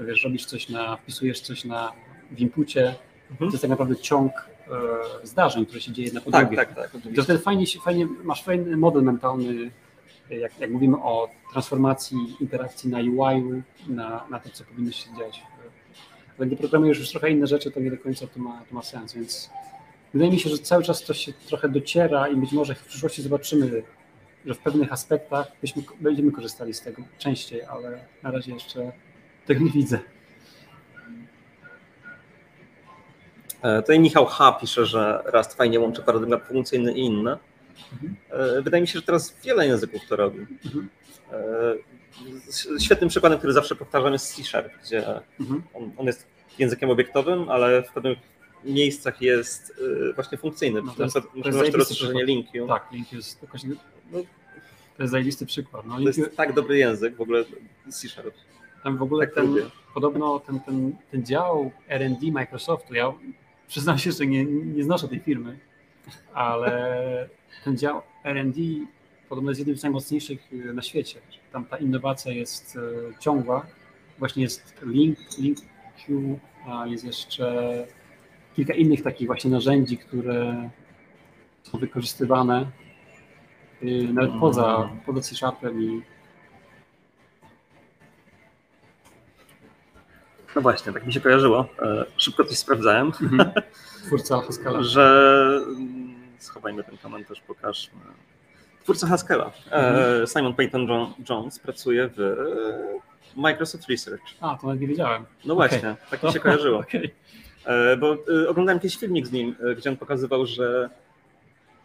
wiesz, 0.00 0.24
robisz 0.24 0.46
coś 0.46 0.68
na, 0.68 0.96
wpisujesz 0.96 1.40
coś 1.40 1.64
na 1.64 1.92
w 2.30 2.40
inpucie, 2.40 2.94
mhm. 3.30 3.38
to 3.38 3.44
jest 3.44 3.60
tak 3.60 3.70
naprawdę 3.70 3.96
ciąg 3.96 4.32
e, 4.32 5.26
zdarzeń, 5.26 5.66
które 5.66 5.80
się 5.80 5.92
dzieje 5.92 6.12
na 6.12 6.20
podłogę. 6.20 6.56
Tak, 6.56 6.74
tak, 6.74 6.92
tak. 6.92 7.02
To 7.16 7.22
wtedy 7.22 7.38
fajnie, 7.38 7.66
fajnie, 7.84 8.08
masz 8.24 8.44
fajny 8.44 8.76
model 8.76 9.02
mentalny, 9.02 9.70
jak, 10.30 10.60
jak 10.60 10.70
mówimy 10.70 10.96
o 10.96 11.28
transformacji 11.52 12.18
interakcji 12.40 12.90
na 12.90 12.98
UI, 12.98 13.62
na, 13.88 14.26
na 14.30 14.40
to, 14.40 14.48
co 14.48 14.64
powinno 14.64 14.92
się 14.92 15.08
dziać. 15.18 15.42
Ale 16.38 16.46
gdy 16.46 16.56
programujesz 16.56 16.98
już 16.98 17.10
trochę 17.10 17.30
inne 17.30 17.46
rzeczy, 17.46 17.70
to 17.70 17.80
nie 17.80 17.90
do 17.90 17.98
końca 17.98 18.26
to 18.26 18.40
ma, 18.40 18.62
to 18.68 18.74
ma 18.74 18.82
sens, 18.82 19.14
więc 19.14 19.50
wydaje 20.12 20.30
mi 20.30 20.38
się, 20.38 20.50
że 20.50 20.58
cały 20.58 20.82
czas 20.82 21.04
to 21.04 21.14
się 21.14 21.32
trochę 21.32 21.68
dociera 21.68 22.28
i 22.28 22.36
być 22.36 22.52
może 22.52 22.74
w 22.74 22.84
przyszłości 22.84 23.22
zobaczymy 23.22 23.82
że 24.46 24.54
w 24.54 24.58
pewnych 24.58 24.92
aspektach 24.92 25.52
byśmy, 25.60 25.82
będziemy 26.00 26.32
korzystali 26.32 26.74
z 26.74 26.80
tego 26.80 27.02
częściej, 27.18 27.62
ale 27.62 28.04
na 28.22 28.30
razie 28.30 28.52
jeszcze 28.52 28.92
tego 29.46 29.64
nie 29.64 29.70
widzę. 29.70 29.98
E, 33.62 33.82
tutaj 33.82 34.00
Michał 34.00 34.26
H. 34.26 34.52
pisze, 34.60 34.86
że 34.86 35.22
Rust 35.24 35.54
fajnie 35.54 35.80
łączy 35.80 36.02
paradygmat 36.02 36.48
funkcyjny 36.48 36.92
i 36.92 37.00
inne. 37.00 37.38
Mhm. 37.92 38.16
Wydaje 38.64 38.80
mi 38.80 38.88
się, 38.88 38.98
że 38.98 39.02
teraz 39.02 39.36
wiele 39.44 39.66
języków 39.66 40.02
to 40.08 40.16
robi. 40.16 40.38
Mhm. 40.64 40.88
E, 41.32 42.80
świetnym 42.80 43.10
przykładem, 43.10 43.38
który 43.38 43.52
zawsze 43.52 43.74
powtarzam 43.74 44.12
jest 44.12 44.36
C-Sharp, 44.36 44.72
gdzie 44.84 45.06
mhm. 45.40 45.62
on, 45.74 45.92
on, 45.96 46.06
jest 46.06 46.26
językiem 46.58 46.90
obiektowym, 46.90 47.48
ale 47.48 47.82
w 47.82 47.92
pewnych 47.92 48.18
miejscach 48.64 49.22
jest 49.22 49.82
właśnie 50.14 50.38
funkcyjny. 50.38 50.82
No 50.82 50.94
to 50.94 51.02
jest, 51.02 51.14
to 51.42 51.48
jest 51.48 51.72
to 51.72 51.78
rozszerzenie 51.78 52.24
linki. 52.24 52.58
Tak, 52.68 52.88
link 52.92 53.12
jest 53.12 53.42
jakoś 53.42 53.62
no, 54.12 54.18
to 54.96 55.02
jest 55.02 55.12
zajebisty 55.12 55.46
przykład. 55.46 55.86
No, 55.86 55.96
to 55.96 56.02
jest 56.02 56.36
tak 56.36 56.52
dobry 56.52 56.78
język 56.78 57.16
w 57.16 57.20
ogóle 57.20 57.44
C-Sharp. 57.88 58.34
Tam 58.82 58.96
w 58.96 59.02
ogóle 59.02 59.26
tak 59.26 59.34
ten, 59.34 59.56
podobno 59.94 60.40
ten, 60.40 60.60
ten, 60.60 60.96
ten 61.10 61.24
dział 61.26 61.70
R&D 61.88 62.32
Microsoftu, 62.32 62.94
ja 62.94 63.12
przyznam 63.68 63.98
się, 63.98 64.12
że 64.12 64.26
nie, 64.26 64.44
nie 64.44 64.84
znoszę 64.84 65.08
tej 65.08 65.20
firmy, 65.20 65.58
ale 66.34 67.28
ten 67.64 67.76
dział 67.76 68.02
R&D 68.24 68.60
podobno 69.28 69.50
jest 69.50 69.58
jednym 69.58 69.76
z 69.76 69.82
najmocniejszych 69.82 70.40
na 70.74 70.82
świecie. 70.82 71.20
Tam 71.52 71.64
ta 71.64 71.76
innowacja 71.76 72.32
jest 72.32 72.76
e, 72.76 73.18
ciągła. 73.20 73.66
Właśnie 74.18 74.42
jest 74.42 74.74
Link, 74.82 75.18
Link 75.38 75.58
Q, 76.06 76.38
a 76.66 76.86
jest 76.86 77.04
jeszcze 77.04 77.86
kilka 78.56 78.74
innych 78.74 79.02
takich 79.02 79.26
właśnie 79.26 79.50
narzędzi, 79.50 79.98
które 79.98 80.70
są 81.62 81.78
wykorzystywane 81.78 82.70
nawet 84.12 84.30
poza, 84.40 84.90
poza 85.06 85.20
C-Sharpem 85.20 85.82
i 85.82 86.02
No 90.54 90.60
właśnie, 90.60 90.92
tak 90.92 91.06
mi 91.06 91.12
się 91.12 91.20
kojarzyło. 91.20 91.66
E, 91.82 92.04
szybko 92.16 92.44
coś 92.44 92.58
sprawdzałem. 92.58 93.06
Mhm. 93.06 93.50
Twórca 94.06 94.40
Haskella. 94.40 94.82
Że 94.82 95.60
mm, 95.66 96.14
schowajmy 96.38 96.84
ten 96.84 96.98
komentarz, 96.98 97.40
pokażmy. 97.40 98.00
Twórca 98.82 99.06
Haskella, 99.06 99.52
e, 99.70 99.74
mhm. 99.74 100.26
Simon 100.26 100.54
Peyton 100.54 100.86
Jones, 101.30 101.58
pracuje 101.58 102.10
w 102.16 102.36
Microsoft 103.36 103.88
Research. 103.88 104.22
A, 104.40 104.56
to 104.56 104.66
nawet 104.66 104.80
nie 104.80 104.86
wiedziałem. 104.86 105.24
No 105.44 105.54
właśnie, 105.54 105.78
okay. 105.78 105.96
tak 106.10 106.22
mi 106.22 106.32
się 106.32 106.40
kojarzyło. 106.40 106.78
okay. 106.88 107.10
Bo 108.00 108.16
oglądałem 108.48 108.76
jakiś 108.76 108.96
filmik 108.96 109.26
z 109.26 109.32
nim, 109.32 109.56
gdzie 109.76 109.90
on 109.90 109.96
pokazywał, 109.96 110.46
że 110.46 110.90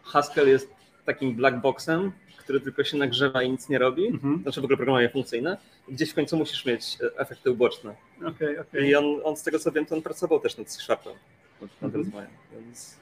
Haskell 0.02 0.48
jest 0.48 0.79
takim 1.12 1.34
black 1.34 1.56
boxem, 1.56 2.12
który 2.38 2.60
tylko 2.60 2.84
się 2.84 2.96
nagrzewa 2.96 3.42
i 3.42 3.50
nic 3.50 3.68
nie 3.68 3.78
robi, 3.78 4.06
mhm. 4.06 4.42
znaczy 4.42 4.60
w 4.60 4.64
ogóle 4.64 4.76
programowanie 4.76 5.10
funkcyjne, 5.10 5.56
gdzieś 5.88 6.10
w 6.10 6.14
końcu 6.14 6.36
musisz 6.36 6.64
mieć 6.64 6.98
e, 7.02 7.18
efekty 7.18 7.50
uboczne. 7.50 7.94
Okay, 8.18 8.60
okay. 8.60 8.88
I 8.88 8.94
on, 8.94 9.04
on 9.24 9.36
z 9.36 9.42
tego 9.42 9.58
co 9.58 9.72
wiem, 9.72 9.86
to 9.86 9.94
on 9.94 10.02
pracował 10.02 10.40
też 10.40 10.58
nad 10.58 10.68
C-Sharpem, 10.68 11.12
nad 11.82 11.94
mhm. 11.94 12.26
więc... 12.52 13.00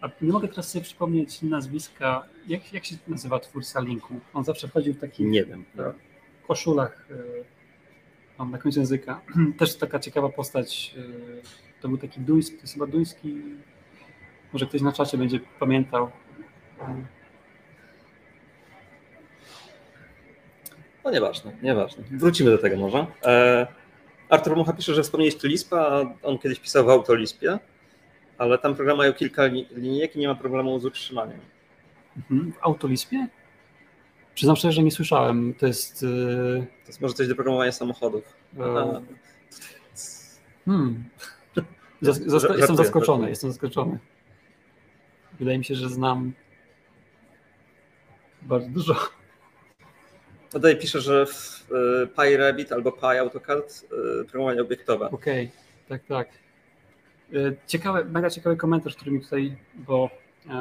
A 0.00 0.10
nie 0.20 0.32
mogę 0.32 0.48
teraz 0.48 0.68
sobie 0.68 0.84
przypomnieć 0.84 1.42
nazwiska, 1.42 2.26
jak, 2.48 2.72
jak 2.72 2.84
się 2.84 2.96
nazywa 3.08 3.38
twórca 3.38 3.80
linku? 3.80 4.14
On 4.34 4.44
zawsze 4.44 4.68
wchodził 4.68 4.94
w 4.94 4.98
takich 4.98 5.26
nie 5.26 5.44
wiem, 5.44 5.64
no. 5.74 5.84
koszulach 6.48 7.06
e, 8.40 8.44
na 8.44 8.58
końcu 8.58 8.78
języka. 8.78 9.20
Też 9.58 9.76
taka 9.76 9.98
ciekawa 9.98 10.28
postać, 10.28 10.94
e, 10.98 11.80
to 11.80 11.88
był 11.88 11.98
taki 11.98 12.20
duński, 12.20 12.56
to 12.56 12.62
jest 12.62 12.74
chyba 12.74 12.86
duński, 12.86 13.42
może 14.52 14.66
ktoś 14.66 14.80
na 14.80 14.92
czacie 14.92 15.18
będzie 15.18 15.40
pamiętał, 15.58 16.10
No 21.04 21.10
nieważne, 21.10 21.52
nieważne. 21.62 22.04
Wrócimy 22.10 22.50
do 22.50 22.58
tego 22.58 22.76
może. 22.76 23.06
E, 23.24 23.66
Artur 24.28 24.56
Mucha 24.56 24.72
pisze, 24.72 24.94
że 24.94 25.02
wspomnieliście 25.02 25.48
Lispa, 25.48 25.76
a 25.76 26.26
on 26.26 26.38
kiedyś 26.38 26.60
pisał 26.60 26.84
w 26.84 26.88
Autolispie, 26.88 27.58
ale 28.38 28.58
tam 28.58 28.74
programy 28.74 28.98
mają 28.98 29.12
kilka 29.12 29.46
linijek 29.46 30.16
i 30.16 30.18
nie 30.18 30.28
ma 30.28 30.34
problemu 30.34 30.78
z 30.78 30.84
utrzymaniem. 30.84 31.40
Mhm. 32.16 32.52
W 32.52 32.56
Autolispie? 32.60 33.28
Przyznam 34.34 34.56
szczerze, 34.56 34.72
że 34.72 34.82
nie 34.82 34.90
słyszałem. 34.90 35.54
To 35.54 35.66
jest... 35.66 36.02
Yy... 36.02 36.66
To 36.82 36.88
jest 36.88 37.00
może 37.00 37.14
coś 37.14 37.28
do 37.28 37.34
programowania 37.34 37.72
samochodów. 37.72 38.24
E... 38.58 39.02
Hmm. 40.64 41.04
Zas 42.02 42.20
jestem 42.56 42.76
zaskoczony, 42.76 43.28
jestem 43.28 43.50
zaskoczony. 43.50 43.98
Wydaje 45.38 45.58
mi 45.58 45.64
się, 45.64 45.74
że 45.74 45.88
znam 45.88 46.32
bardzo 48.42 48.68
dużo. 48.68 48.94
Tutaj 50.52 50.76
pisze, 50.76 51.00
że 51.00 51.26
w 51.26 51.66
y, 52.04 52.06
PyRabbit 52.06 52.72
albo 52.72 52.92
PyAutoCAD 52.92 53.84
y, 54.20 54.24
programowanie 54.24 54.62
obiektowe. 54.62 55.10
Okej, 55.10 55.50
tak, 55.88 56.04
tak. 56.08 56.28
Y, 57.32 57.56
Ciekawy, 57.66 58.04
mega 58.04 58.30
ciekawy 58.30 58.56
komentarz, 58.56 58.96
który 58.96 59.10
mi 59.10 59.20
tutaj, 59.20 59.56
bo 59.74 60.10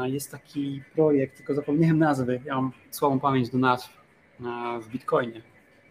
jest 0.05 0.31
taki 0.31 0.81
projekt, 0.95 1.37
tylko 1.37 1.53
zapomniałem 1.55 1.99
nazwy. 1.99 2.41
Ja 2.45 2.55
mam 2.55 2.71
słabą 2.91 3.19
pamięć 3.19 3.49
do 3.49 3.57
nazw 3.57 3.89
w 4.81 4.87
Bitcoinie. 4.89 5.41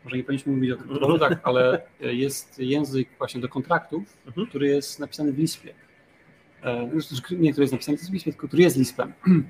Może 0.04 0.16
nie 0.16 0.24
powinniśmy 0.24 0.52
mówić 0.52 0.70
o 0.70 0.76
kryptowalutach, 0.76 1.32
ale 1.48 1.82
jest 2.00 2.58
język 2.58 3.08
właśnie 3.18 3.40
do 3.40 3.48
kontraktów, 3.48 4.02
Mhm. 4.26 4.46
który 4.46 4.68
jest 4.68 4.98
napisany 5.00 5.32
w 5.32 5.38
Lispie. 5.38 5.74
E, 6.62 6.90
Nie, 7.30 7.52
który 7.52 7.62
jest 7.64 7.72
napisany 7.72 7.98
w 7.98 8.12
Lispie, 8.12 8.32
tylko 8.32 8.48
który 8.48 8.62
jest 8.62 8.76
Lispem. 8.76 9.12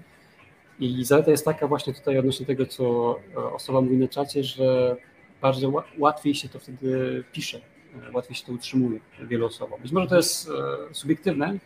I 0.80 1.04
zaleta 1.04 1.30
jest 1.30 1.44
taka 1.44 1.66
właśnie 1.66 1.94
tutaj 1.94 2.18
odnośnie 2.18 2.46
tego, 2.46 2.66
co 2.66 3.16
e, 3.36 3.38
osoba 3.52 3.80
mówi 3.80 3.96
na 3.96 4.08
czacie, 4.08 4.44
że 4.44 4.96
bardzo 5.42 5.68
ła- 5.70 5.82
łatwiej 5.98 6.34
się 6.34 6.48
to 6.48 6.58
wtedy 6.58 7.24
pisze, 7.32 7.60
e, 8.08 8.12
łatwiej 8.12 8.36
się 8.36 8.46
to 8.46 8.52
utrzymuje 8.52 9.00
wielu 9.22 9.46
osobom. 9.46 9.80
Być 9.82 9.92
może 9.92 10.06
to 10.06 10.16
jest 10.16 10.48
e, 10.90 10.94
subiektywne, 10.94 11.58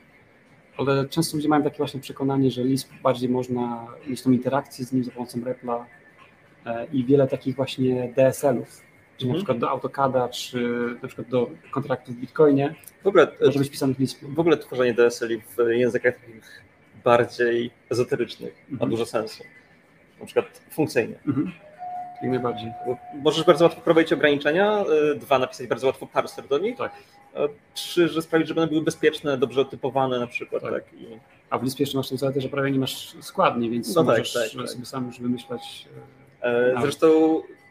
ale 0.78 1.08
często 1.08 1.36
ludzie 1.36 1.48
mają 1.48 1.62
takie 1.62 1.76
właśnie 1.76 2.00
przekonanie, 2.00 2.50
że 2.50 2.64
Lisp 2.64 2.92
bardziej 3.02 3.28
można 3.28 3.86
mieć 4.06 4.22
tą 4.22 4.30
interakcję 4.30 4.84
z 4.84 4.92
nim 4.92 5.04
za 5.04 5.10
pomocą 5.10 5.44
repla 5.44 5.86
i 6.92 7.04
wiele 7.04 7.26
takich 7.28 7.56
właśnie 7.56 8.12
DSL-ów, 8.16 8.80
czyli 9.16 9.28
na 9.30 9.34
Mhm. 9.34 9.36
przykład 9.36 9.58
do 9.58 9.70
AutoCADa, 9.70 10.28
czy 10.28 10.58
na 11.02 11.08
przykład 11.08 11.28
do 11.28 11.50
kontraktów 11.70 12.16
w 12.16 12.20
Bitcoinie, 12.20 12.74
W 13.02 13.06
ogóle, 13.06 13.28
może 13.46 13.58
być 13.58 13.70
pisany 13.70 13.94
w 13.94 13.98
Lispie. 13.98 14.26
w 14.28 14.38
ogóle 14.40 14.56
tworzenie 14.56 14.94
DSL-i 14.94 15.40
w 15.40 15.56
językach 15.68 16.14
takich 16.20 16.63
bardziej 17.04 17.70
ezoterycznych 17.90 18.54
ma 18.68 18.72
Mhm. 18.72 18.90
dużo 18.90 19.06
sensu. 19.06 19.44
Na 20.20 20.26
przykład 20.26 20.60
funkcyjnie. 20.70 21.14
Mhm. 21.26 21.52
Jak 22.22 22.30
najbardziej. 22.30 22.72
Bo 22.86 22.96
Możesz 23.22 23.44
bardzo 23.44 23.64
łatwo 23.64 23.80
wprowadzić 23.80 24.12
ograniczenia, 24.12 24.84
y, 25.12 25.14
dwa, 25.18 25.38
napisać 25.38 25.66
bardzo 25.66 25.86
łatwo 25.86 26.06
parser 26.06 26.48
do 26.48 26.58
nich, 26.58 26.76
Tak. 26.76 26.92
trzy, 27.74 28.08
że 28.08 28.22
sprawić, 28.22 28.48
żeby 28.48 28.60
one 28.60 28.70
były 28.70 28.82
bezpieczne, 28.82 29.38
dobrze 29.38 29.60
otypowane 29.60 30.18
na 30.18 30.26
przykład. 30.26 30.62
Tak. 30.62 30.72
Tak. 30.72 30.84
I, 30.94 31.06
A 31.50 31.58
w 31.58 31.62
Lispie 31.64 31.82
jeszcze 31.82 31.98
masz 31.98 32.08
tą 32.08 32.16
zaletę, 32.16 32.40
że 32.40 32.48
prawie 32.48 32.70
nie 32.70 32.78
masz 32.78 33.16
składni, 33.20 33.70
więc 33.70 33.94
No 33.94 34.04
tak, 34.04 34.18
możesz 34.18 34.32
tak, 34.32 34.42
tak. 34.60 34.70
sobie 34.70 34.84
sam 34.86 35.06
już 35.06 35.20
wymyślać. 35.20 35.88
e, 36.40 36.72
No. 36.74 36.80
Zresztą 36.82 37.08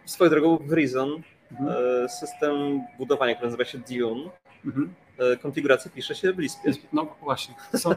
swoją 0.06 0.30
drogą 0.30 0.58
w 0.58 0.72
Reason 0.74 1.10
e, 1.12 1.16
Mhm. 1.52 1.76
e, 2.06 2.10
system 2.10 2.82
budowania, 2.98 3.34
który 3.36 3.48
nazywa 3.48 3.66
się 3.66 3.78
Dune, 3.78 4.30
Mhm. 4.66 4.94
E, 5.18 5.38
konfigurację 5.38 5.92
pisze 5.92 6.16
się 6.16 6.34
w 6.34 6.40
Lispie. 6.40 6.70
Lisp- 6.72 6.88
No 6.94 7.16
właśnie. 7.22 7.56
Są, 7.76 7.90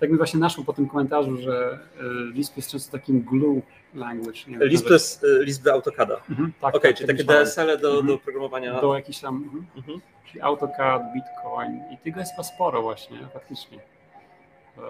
tak 0.00 0.10
mi 0.10 0.16
właśnie 0.16 0.40
naszło 0.40 0.64
po 0.64 0.72
tym 0.72 0.88
komentarzu, 0.88 1.36
że 1.36 1.78
y, 2.00 2.32
Lisp 2.32 2.56
jest 2.56 2.70
często 2.70 2.92
takim 2.92 3.20
glue 3.22 3.62
language. 3.94 4.38
Nie 4.48 4.58
Lisp 4.66 4.86
to 4.86 4.92
jest 4.92 5.24
e, 5.24 5.44
Lisp 5.44 5.62
do 5.62 5.72
AutoCADa. 5.72 6.20
Mhm, 6.30 6.52
tak, 6.60 6.74
Okej, 6.74 6.90
tak, 6.90 6.98
czyli 6.98 7.18
tak 7.18 7.26
takie. 7.26 7.40
DSL-e 7.44 7.78
do, 7.78 7.88
Mhm. 7.90 8.06
do 8.06 8.18
programowania. 8.18 8.80
Do 8.80 8.94
jakichś 8.96 9.18
tam, 9.18 9.36
mhm. 9.44 9.66
Mhm. 9.76 10.00
czyli 10.26 10.40
AutoCAD, 10.40 11.02
Bitcoin 11.14 11.80
i 11.94 11.98
tego 11.98 12.20
jest 12.20 12.32
chyba 12.32 12.42
sporo 12.42 12.82
właśnie, 12.82 13.18
faktycznie. 13.32 13.78
E, 14.78 14.80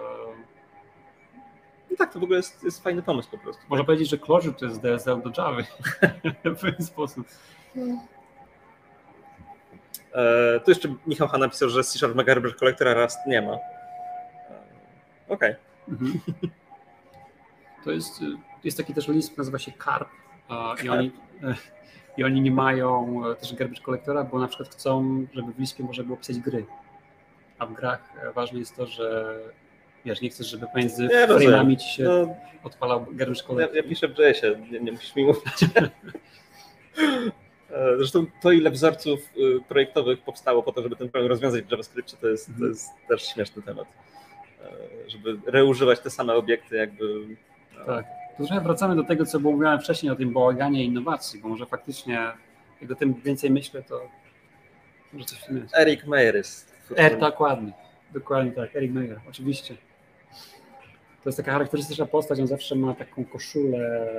No 1.91 1.97
tak, 1.97 2.13
to 2.13 2.19
w 2.19 2.23
ogóle 2.23 2.37
jest, 2.37 2.63
jest 2.63 2.83
fajny 2.83 3.01
pomysł 3.01 3.29
po 3.31 3.37
prostu. 3.37 3.61
można 3.69 3.85
powiedzieć, 3.85 4.09
że 4.09 4.17
Clojure 4.17 4.53
to 4.53 4.65
jest 4.65 4.81
DSL 4.81 5.21
do 5.21 5.31
Java 5.37 5.61
w 6.55 6.59
pewien 6.61 6.85
sposób. 6.85 7.27
E, 7.77 7.79
tu 10.65 10.71
jeszcze 10.71 10.95
Michał 11.07 11.27
Han 11.27 11.39
napisał, 11.41 11.69
że 11.69 11.83
C 11.83 11.99
Sharp 11.99 12.15
ma 12.15 12.23
garbage 12.23 12.53
collectora, 12.55 12.93
Rust 12.93 13.17
nie 13.27 13.41
ma. 13.41 13.53
E, 13.53 13.59
Okej. 15.29 15.55
Mhm. 15.89 16.19
To 17.83 17.91
jest, 17.91 18.21
y, 18.21 18.25
jest 18.63 18.77
taki 18.77 18.93
też 18.93 19.07
list, 19.07 19.37
nazywa 19.37 19.59
się 19.59 19.71
Carp 19.85 20.09
i, 20.83 20.89
oni, 20.89 21.11
e, 21.43 21.55
i 22.17 22.23
oni 22.23 22.41
nie 22.41 22.51
mają 22.51 23.21
e, 23.31 23.35
też 23.35 23.53
garbage 23.55 23.81
collectora, 23.81 24.23
bo 24.23 24.39
na 24.39 24.47
przykład 24.47 24.69
chcą, 24.69 25.25
żeby 25.33 25.53
w 25.53 25.59
Lispie 25.59 25.83
można 25.83 26.03
było 26.03 26.17
pisać 26.17 26.39
gry. 26.39 26.65
A 27.59 27.65
w 27.65 27.73
grach 27.73 27.99
e, 28.23 28.31
ważne 28.31 28.59
jest 28.59 28.75
to, 28.75 28.85
że 28.87 29.35
wiesz, 30.05 30.21
nie 30.21 30.29
chcesz, 30.29 30.47
żeby 30.47 30.67
pomiędzy 30.73 31.07
rozumiem. 31.27 31.53
frame'ami 31.53 31.77
ci 31.77 31.89
się 31.89 32.03
No, 32.03 32.35
odpalał 32.63 33.05
garbage 33.11 33.41
ja, 33.41 33.47
collector. 33.47 33.75
ja 33.77 33.83
piszę 33.83 34.07
w 34.07 34.17
JS-ie, 34.19 34.57
nie, 34.71 34.79
nie 34.79 34.91
musisz 34.91 35.15
mi 35.15 35.25
mówić. 35.25 35.43
E, 37.73 37.97
Zresztą 37.97 38.25
to, 38.41 38.51
ile 38.51 38.71
wzorców 38.71 39.19
y, 39.37 39.61
projektowych 39.69 40.21
powstało 40.21 40.63
po 40.63 40.71
to, 40.71 40.81
żeby 40.81 40.95
ten 40.95 41.09
problem 41.09 41.29
rozwiązać 41.29 41.63
w 41.63 41.71
JavaScriptie, 41.71 42.17
to 42.21 42.27
jest, 42.27 42.45
to 42.45 42.51
Mhm. 42.51 42.69
jest 42.71 42.89
też 43.09 43.27
śmieszny 43.27 43.61
temat. 43.61 43.87
E, 44.63 45.09
Żeby 45.09 45.37
reużywać 45.45 45.99
te 45.99 46.09
same 46.09 46.33
obiekty, 46.35 46.75
jakby. 46.75 47.05
e, 47.81 47.85
Tak. 47.85 48.05
To 48.37 48.45
trochę 48.45 48.61
wracamy 48.61 48.95
do 48.95 49.03
tego, 49.03 49.25
co 49.25 49.39
mówiłem 49.39 49.79
wcześniej 49.79 50.11
o 50.11 50.15
tym 50.15 50.33
bałaganie 50.33 50.83
innowacji, 50.83 51.39
bo 51.41 51.47
może 51.49 51.65
faktycznie, 51.65 52.31
jak 52.81 52.91
o 52.91 52.95
tym 52.95 53.13
więcej 53.13 53.49
myślę, 53.51 53.83
to 53.83 54.01
może 55.13 55.25
coś 55.25 55.39
jest. 55.49 55.75
Eric 55.77 56.05
Meyer 56.07 56.35
jest. 56.35 56.73
Er, 56.97 57.19
dokładnie. 57.19 57.71
Dokładnie 58.13 58.51
tak, 58.51 58.75
Eric 58.75 58.91
Meyer, 58.91 59.19
oczywiście. 59.29 59.75
To 61.23 61.29
jest 61.29 61.37
taka 61.37 61.51
charakterystyczna 61.51 62.05
postać, 62.05 62.39
on 62.39 62.47
zawsze 62.47 62.75
ma 62.75 62.93
taką 62.93 63.25
koszulę 63.25 64.09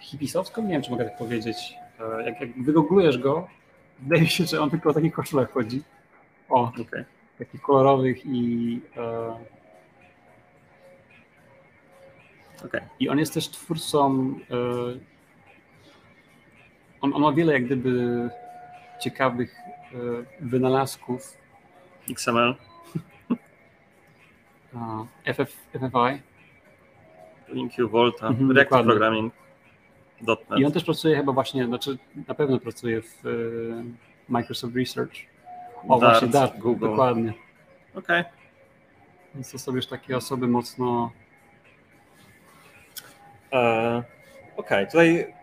hipisowską, 0.00 0.62
nie 0.62 0.68
wiem, 0.68 0.82
czy 0.82 0.90
mogę 0.90 1.04
tak 1.04 1.18
powiedzieć. 1.18 1.56
E, 2.00 2.22
Jak, 2.24 2.40
jak 2.40 2.62
wygooglujesz 2.62 3.18
go, 3.18 3.48
wydaje 4.00 4.22
mi 4.22 4.28
się, 4.28 4.44
że 4.44 4.60
on 4.60 4.70
tylko 4.70 4.90
o 4.90 4.94
takich 4.94 5.12
koszulach 5.14 5.52
chodzi. 5.52 5.82
O, 6.48 6.62
Okej. 6.80 7.04
takich 7.38 7.60
kolorowych 7.62 8.26
i... 8.26 8.80
E, 8.96 9.34
Okej. 12.66 12.80
I 13.00 13.08
on 13.08 13.18
jest 13.18 13.34
też 13.34 13.48
twórcą. 13.50 14.34
e, 14.50 15.14
On, 17.00 17.14
on 17.14 17.22
ma 17.22 17.32
wiele 17.32 17.52
jak 17.52 17.64
gdyby 17.64 18.28
ciekawych 19.00 19.56
wynalazków. 20.40 21.36
XML, 22.10 22.54
FF, 25.24 25.56
FFI. 25.72 26.22
LinkU, 27.48 27.88
Volta, 27.88 28.26
Mhm, 28.28 28.50
Reactive. 28.52 28.84
Programming, 28.84 29.32
I 30.56 30.64
on 30.64 30.72
też 30.72 30.84
pracuje 30.84 31.16
chyba 31.16 31.32
właśnie, 31.32 31.66
znaczy 31.66 31.98
na 32.28 32.34
pewno 32.34 32.58
pracuje 32.60 33.02
w 33.02 33.26
e, 33.26 33.30
Microsoft 34.28 34.76
Research. 34.76 35.12
O, 35.88 35.98
Dart, 35.98 36.12
właśnie 36.12 36.28
Dart, 36.28 36.58
Google. 36.58 36.86
dokładnie. 36.90 37.32
Okej. 37.94 38.24
Więc 39.34 39.50
to 39.52 39.58
są 39.58 39.76
już 39.76 39.86
takie 39.86 40.16
osoby 40.16 40.48
mocno. 40.48 41.10
E, 43.52 44.02
Okej, 44.56 44.86
tutaj 44.86 45.34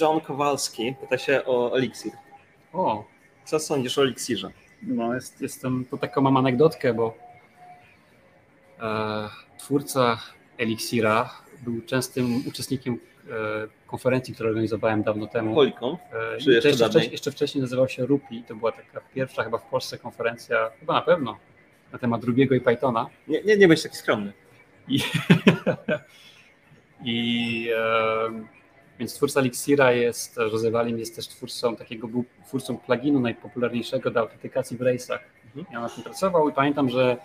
John 0.00 0.20
Kowalski 0.20 0.94
pyta 1.00 1.18
się 1.18 1.44
o 1.44 1.76
Elixir. 1.76 2.12
O, 2.72 3.04
Co 3.44 3.58
sądzisz 3.58 3.98
o 3.98 4.02
Elixirze? 4.02 4.50
No, 4.82 5.14
jest, 5.14 5.40
jestem, 5.40 5.84
to 5.90 5.96
taką 5.98 6.20
mam 6.20 6.36
anegdotkę, 6.36 6.94
bo 6.94 7.14
e, 8.80 9.28
twórca 9.58 10.18
Elixira 10.58 11.30
był 11.60 11.82
częstym 11.82 12.46
uczestnikiem 12.48 12.98
konferencji, 13.86 14.34
którą 14.34 14.48
organizowałem 14.48 15.02
dawno 15.02 15.26
temu. 15.26 15.54
Polycom? 15.54 15.96
E, 16.12 16.38
czy 16.38 16.52
jeszcze 16.52 16.68
jeszcze, 16.68 16.88
wcześniej, 16.88 17.12
jeszcze 17.12 17.32
wcześniej 17.32 17.62
nazywał 17.62 17.88
się 17.88 18.06
Rupi. 18.06 18.44
To 18.48 18.54
była 18.54 18.72
taka 18.72 19.00
pierwsza 19.14 19.44
chyba 19.44 19.58
w 19.58 19.62
Polsce 19.62 19.98
konferencja, 19.98 20.70
chyba 20.80 20.94
na 20.94 21.02
pewno, 21.02 21.38
na 21.92 21.98
temat 21.98 22.24
Rubiego 22.24 22.54
i 22.54 22.60
Pythona. 22.60 23.06
Nie, 23.28 23.42
nie, 23.42 23.56
nie 23.56 23.68
bądź 23.68 23.82
taki 23.82 23.96
skromny. 23.96 24.32
I, 24.88 24.98
i 27.04 27.68
e, 27.76 28.62
więc 28.98 29.14
twórca 29.14 29.40
Elixira 29.40 29.92
jest, 29.92 30.36
Jose 30.36 30.90
jest 30.96 31.16
też 31.16 31.28
twórcą 31.28 31.76
takiego, 31.76 32.08
był 32.08 32.24
twórcą 32.46 32.78
pluginu 32.78 33.20
najpopularniejszego 33.20 34.10
do 34.10 34.20
autentykacji 34.20 34.76
w 34.76 34.80
Race'ach. 34.80 35.18
Mhm. 35.46 35.66
Ja 35.72 35.80
na 35.80 35.88
tym 35.88 36.04
pracował 36.04 36.48
i 36.48 36.52
pamiętam, 36.52 36.90
że 36.90 37.16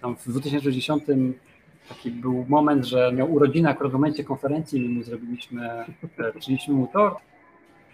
tam 0.00 0.16
w 0.16 0.28
2010 0.28 1.02
taki 1.88 2.10
był 2.10 2.44
moment, 2.48 2.84
że 2.84 3.12
miał 3.12 3.32
urodziny 3.32 3.68
akurat 3.68 3.92
w 3.92 3.94
momencie 3.94 4.24
konferencji, 4.24 4.80
my 4.80 4.88
mu 4.88 5.02
zrobiliśmy, 5.02 5.70
e, 6.18 6.32
przyniliśmy 6.38 6.74
mu 6.74 6.86
tort 6.86 7.18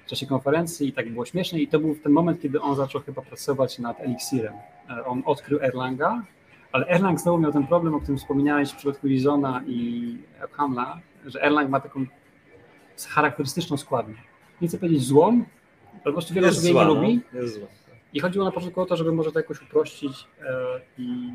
w 0.07 0.11
czasie 0.11 0.27
konferencji 0.27 0.89
i 0.89 0.93
tak 0.93 1.11
było 1.11 1.25
śmiesznie 1.25 1.63
i 1.63 1.69
to 1.69 1.81
był 1.81 1.95
ten 1.95 2.13
moment, 2.13 2.43
kiedy 2.43 2.61
on 2.61 2.77
zaczął 2.77 3.01
chyba 3.01 3.23
pracować 3.23 3.79
nad 3.79 4.01
Elixirem. 4.01 4.55
E, 4.91 5.05
On 5.05 5.23
odkrył 5.27 5.59
Erlanga, 5.63 6.23
ale 6.73 6.87
Erlang 6.87 7.21
znowu 7.21 7.39
miał 7.39 7.53
ten 7.53 7.67
problem, 7.67 7.95
o 7.95 8.01
którym 8.01 8.19
wspominałeś 8.19 8.71
w 8.71 8.77
przypadku 8.77 9.07
Lizona 9.07 9.63
i 9.67 10.19
Hamla, 10.53 11.01
że 11.27 11.43
Erlang 11.43 11.71
ma 11.71 11.81
taką 11.81 12.07
charakterystyczną 13.09 13.77
składnię. 13.77 14.15
Nie 14.61 14.69
chcę 14.69 14.79
powiedzieć 14.79 15.03
złą, 15.03 15.45
ale 15.93 16.05
po 16.05 16.13
prostu 16.13 16.35
wiele 16.35 16.49
osób 16.49 16.65
jej 16.65 16.75
nie 16.75 16.81
zła, 16.81 16.89
lubi. 16.89 17.21
No. 17.33 17.41
Jest 17.41 17.55
zła. 17.55 17.67
I 18.13 18.21
chodziło 18.21 18.45
na 18.45 18.51
początku 18.51 18.81
o 18.81 18.87
to, 18.87 18.97
żeby 18.97 19.13
może 19.13 19.33
to 19.33 19.39
jakoś 19.39 19.63
uprościć 19.63 20.27
e, 20.41 20.81
i, 20.99 21.31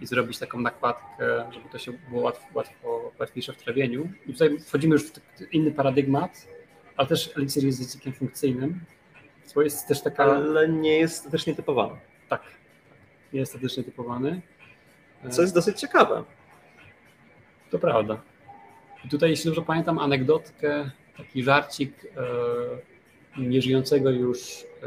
i 0.00 0.06
zrobić 0.06 0.38
taką 0.38 0.60
nakładkę, 0.60 1.52
żeby 1.52 1.68
to 1.68 1.78
się 1.78 1.92
było 1.92 2.22
łatwo, 2.22 2.46
łatwo, 2.54 3.12
łatwiejsze 3.20 3.52
w 3.52 3.56
trawieniu. 3.56 4.08
I 4.26 4.32
tutaj 4.32 4.58
wchodzimy 4.58 4.92
już 4.92 5.06
w 5.06 5.10
t- 5.12 5.20
inny 5.52 5.70
paradygmat, 5.72 6.46
ale 6.96 7.08
też 7.08 7.36
Elixir 7.36 7.64
jest 7.64 7.80
językiem 7.80 8.12
funkcyjnym, 8.12 8.80
co 9.44 9.62
jest 9.62 9.88
też 9.88 10.02
taka... 10.02 10.24
Ale 10.24 10.68
nie 10.68 10.98
jest 10.98 11.30
też 11.30 11.46
nietypowane. 11.46 11.96
Tak, 12.28 12.42
jest 13.32 13.52
statycznie 13.52 13.84
typowany. 13.84 14.40
Co 15.30 15.42
jest 15.42 15.54
dosyć 15.54 15.80
ciekawe. 15.80 16.24
To 17.70 17.78
prawda. 17.78 18.20
I 19.04 19.08
tutaj, 19.08 19.30
jeśli 19.30 19.44
dobrze 19.44 19.62
pamiętam, 19.62 19.98
anegdotkę, 19.98 20.90
taki 21.16 21.42
żarcik 21.42 22.06
e, 23.36 23.40
nieżyjącego 23.40 24.10
już 24.10 24.40
e, 24.82 24.86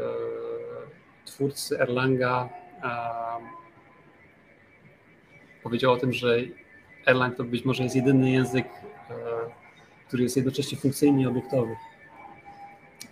twórcy 1.24 1.80
Erlanga 1.80 2.48
e, 2.82 2.88
powiedział 5.62 5.92
o 5.92 5.96
tym, 5.96 6.12
że 6.12 6.38
Erlang 7.06 7.36
to 7.36 7.44
być 7.44 7.64
może 7.64 7.82
jest 7.82 7.96
jedyny 7.96 8.30
język, 8.30 8.66
e, 8.66 9.14
który 10.08 10.22
jest 10.22 10.36
jednocześnie 10.36 10.78
funkcyjny 10.78 11.22
i 11.22 11.26
obiektowy. 11.26 11.76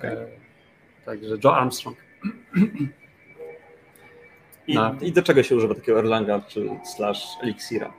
E, 0.03 0.27
także 1.05 1.35
Joe 1.45 1.57
Armstrong. 1.57 1.97
I, 4.67 4.79
I 5.03 5.13
do 5.13 5.23
czego 5.23 5.43
się 5.43 5.57
używa 5.57 5.75
takiego 5.75 5.99
Erlanga 5.99 6.41
czy 6.41 6.71
slash 6.85 7.27
Elixira? 7.43 7.93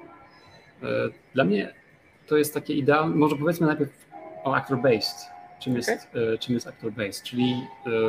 E, 0.83 0.87
Dla 1.33 1.43
mnie 1.43 1.73
to 2.27 2.37
jest 2.37 2.53
takie 2.53 2.73
idealne, 2.73 3.15
może 3.15 3.35
powiedzmy 3.35 3.67
najpierw 3.67 3.91
o 4.43 4.53
actor-based. 4.55 5.37
Czym 5.59 5.75
jest, 5.75 6.07
czym 6.39 6.53
jest 6.53 6.67
actor-based? 6.67 7.23
Czyli 7.23 7.55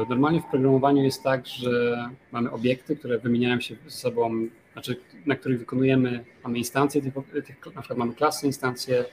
normalnie 0.08 0.40
w 0.40 0.44
programowaniu 0.44 1.04
jest 1.04 1.22
tak, 1.22 1.46
że 1.46 2.08
mamy 2.32 2.50
obiekty, 2.50 2.96
które 2.96 3.18
wymieniają 3.18 3.60
się 3.60 3.74
ze 3.84 3.90
sobą, 3.90 4.48
znaczy 4.78 5.00
na 5.26 5.36
których 5.36 5.58
wykonujemy, 5.58 6.24
mamy 6.44 6.58
instancje, 6.58 7.02
tych, 7.02 7.14
tych, 7.46 7.74
na 7.74 7.80
przykład 7.82 7.98
mamy 7.98 8.14
klasy, 8.14 8.46
instancje 8.46 9.04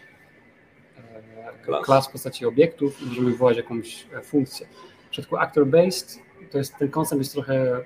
e, 0.97 1.53
Klas. 1.66 1.86
klas 1.86 2.07
w 2.07 2.11
postaci 2.11 2.45
obiektów 2.45 3.01
i 3.01 3.05
możemy 3.05 3.32
wywołać 3.32 3.57
jakąś 3.57 4.07
e, 4.13 4.22
funkcję. 4.22 4.68
W 5.07 5.09
przypadku 5.09 5.36
actor-based 5.36 6.20
to 6.51 6.57
jest, 6.57 6.78
ten 6.78 6.89
koncept 6.89 7.20
jest 7.22 7.34
trochę 7.34 7.84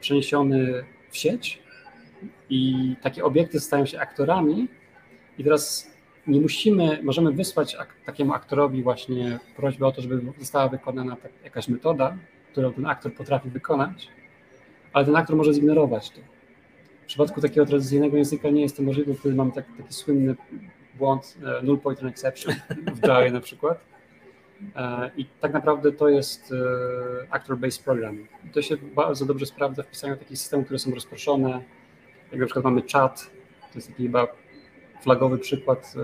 przeniesiony 0.00 0.84
w 1.10 1.16
sieć 1.16 1.62
i 2.50 2.94
takie 3.02 3.24
obiekty 3.24 3.60
stają 3.60 3.86
się 3.86 4.00
aktorami 4.00 4.68
i 5.38 5.44
teraz 5.44 5.90
nie 6.26 6.40
musimy, 6.40 7.02
możemy 7.02 7.32
wysłać 7.32 7.74
ak- 7.74 7.94
takiemu 8.04 8.34
aktorowi 8.34 8.82
właśnie 8.82 9.38
prośbę 9.56 9.86
o 9.86 9.92
to, 9.92 10.02
żeby 10.02 10.20
została 10.38 10.68
wykonana 10.68 11.16
tak, 11.16 11.32
jakaś 11.44 11.68
metoda, 11.68 12.16
którą 12.52 12.72
ten 12.72 12.86
aktor 12.86 13.14
potrafi 13.14 13.50
wykonać, 13.50 14.08
ale 14.92 15.04
ten 15.04 15.16
aktor 15.16 15.36
może 15.36 15.54
zignorować 15.54 16.10
to. 16.10 16.20
W 17.04 17.06
przypadku 17.06 17.40
takiego 17.40 17.66
tradycyjnego 17.66 18.16
języka 18.16 18.50
nie 18.50 18.62
jest 18.62 18.76
to 18.76 18.82
możliwe, 18.82 19.14
wtedy 19.14 19.34
mamy 19.34 19.52
tak, 19.52 19.64
taki 19.76 19.94
słynny 19.94 20.34
błąd 20.94 21.38
e, 21.44 21.62
null 21.62 21.78
pointer 21.78 22.06
exception 22.06 22.54
w 22.94 23.02
Java 23.08 23.30
na 23.30 23.40
przykład. 23.40 23.84
E, 24.76 25.10
I 25.16 25.26
tak 25.40 25.52
naprawdę 25.52 25.92
to 25.92 26.08
jest 26.08 26.52
e, 26.52 27.36
actor-based 27.36 27.84
programming. 27.84 28.28
I 28.44 28.50
to 28.50 28.62
się 28.62 28.76
bardzo 28.76 29.26
dobrze 29.26 29.46
sprawdza 29.46 29.82
w 29.82 29.86
pisaniu 29.86 30.16
takich 30.16 30.38
systemów, 30.38 30.64
które 30.64 30.78
są 30.78 30.90
rozproszone. 30.90 31.62
Jak 32.32 32.40
na 32.40 32.46
przykład 32.46 32.64
mamy 32.64 32.82
chat, 32.92 33.30
to 33.60 33.78
jest 33.78 33.88
taki 33.88 34.02
chyba 34.02 34.26
flagowy 35.02 35.38
przykład, 35.38 35.94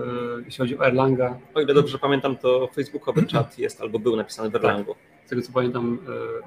jeśli 0.45 0.57
chodzi 0.57 0.77
o 0.77 0.87
Erlanga. 0.87 1.39
O 1.53 1.61
ile 1.61 1.73
dobrze 1.73 1.99
pamiętam, 1.99 2.37
to 2.37 2.67
facebookowy 2.67 3.25
czat 3.25 3.59
jest 3.59 3.81
albo 3.81 3.99
był 3.99 4.15
napisany 4.15 4.49
w 4.49 4.55
Erlangu. 4.55 4.95
Z 5.25 5.29
tego 5.29 5.41
co 5.41 5.51
pamiętam, 5.51 5.99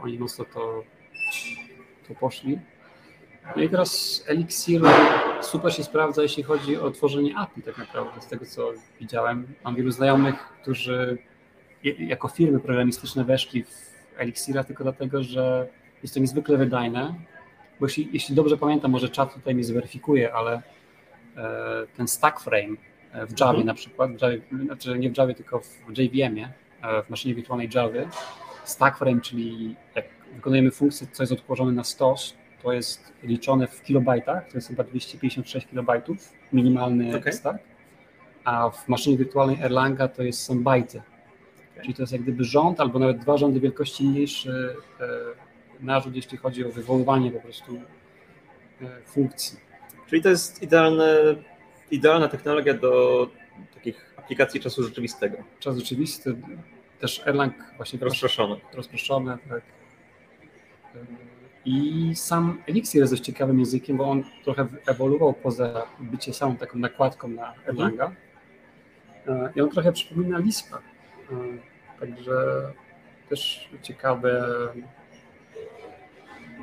oni 0.03 0.19
mocno 0.19 0.45
to, 0.55 0.85
to 2.09 2.15
poszli. 2.15 2.59
No 3.57 3.62
i 3.62 3.68
teraz 3.68 4.24
Elixir 4.26 4.82
super 5.42 5.74
się 5.74 5.84
sprawdza, 5.84 6.22
jeśli 6.22 6.42
chodzi 6.42 6.76
o 6.76 6.90
tworzenie 6.90 7.36
API 7.36 7.62
tak 7.62 7.78
naprawdę, 7.78 8.20
z 8.20 8.26
tego 8.26 8.47
co 8.47 8.72
widziałem. 9.01 9.47
Mam 9.64 9.74
wielu 9.74 9.90
znajomych, 9.90 10.34
którzy 10.62 11.18
jako 11.99 12.28
firmy 12.28 12.61
programistyczne 12.61 13.24
weszli 13.24 13.64
w 13.64 13.95
Elixira 14.16 14.64
tylko 14.64 14.82
dlatego, 14.84 15.22
że 15.22 15.68
jest 16.03 16.14
to 16.14 16.20
niezwykle 16.20 16.57
wydajne, 16.57 17.14
bo 17.80 17.86
jeśli, 17.86 18.09
jeśli 18.12 18.34
dobrze 18.34 18.57
pamiętam, 18.57 18.90
może 18.90 19.09
czat 19.09 19.34
tutaj 19.34 19.55
mi 19.55 19.64
zweryfikuje, 19.64 20.34
ale 20.34 20.62
e, 21.36 21.42
ten 21.97 22.09
stack 22.09 22.40
frame 22.40 22.76
e, 23.12 23.26
w 23.26 23.40
Javie 23.40 23.51
Mhm. 23.51 23.66
na 23.66 23.74
przykład, 23.74 24.11
w 24.16 24.22
Javie, 24.22 24.40
znaczy 24.64 24.99
nie 24.99 25.11
w 25.11 25.18
Javie, 25.18 25.34
tylko 25.34 25.61
w 25.61 25.99
JVM-ie, 25.99 26.53
e, 26.82 27.03
w 27.03 27.11
maszynie 27.11 27.34
wirtualnej 27.34 27.68
Javy, 27.74 28.09
stack 28.64 28.99
frame, 28.99 29.20
czyli 29.20 29.76
jak 29.95 30.05
wykonujemy 30.34 30.70
funkcję, 30.70 31.07
co 31.12 31.22
jest 31.22 31.32
odłożone 31.32 31.72
na 31.72 31.84
stos, 31.84 32.34
to 32.65 32.73
jest 32.73 33.12
liczone 33.23 33.67
w 33.67 33.83
kilobajtach, 33.83 34.49
to 34.49 34.57
jest 34.59 34.69
chyba 34.69 34.85
256 34.85 35.67
kilobajtów, 35.67 36.33
minimalny 36.53 37.17
Okej. 37.17 37.33
stack, 37.33 37.59
a 38.45 38.71
w 38.71 38.89
maszynie 38.89 39.17
wirtualnej 39.17 39.57
Erlanga 39.62 40.09
to 40.09 40.23
jest, 40.23 40.43
są 40.43 40.62
bajty. 40.62 41.03
Czyli 41.83 41.95
to 41.95 42.03
jest 42.03 42.12
jak 42.12 42.23
gdyby 42.23 42.45
rząd 42.45 42.81
albo 42.81 42.99
nawet 42.99 43.19
dwa 43.19 43.37
rządy 43.37 43.61
wielkości 43.61 44.05
mniejszy 44.05 44.77
e, 45.01 45.05
narzut, 45.81 46.17
jeśli 46.17 46.39
chodzi 46.39 46.67
o 46.67 46.73
wywoływanie 46.73 47.31
po 47.31 47.41
prostu 47.41 47.77
e, 48.83 49.03
funkcji. 49.07 49.59
Czyli 50.07 50.23
to 50.23 50.29
jest 50.29 50.62
idealne, 50.62 51.17
idealna 51.91 52.29
technologia 52.29 52.75
do 52.75 53.27
takich 53.75 54.15
aplikacji 54.17 54.61
czasu 54.61 54.83
rzeczywistego, 54.83 55.37
Czas 55.61 55.79
rzeczywisty, 55.79 56.37
też 57.01 57.23
Erlang 57.27 57.55
właśnie 57.77 57.99
rozproszony. 57.99 58.57
rozproszone, 58.75 59.39
tak. 59.49 59.62
I 61.65 62.11
sam 62.15 62.62
Elixir 62.67 63.01
jest 63.01 63.12
dość 63.12 63.25
ciekawym 63.25 63.59
językiem, 63.59 63.97
bo 63.97 64.11
on 64.11 64.25
trochę 64.45 64.67
ewoluował 64.87 65.33
poza 65.33 65.87
bycie 66.01 66.35
samą 66.35 66.57
taką 66.57 66.79
nakładką 66.79 67.29
na 67.29 67.55
Erlanga. 67.67 68.12
E, 69.27 69.53
I 69.57 69.61
on 69.61 69.71
trochę 69.71 69.93
przypomina 69.93 70.39
Lispa. 70.39 70.79
E, 70.79 71.35
Także 72.01 72.35
też 73.29 73.69
ciekawe, 73.83 74.49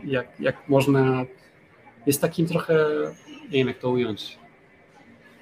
jak, 0.04 0.40
jak 0.40 0.70
można. 0.70 1.26
Jest 2.06 2.22
takim 2.22 2.48
trochę, 2.48 2.86
nie 3.44 3.58
wiem 3.58 3.68
jak 3.68 3.78
to 3.78 3.90
ująć, 3.90 4.40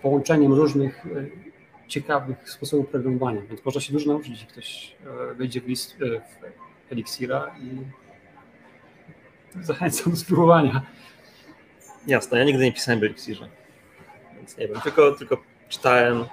połączeniem 0.02 0.54
różnych 0.54 1.06
e, 1.06 1.10
ciekawych 1.88 2.50
sposobów 2.50 2.88
programowania, 2.88 3.42
więc 3.42 3.66
można 3.66 3.82
się 3.82 3.94
dużo 3.94 4.12
nauczyć, 4.12 4.30
jeśli 4.32 4.48
ktoś 4.48 4.96
wejdzie 5.36 5.62
w, 5.62 5.68
list, 5.68 5.98
w 5.98 6.92
Elixira 6.92 7.56
i 7.62 7.70
zachęcam 9.62 10.12
do 10.12 10.18
spróbowania. 10.18 10.82
Jasne, 12.08 12.40
ja 12.40 12.44
nigdy 12.46 12.64
nie 12.64 12.74
pisałem 12.74 13.00
w 13.00 13.04
Elixirze, 13.04 13.50
więc 14.36 14.58
nie 14.58 14.68
wiem, 14.68 14.82
tylko, 14.82 15.12
tylko 15.12 15.38
czytałem, 15.70 16.26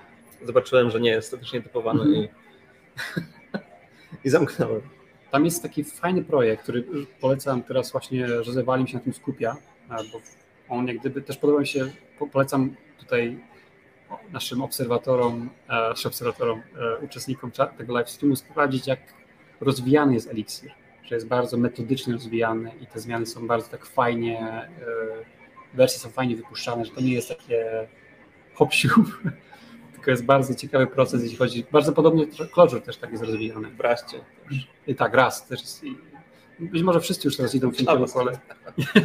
zobaczyłem, 0.43 0.91
że 0.91 1.01
nie 1.01 1.11
jest 1.11 1.29
statycznie 1.29 1.63
typowany 1.63 2.01
Mhm. 2.03 2.25
i, 2.25 2.29
i 4.25 4.31
zamknąłem. 4.31 4.81
Tam 5.31 5.45
jest 5.45 5.63
taki 5.63 5.85
fajny 5.85 6.25
projekt, 6.25 6.63
który 6.63 6.85
polecam 7.21 7.63
teraz 7.63 7.93
właśnie, 7.93 8.29
że 8.45 8.53
Zewalim 8.53 8.87
się 8.87 8.95
na 8.97 9.01
tym 9.03 9.15
skupia, 9.15 9.57
bo 9.89 10.21
on 10.69 10.89
jak 10.89 10.99
gdyby 10.99 11.23
też 11.23 11.37
podoba 11.37 11.61
mi 11.61 11.67
się, 11.67 11.91
po- 12.19 12.27
polecam 12.27 12.77
tutaj 12.99 13.39
naszym 14.33 14.63
obserwatorom, 14.63 15.51
e, 15.69 15.89
naszym 15.89 16.09
obserwatorom, 16.09 16.63
e, 16.79 17.05
uczestnikom 17.05 17.51
tego 17.79 17.95
live 17.95 18.11
streamu 18.11 18.37
sprawdzić, 18.37 18.87
jak 18.87 19.01
rozwijany 19.61 20.15
jest 20.15 20.31
Elixir, 20.31 20.73
że 21.07 21.15
jest 21.15 21.29
bardzo 21.29 21.57
metodycznie 21.57 22.13
rozwijany 22.13 22.73
i 22.81 22.87
te 22.87 23.01
zmiany 23.01 23.27
są 23.27 23.47
bardzo 23.47 23.69
tak 23.69 23.87
fajnie, 23.87 24.41
e, 24.41 24.69
wersje 25.75 26.01
są 26.01 26.11
fajnie 26.11 26.37
wypuszczane, 26.37 26.85
że 26.85 26.91
to 26.91 27.01
nie 27.01 27.13
jest 27.13 27.29
takie 27.29 27.89
hop 28.55 28.71
tylko 29.93 30.11
jest 30.11 30.25
bardzo 30.25 30.55
ciekawy 30.55 30.87
proces, 30.87 31.23
jeśli 31.23 31.39
chodzi, 31.39 31.67
bardzo 31.73 31.93
podobnie 31.93 32.27
Clojure 32.27 32.81
też 32.81 32.97
tak 32.97 33.11
jest 33.11 33.23
rozwijany. 33.23 33.71
W 33.71 33.81
Raście 33.81 34.19
też. 34.49 34.69
I 34.87 34.95
tak, 34.95 35.15
raz 35.15 35.47
też 35.47 35.61
jest. 35.61 35.83
Być 36.59 36.83
może 36.83 37.01
wszyscy 37.01 37.29
już 37.29 37.37
teraz 37.37 37.55
idą 37.55 37.71
w 37.71 37.77
tym 37.77 37.87
kierunku, 37.87 38.21
ale, 38.21 38.39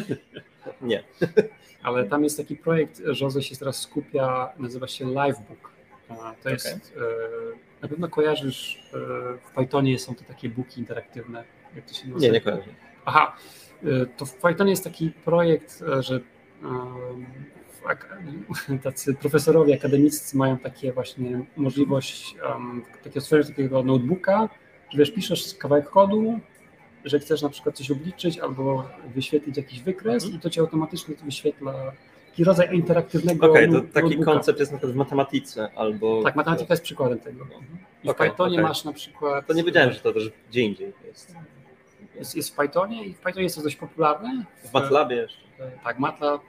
Nie. 0.81 1.03
ale 1.83 2.03
tam 2.05 2.23
jest 2.23 2.37
taki 2.37 2.55
projekt, 2.55 3.01
Jose 3.21 3.41
się 3.41 3.55
teraz 3.55 3.77
skupia, 3.77 4.53
nazywa 4.57 4.87
się 4.87 5.05
Livebook. 5.05 5.71
To 6.43 6.49
jest, 6.49 6.67
e, 6.67 7.01
na 7.81 7.87
pewno 7.87 8.07
kojarzysz, 8.07 8.89
e, 8.93 8.97
w 9.37 9.55
Pythonie 9.55 9.99
są 9.99 10.15
to 10.15 10.23
takie 10.23 10.49
booki 10.49 10.79
interaktywne, 10.79 11.43
jak 11.75 11.85
to 11.85 11.93
się 11.93 12.07
nazywa? 12.07 12.19
Nie, 12.19 12.31
nie 12.31 12.41
kojarzę. 12.41 12.63
Aha, 13.05 13.35
y, 13.83 14.07
to 14.17 14.25
w 14.25 14.33
Pythonie 14.33 14.69
jest 14.71 14.83
taki 14.83 15.09
projekt, 15.25 15.83
e, 15.97 16.03
że 16.03 16.19
w 17.81 17.85
ak- 17.87 18.17
tacy 18.83 19.13
profesorowie 19.13 19.75
akademiccy 19.75 20.37
mają 20.37 20.57
takie 20.57 20.91
właśnie 20.93 21.45
możliwość 21.57 22.35
um, 22.49 22.83
takiego 23.03 23.21
stworzenia 23.21 23.47
takiego 23.49 23.83
notebooka, 23.83 24.49
że 24.89 24.97
wiesz, 24.97 25.11
piszesz 25.11 25.55
kawałek 25.55 25.89
kodu, 25.89 26.39
że 27.05 27.19
chcesz 27.19 27.41
na 27.41 27.49
przykład 27.49 27.77
coś 27.77 27.91
obliczyć 27.91 28.39
albo 28.39 28.89
wyświetlić 29.15 29.57
jakiś 29.57 29.81
wykres 29.81 30.29
i 30.29 30.39
to 30.39 30.49
ci 30.49 30.59
automatycznie 30.59 31.15
to 31.15 31.25
wyświetla 31.25 31.73
taki 32.29 32.43
rodzaj 32.43 32.75
interaktywnego 32.75 33.51
Okej, 33.51 33.67
to 33.67 33.73
no- 33.73 33.81
taki 33.81 34.05
notebooka. 34.07 34.31
koncept 34.31 34.59
jest 34.59 34.71
na 34.71 34.77
przykład 34.77 34.93
w 34.93 34.97
matematyce 34.97 35.69
albo... 35.75 36.23
Tak, 36.23 36.35
matematyka 36.35 36.73
jest 36.73 36.83
przykładem 36.83 37.19
tego. 37.19 37.47
I 38.03 38.07
w 38.07 38.11
Okej, 38.11 38.29
Pythonie 38.29 38.53
okej. 38.55 38.63
masz 38.67 38.85
na 38.85 38.93
przykład... 38.93 39.47
To 39.47 39.53
nie 39.53 39.63
wiedziałem, 39.63 39.91
że 39.91 39.99
to 39.99 40.13
też 40.13 40.31
gdzie 40.49 40.61
indziej 40.61 40.93
jest. 41.07 41.35
Jest, 42.15 42.35
jest 42.35 42.53
w 42.53 42.55
Pythonie 42.55 43.05
i 43.05 43.13
w 43.13 43.19
Pythonie 43.19 43.43
jest 43.43 43.55
to 43.55 43.61
dość 43.63 43.75
popularne. 43.75 44.45
W 44.63 44.73
MATLabie 44.73 45.15
jeszcze. 45.15 45.39
E, 45.59 45.71
Tak, 45.83 45.99
MATLAB. 45.99 46.41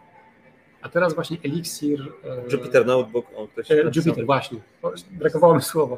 A 0.82 0.88
teraz 0.88 1.14
właśnie 1.14 1.36
Elixir. 1.44 2.00
e, 2.24 2.52
Jupyter 2.52 2.86
Notebook, 2.86 3.26
o, 3.36 3.48
ktoś 3.48 3.70
e, 3.70 3.74
napisał. 3.84 4.02
Jupyter, 4.06 4.26
właśnie. 4.26 4.58
O, 4.82 4.92
Brakowało 5.10 5.54
mi 5.54 5.62
słowa. 5.62 5.96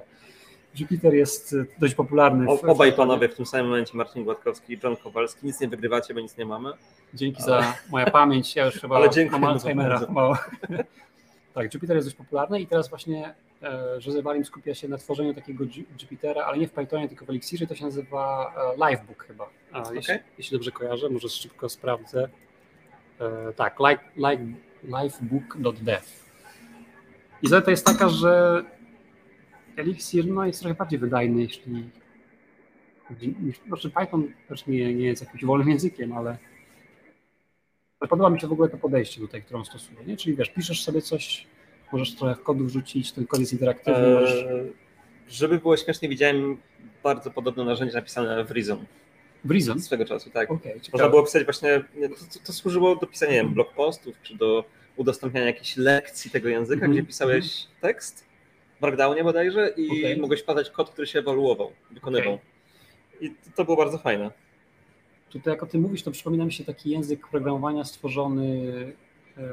Jupyter 0.78 1.14
jest 1.14 1.56
dość 1.78 1.94
popularny. 1.94 2.50
O, 2.50 2.56
w- 2.56 2.64
obaj 2.64 2.92
w- 2.92 2.94
panowie 2.94 3.28
w 3.28 3.34
tym 3.34 3.46
samym 3.46 3.66
momencie, 3.66 3.96
Marcin 3.96 4.24
Gładkowski 4.24 4.72
i 4.74 4.78
John 4.84 4.96
Kowalski, 4.96 5.46
nic 5.46 5.60
nie 5.60 5.68
wygrywacie, 5.68 6.14
bo 6.14 6.20
nic 6.20 6.36
nie 6.36 6.46
mamy. 6.46 6.70
Dzięki 7.14 7.42
za 7.42 7.74
moja 7.90 8.10
pamięć. 8.10 8.56
Ja 8.56 8.66
już 8.66 8.74
chyba 8.80 8.96
Ale 8.96 9.10
dziękuję 9.10 9.40
mam. 9.40 9.50
Alzheimera. 9.50 10.00
Mało. 10.10 10.38
Tak, 11.54 11.74
Jupyter 11.74 11.96
jest 11.96 12.08
dość 12.08 12.16
popularny 12.16 12.60
i 12.60 12.66
teraz 12.66 12.88
właśnie 12.88 13.34
Jose 14.06 14.22
Valim 14.22 14.44
skupia 14.44 14.74
się 14.74 14.88
na 14.88 14.98
tworzeniu 14.98 15.34
takiego 15.34 15.64
Ju- 15.64 15.84
Jupytera, 16.02 16.44
ale 16.44 16.58
nie 16.58 16.68
w 16.68 16.72
Pythonie, 16.72 17.08
tylko 17.08 17.24
w 17.24 17.30
Elixirze, 17.30 17.66
to 17.66 17.74
się 17.74 17.84
nazywa 17.84 18.54
e, 18.56 18.90
Livebook 18.90 19.24
chyba, 19.26 19.50
A, 19.72 19.92
jeśli, 19.94 20.14
jeśli 20.38 20.56
dobrze 20.56 20.70
kojarzę, 20.70 21.08
może 21.10 21.28
szybko 21.28 21.68
sprawdzę. 21.68 22.28
E, 23.20 23.52
tak, 23.52 23.76
like, 23.80 24.04
like, 24.16 24.44
livebook.dev. 24.82 26.02
I 27.42 27.48
zaleta 27.48 27.70
jest 27.70 27.86
taka, 27.86 28.08
że 28.08 28.64
Elixir 29.76 30.26
no, 30.26 30.46
jest 30.46 30.60
trochę 30.60 30.74
bardziej 30.74 30.98
wydajny, 30.98 31.42
jeśli 31.42 31.90
znaczy 33.66 33.90
Python 33.90 34.32
też 34.48 34.66
nie, 34.66 34.94
nie 34.94 35.06
jest 35.06 35.22
jakimś 35.22 35.44
wolnym 35.44 35.68
językiem, 35.68 36.12
ale 36.12 36.38
ale 38.00 38.08
podoba 38.08 38.30
mi 38.30 38.40
się 38.40 38.46
w 38.46 38.52
ogóle 38.52 38.68
to 38.68 38.76
podejście 38.76 39.20
tutaj, 39.20 39.42
którą 39.42 39.64
stosuję, 39.64 40.04
nie? 40.06 40.16
Czyli 40.16 40.36
wiesz, 40.36 40.50
piszesz 40.50 40.84
sobie 40.84 41.02
coś, 41.02 41.46
możesz 41.94 42.14
trochę 42.14 42.42
kodu 42.42 42.64
wrzucić, 42.64 43.12
ten 43.12 43.26
kod 43.26 43.40
jest 43.40 43.52
interaktywny, 43.52 44.14
możesz... 44.14 44.42
Eee, 44.42 44.72
żeby 45.28 45.58
było 45.58 45.76
śmiesznie, 45.76 46.08
widziałem 46.08 46.56
bardzo 47.02 47.30
podobne 47.30 47.64
narzędzie 47.64 47.94
napisane 47.94 48.44
w 48.44 48.50
Reason 48.50 48.84
W 49.44 49.50
Reason? 49.50 49.80
swego 49.80 50.04
czasu, 50.04 50.30
tak. 50.30 50.50
Okej, 50.50 50.80
Można 50.92 51.08
było 51.08 51.22
pisać 51.22 51.44
właśnie, 51.44 51.84
nie, 51.96 52.08
to, 52.08 52.14
to, 52.46 52.52
służyło 52.52 52.96
do 52.96 53.06
pisania 53.06 53.32
wiem, 53.32 53.54
blog 53.54 53.72
postów, 53.72 54.14
czy 54.22 54.36
do 54.36 54.64
udostępniania 54.96 55.46
jakichś 55.46 55.76
lekcji 55.76 56.30
tego 56.30 56.48
języka, 56.48 56.74
Mhm, 56.74 56.92
gdzie 56.92 57.02
pisałeś 57.02 57.66
tekst 57.80 58.24
w 58.78 58.80
Markdownie 58.82 59.24
bodajże 59.24 59.68
i 59.76 59.86
Okej. 59.90 60.20
mogłeś 60.20 60.42
padać 60.42 60.70
kod, 60.70 60.90
który 60.90 61.06
się 61.06 61.18
ewaluował, 61.18 61.72
wykonywał. 61.90 62.34
Okej. 62.34 63.28
I 63.28 63.34
to, 63.54 63.64
było 63.64 63.76
bardzo 63.76 63.98
fajne. 63.98 64.30
Tutaj 65.30 65.54
jak 65.54 65.62
o 65.62 65.66
tym 65.66 65.80
mówisz, 65.80 66.02
to 66.02 66.10
przypomina 66.10 66.44
mi 66.44 66.52
się 66.52 66.64
taki 66.64 66.90
język 66.90 67.28
programowania 67.28 67.84
stworzony 67.84 68.72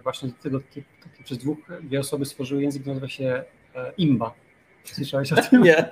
właśnie 0.04 0.30
do 0.30 0.36
tego, 0.44 0.60
taki, 0.60 0.84
taki 1.04 1.24
przez 1.24 1.38
dwóch, 1.38 1.58
dwie 1.82 2.00
osoby 2.00 2.26
stworzyły 2.26 2.62
język, 2.62 2.86
nazywa 2.86 3.08
się 3.08 3.44
e, 3.76 3.92
Imba. 3.98 4.34
Słyszałeś 4.84 5.34
o 5.34 5.36
tym? 5.36 5.62
Nie, 5.68 5.90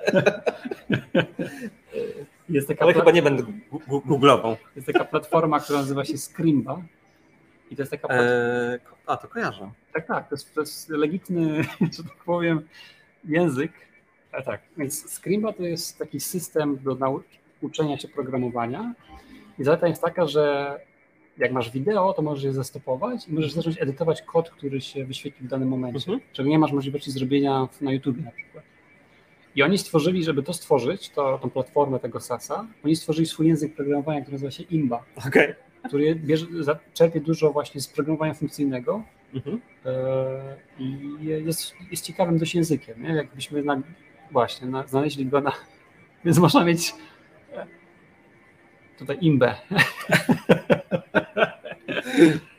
Jest 2.48 2.68
taka, 2.68 2.84
ale 2.84 2.92
pla- 2.94 2.98
chyba 2.98 3.10
nie 3.10 3.22
będę 3.22 3.42
googlował. 4.06 4.56
jest 4.76 4.86
taka 4.86 5.04
platforma, 5.04 5.60
która 5.60 5.78
nazywa 5.78 6.04
się 6.04 6.18
Scrimba. 6.18 6.82
I 7.70 7.76
to 7.76 7.82
jest 7.82 7.90
taka 7.92 8.08
platforma, 8.08 8.32
Eee, 8.72 8.78
a, 9.06 9.16
to 9.16 9.28
kojarzę. 9.28 9.70
Tak, 9.92 10.06
tak, 10.06 10.28
to 10.28 10.34
jest, 10.34 10.54
to 10.54 10.60
jest 10.60 10.88
legitny, 10.88 11.62
że 11.96 12.04
tak 12.04 12.24
powiem, 12.24 12.68
język. 13.24 13.72
A 14.32 14.42
tak, 14.42 14.60
więc 14.76 15.10
Scrimba 15.20 15.52
to 15.52 15.62
jest 15.62 15.98
taki 15.98 16.20
system 16.20 16.78
do 16.82 16.94
nau- 16.94 17.20
uczenia 17.62 17.98
się 17.98 18.08
programowania. 18.08 18.94
I 19.58 19.64
zaleta 19.64 19.88
jest 19.88 20.02
taka, 20.02 20.26
że 20.26 20.76
jak 21.38 21.52
masz 21.52 21.70
wideo, 21.70 22.12
to 22.12 22.22
możesz 22.22 22.44
je 22.44 22.52
zastopować 22.52 23.28
i 23.28 23.32
możesz 23.32 23.52
zacząć 23.52 23.82
edytować 23.82 24.22
kod, 24.22 24.50
który 24.50 24.80
się 24.80 25.04
wyświetli 25.04 25.46
w 25.46 25.50
danym 25.50 25.68
momencie, 25.68 25.98
Mhm. 25.98 26.20
czego 26.32 26.48
nie 26.48 26.58
masz 26.58 26.72
możliwości 26.72 27.10
zrobienia 27.10 27.68
na 27.80 27.92
YouTube 27.92 28.24
na 28.24 28.30
przykład. 28.30 28.64
I 29.56 29.62
oni 29.62 29.78
stworzyli, 29.78 30.24
żeby 30.24 30.42
to 30.42 30.52
stworzyć, 30.52 31.10
to, 31.10 31.38
tą 31.42 31.50
platformę 31.50 31.98
tego 31.98 32.20
SASa, 32.20 32.66
oni 32.84 32.96
stworzyli 32.96 33.26
swój 33.26 33.46
język 33.46 33.74
programowania, 33.74 34.20
który 34.20 34.32
nazywa 34.34 34.50
się 34.50 34.62
Imba, 34.62 35.04
Okej. 35.28 35.54
który 35.88 36.14
bierze, 36.14 36.46
czerpie 36.94 37.20
dużo 37.20 37.52
właśnie 37.52 37.80
z 37.80 37.88
programowania 37.88 38.34
funkcyjnego, 38.34 39.02
Mhm. 39.34 39.60
E, 39.86 40.56
i 40.78 40.98
jest, 41.20 41.74
jest 41.90 42.04
ciekawym 42.06 42.38
dość 42.38 42.54
językiem. 42.54 43.02
Nie? 43.02 43.08
Jakbyśmy 43.08 43.62
na, 43.62 43.80
właśnie 44.30 44.66
na, 44.68 44.86
znaleźli 44.86 45.26
go 45.26 45.40
na. 45.40 45.52
Więc 46.24 46.38
można 46.38 46.64
mieć 46.64 46.94
tutaj 49.00 49.18
imbę. 49.20 49.54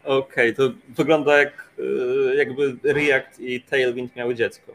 Okej, 0.03 0.55
to 0.55 0.63
wygląda 0.89 1.37
jak 1.39 1.71
e, 1.79 2.35
jakby 2.35 2.77
React 2.83 3.39
i 3.39 3.61
Tailwind 3.61 4.15
miały 4.15 4.35
dziecko. 4.35 4.71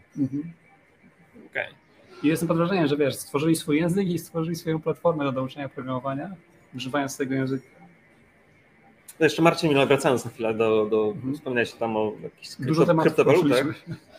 Okej. 1.51 1.67
I 2.23 2.29
jestem 2.29 2.49
pod 2.49 2.57
wrażeniem, 2.57 2.87
że 2.87 2.97
wiesz, 2.97 3.15
stworzyli 3.15 3.57
swój 3.57 3.77
język 3.77 4.09
i 4.09 4.19
stworzyli 4.19 4.57
swoją 4.57 4.81
platformę 4.83 5.25
do 5.25 5.33
nauczania 5.33 5.69
programowania, 5.69 6.31
używając 6.77 7.17
tego 7.17 7.35
języka. 7.35 7.67
No 9.21 9.27
jeszcze 9.27 9.43
Marcin, 9.43 9.69
Milo, 9.69 9.87
wracając 9.87 10.25
na 10.25 10.31
chwilę 10.31 10.55
do, 10.55 10.87
do 10.87 11.13
Mhm. 11.17 11.35
wspomniałeś 11.35 11.73
tam 11.73 11.97
o 11.97 12.13
jakichś 12.23 12.49
Dużo 12.59 12.67
krypto, 12.67 12.87
tematów 12.87 13.15
kryptowalutach. 13.15 13.67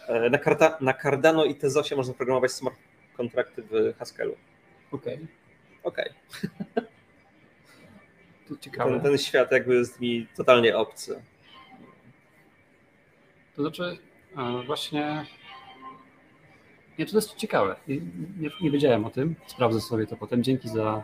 E, 0.07 0.29
Na, 0.29 0.37
karta, 0.37 0.77
na 0.81 0.93
Cardano 0.93 1.45
i 1.45 1.55
Tezosie 1.55 1.95
można 1.95 2.13
programować 2.13 2.51
smart 2.51 2.75
kontrakty 3.17 3.63
w 3.71 3.93
Haskellu. 3.99 4.35
Okej, 4.91 5.19
Okej. 5.83 6.09
to 6.75 6.81
Ten, 8.47 8.57
ciekawe. 8.59 8.99
ten 8.99 9.17
świat 9.17 9.51
jakby 9.51 9.75
jest 9.75 9.99
mi 9.99 10.27
totalnie 10.35 10.77
obcy. 10.77 11.23
To 13.55 13.61
znaczy, 13.61 13.97
właśnie. 14.65 15.25
Nie, 16.97 17.05
to 17.05 17.15
jest 17.15 17.35
ciekawe. 17.35 17.75
Nie, 17.87 17.95
nie, 18.39 18.49
nie 18.61 18.71
wiedziałem 18.71 19.05
o 19.05 19.09
tym. 19.09 19.35
Sprawdzę 19.47 19.81
sobie 19.81 20.07
to 20.07 20.17
potem. 20.17 20.43
Dzięki 20.43 20.69
za. 20.69 21.03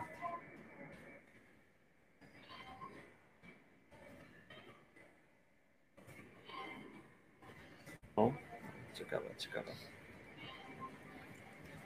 O, 8.16 8.32
ciekawe, 8.94 9.24
ciekawe. 9.38 9.70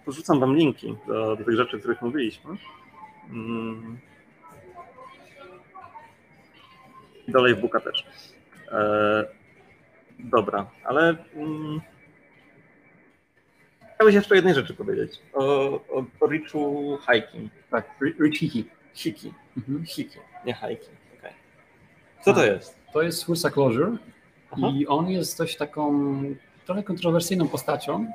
Porzucam 0.04 0.40
wam 0.40 0.56
linki 0.56 0.96
do, 1.06 1.36
do 1.36 1.44
tych 1.44 1.56
rzeczy, 1.56 1.76
o 1.76 1.78
których 1.78 2.02
mówiliśmy. 2.02 2.56
Mm. 3.30 3.98
I 7.28 7.32
do 7.32 7.46
Livebooka 7.46 7.80
też. 7.80 8.06
E, 8.72 9.24
dobra, 10.18 10.70
ale 10.84 11.16
mm, 11.34 11.80
chciałeś 13.94 14.14
jeszcze 14.14 14.36
jednej 14.36 14.54
rzeczy 14.54 14.74
powiedzieć. 14.74 15.12
O, 15.32 15.44
o, 15.72 16.04
o 16.20 16.26
Richu 16.26 16.98
Hiking. 17.00 17.52
Tak, 17.70 17.84
Rich 18.20 18.38
Hiki. 18.38 18.64
Hiki. 18.94 19.32
Mhm. 19.56 19.86
Hiki, 19.86 20.18
nie 20.46 20.54
hiking. 20.54 20.98
Okay. 21.18 21.32
Co 22.24 22.34
to 22.34 22.40
A. 22.40 22.44
jest? 22.44 22.78
To 22.92 23.02
jest 23.02 23.24
Fursa 23.24 23.50
Closure 23.50 23.96
Aha. 24.50 24.72
i 24.74 24.86
on 24.86 25.08
jest 25.10 25.38
dość 25.38 25.56
taką 25.56 26.22
trochę 26.66 26.82
kontrowersyjną 26.82 27.48
postacią, 27.48 28.12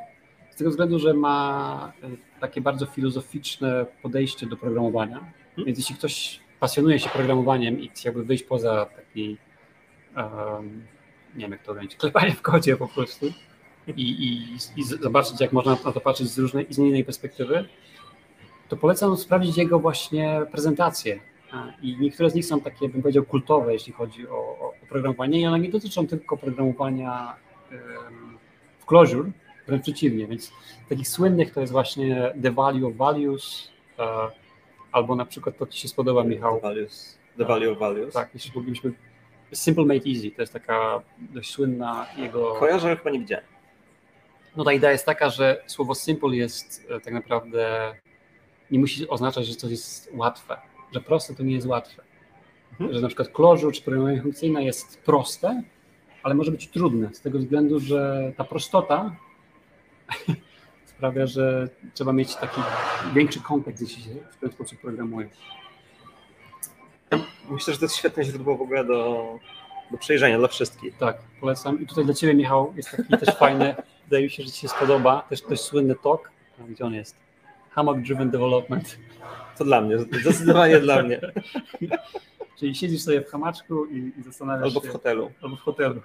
z 0.52 0.56
tego 0.56 0.70
względu, 0.70 1.00
że 1.00 1.14
ma 1.14 1.94
e, 2.04 2.08
takie 2.40 2.62
bardzo 2.62 2.86
filozoficzne 2.86 3.86
podejście 4.02 4.46
do 4.46 4.58
programowania. 4.58 5.20
Więc 5.58 5.78
jeśli 5.78 5.96
ktoś 5.96 6.40
pasjonuje 6.64 7.00
się 7.00 7.10
programowaniem 7.10 7.80
i 7.80 7.90
chciałby 7.90 8.24
wyjść 8.24 8.44
poza 8.44 8.86
taki, 8.86 9.38
um, 10.18 10.86
nie 11.36 11.42
wiem 11.42 11.52
jak 11.52 11.64
to 11.64 11.74
będzie, 11.74 11.98
klepanie 12.04 12.32
w 12.32 12.42
kodzie 12.42 12.78
po 12.78 12.88
prostu 12.88 13.26
i, 13.88 14.02
i, 14.02 14.56
i 14.80 14.84
zobaczyć, 14.84 15.42
jak 15.42 15.54
można 15.54 15.78
na 15.86 15.92
to 15.92 16.02
patrzeć 16.02 16.28
z 16.28 16.40
różnej, 16.40 16.66
z 16.70 16.78
innej 16.78 17.06
perspektywy, 17.06 17.66
to 18.70 18.78
polecam 18.78 19.18
sprawdzić 19.18 19.58
jego 19.58 19.80
właśnie 19.80 20.42
prezentacje. 20.52 21.20
I 21.82 21.98
niektóre 22.00 22.30
z 22.30 22.36
nich 22.36 22.46
są 22.46 22.62
takie, 22.62 22.90
bym 22.90 23.02
powiedział, 23.02 23.24
kultowe, 23.24 23.74
jeśli 23.74 23.94
chodzi 23.94 24.28
o, 24.28 24.36
o 24.36 24.74
programowanie 24.90 25.42
i 25.42 25.46
one 25.46 25.60
nie 25.60 25.70
dotyczą 25.70 26.08
tylko 26.08 26.38
programowania 26.38 27.36
em, 27.72 28.38
w 28.80 28.86
Clojure, 28.86 29.32
wręcz 29.68 29.84
przeciwnie, 29.84 30.28
więc 30.28 30.52
takich 30.90 31.08
słynnych 31.08 31.54
to 31.54 31.62
jest 31.62 31.74
właśnie 31.74 32.34
The 32.42 32.52
Value 32.52 32.88
of 32.88 32.96
Values, 32.96 33.72
e, 34.00 34.43
albo 34.94 35.16
na 35.16 35.26
przykład 35.26 35.58
to 35.58 35.68
Ci 35.68 35.80
się 35.80 35.88
spodoba, 35.88 36.24
Michał, 36.24 36.56
The 36.56 36.62
values. 36.62 37.20
The 37.38 37.46
value 37.46 37.72
of 37.72 37.80
values. 37.80 38.14
tak, 38.14 38.30
jeśli 38.34 38.52
moglibyśmy 38.56 38.94
Simple 39.54 39.86
Made 39.86 40.10
Easy, 40.10 40.32
to 40.32 40.42
jest 40.42 40.54
taka 40.54 41.02
dość 41.20 41.52
słynna 41.52 42.06
jego... 42.18 42.54
Kojarzę, 42.54 42.88
ale 42.88 42.98
chyba 42.98 43.10
nie 43.10 43.20
widziałem. 43.20 43.46
No 44.56 44.64
ta 44.64 44.74
idea 44.74 44.92
jest 44.92 45.06
taka, 45.06 45.30
że 45.30 45.64
słowo 45.68 45.96
simple 45.96 46.36
jest 46.36 46.86
e, 46.90 47.00
tak 47.00 47.14
naprawdę, 47.14 47.94
nie 48.72 48.80
musi 48.80 49.10
oznaczać, 49.10 49.48
że 49.48 49.56
coś 49.56 49.72
jest 49.72 50.10
łatwe, 50.14 50.58
że 50.92 51.02
proste 51.02 51.36
to 51.36 51.44
nie 51.44 51.56
jest 51.56 51.68
łatwe. 51.68 52.04
Mhm. 52.72 52.94
Że 52.94 53.02
na 53.02 53.08
przykład 53.08 53.30
Clojure 53.30 53.72
czy 53.72 53.82
programowanie 53.82 54.22
funkcyjne 54.22 54.64
jest 54.64 55.02
proste, 55.02 55.64
ale 56.24 56.36
może 56.36 56.52
być 56.52 56.68
trudne 56.68 57.14
z 57.14 57.22
tego 57.22 57.40
względu, 57.40 57.80
że 57.80 58.32
ta 58.38 58.44
prostota 58.44 59.16
sprawia, 61.04 61.28
że 61.28 61.70
trzeba 61.94 62.14
mieć 62.14 62.36
taki 62.36 62.62
większy 63.14 63.40
kontekst, 63.42 63.82
jeśli 63.82 64.04
się 64.04 64.10
w 64.32 64.38
ten 64.38 64.52
sposób 64.52 64.80
programuje. 64.80 65.30
Myślę, 67.50 67.74
że 67.74 67.80
to 67.80 67.86
jest 67.86 67.96
świetne 67.96 68.24
źródło 68.24 68.58
w 68.58 68.62
ogóle 68.62 68.86
do, 68.86 69.26
do 69.92 69.98
przejrzenia 69.98 70.38
dla 70.38 70.48
wszystkich. 70.48 70.98
Tak, 70.98 71.18
polecam. 71.42 71.82
I 71.82 71.88
tutaj 71.88 72.06
dla 72.06 72.14
Ciebie, 72.14 72.34
Michał, 72.34 72.74
jest 72.76 72.92
taki 72.92 73.26
też 73.26 73.36
fajny, 73.36 73.76
wydaje 74.06 74.24
mi 74.24 74.30
się, 74.30 74.44
że 74.44 74.52
Ci 74.52 74.62
się 74.62 74.68
spodoba, 74.68 75.22
też 75.30 75.42
dość 75.42 75.62
słynny 75.62 75.96
talk. 75.96 76.32
Gdzie 76.70 76.86
on 76.86 76.94
jest? 76.94 77.16
Hammock 77.70 78.00
Driven 78.00 78.30
Development. 78.30 78.98
To 79.58 79.64
dla 79.64 79.82
mnie, 79.82 80.00
zdecydowanie 80.00 80.80
dla 80.80 81.04
mnie. 81.04 81.22
Czyli 82.60 82.76
siedzisz 82.76 83.02
sobie 83.02 83.22
w 83.22 83.30
hamaczku 83.30 83.86
i, 83.86 84.12
i 84.20 84.24
zastanawiasz 84.24 84.64
Albo 84.64 84.82
się... 84.82 84.88
w 84.88 84.92
hotelu. 84.92 85.32
Albo 85.42 85.56
w 85.56 85.60
hotelu. 85.60 86.02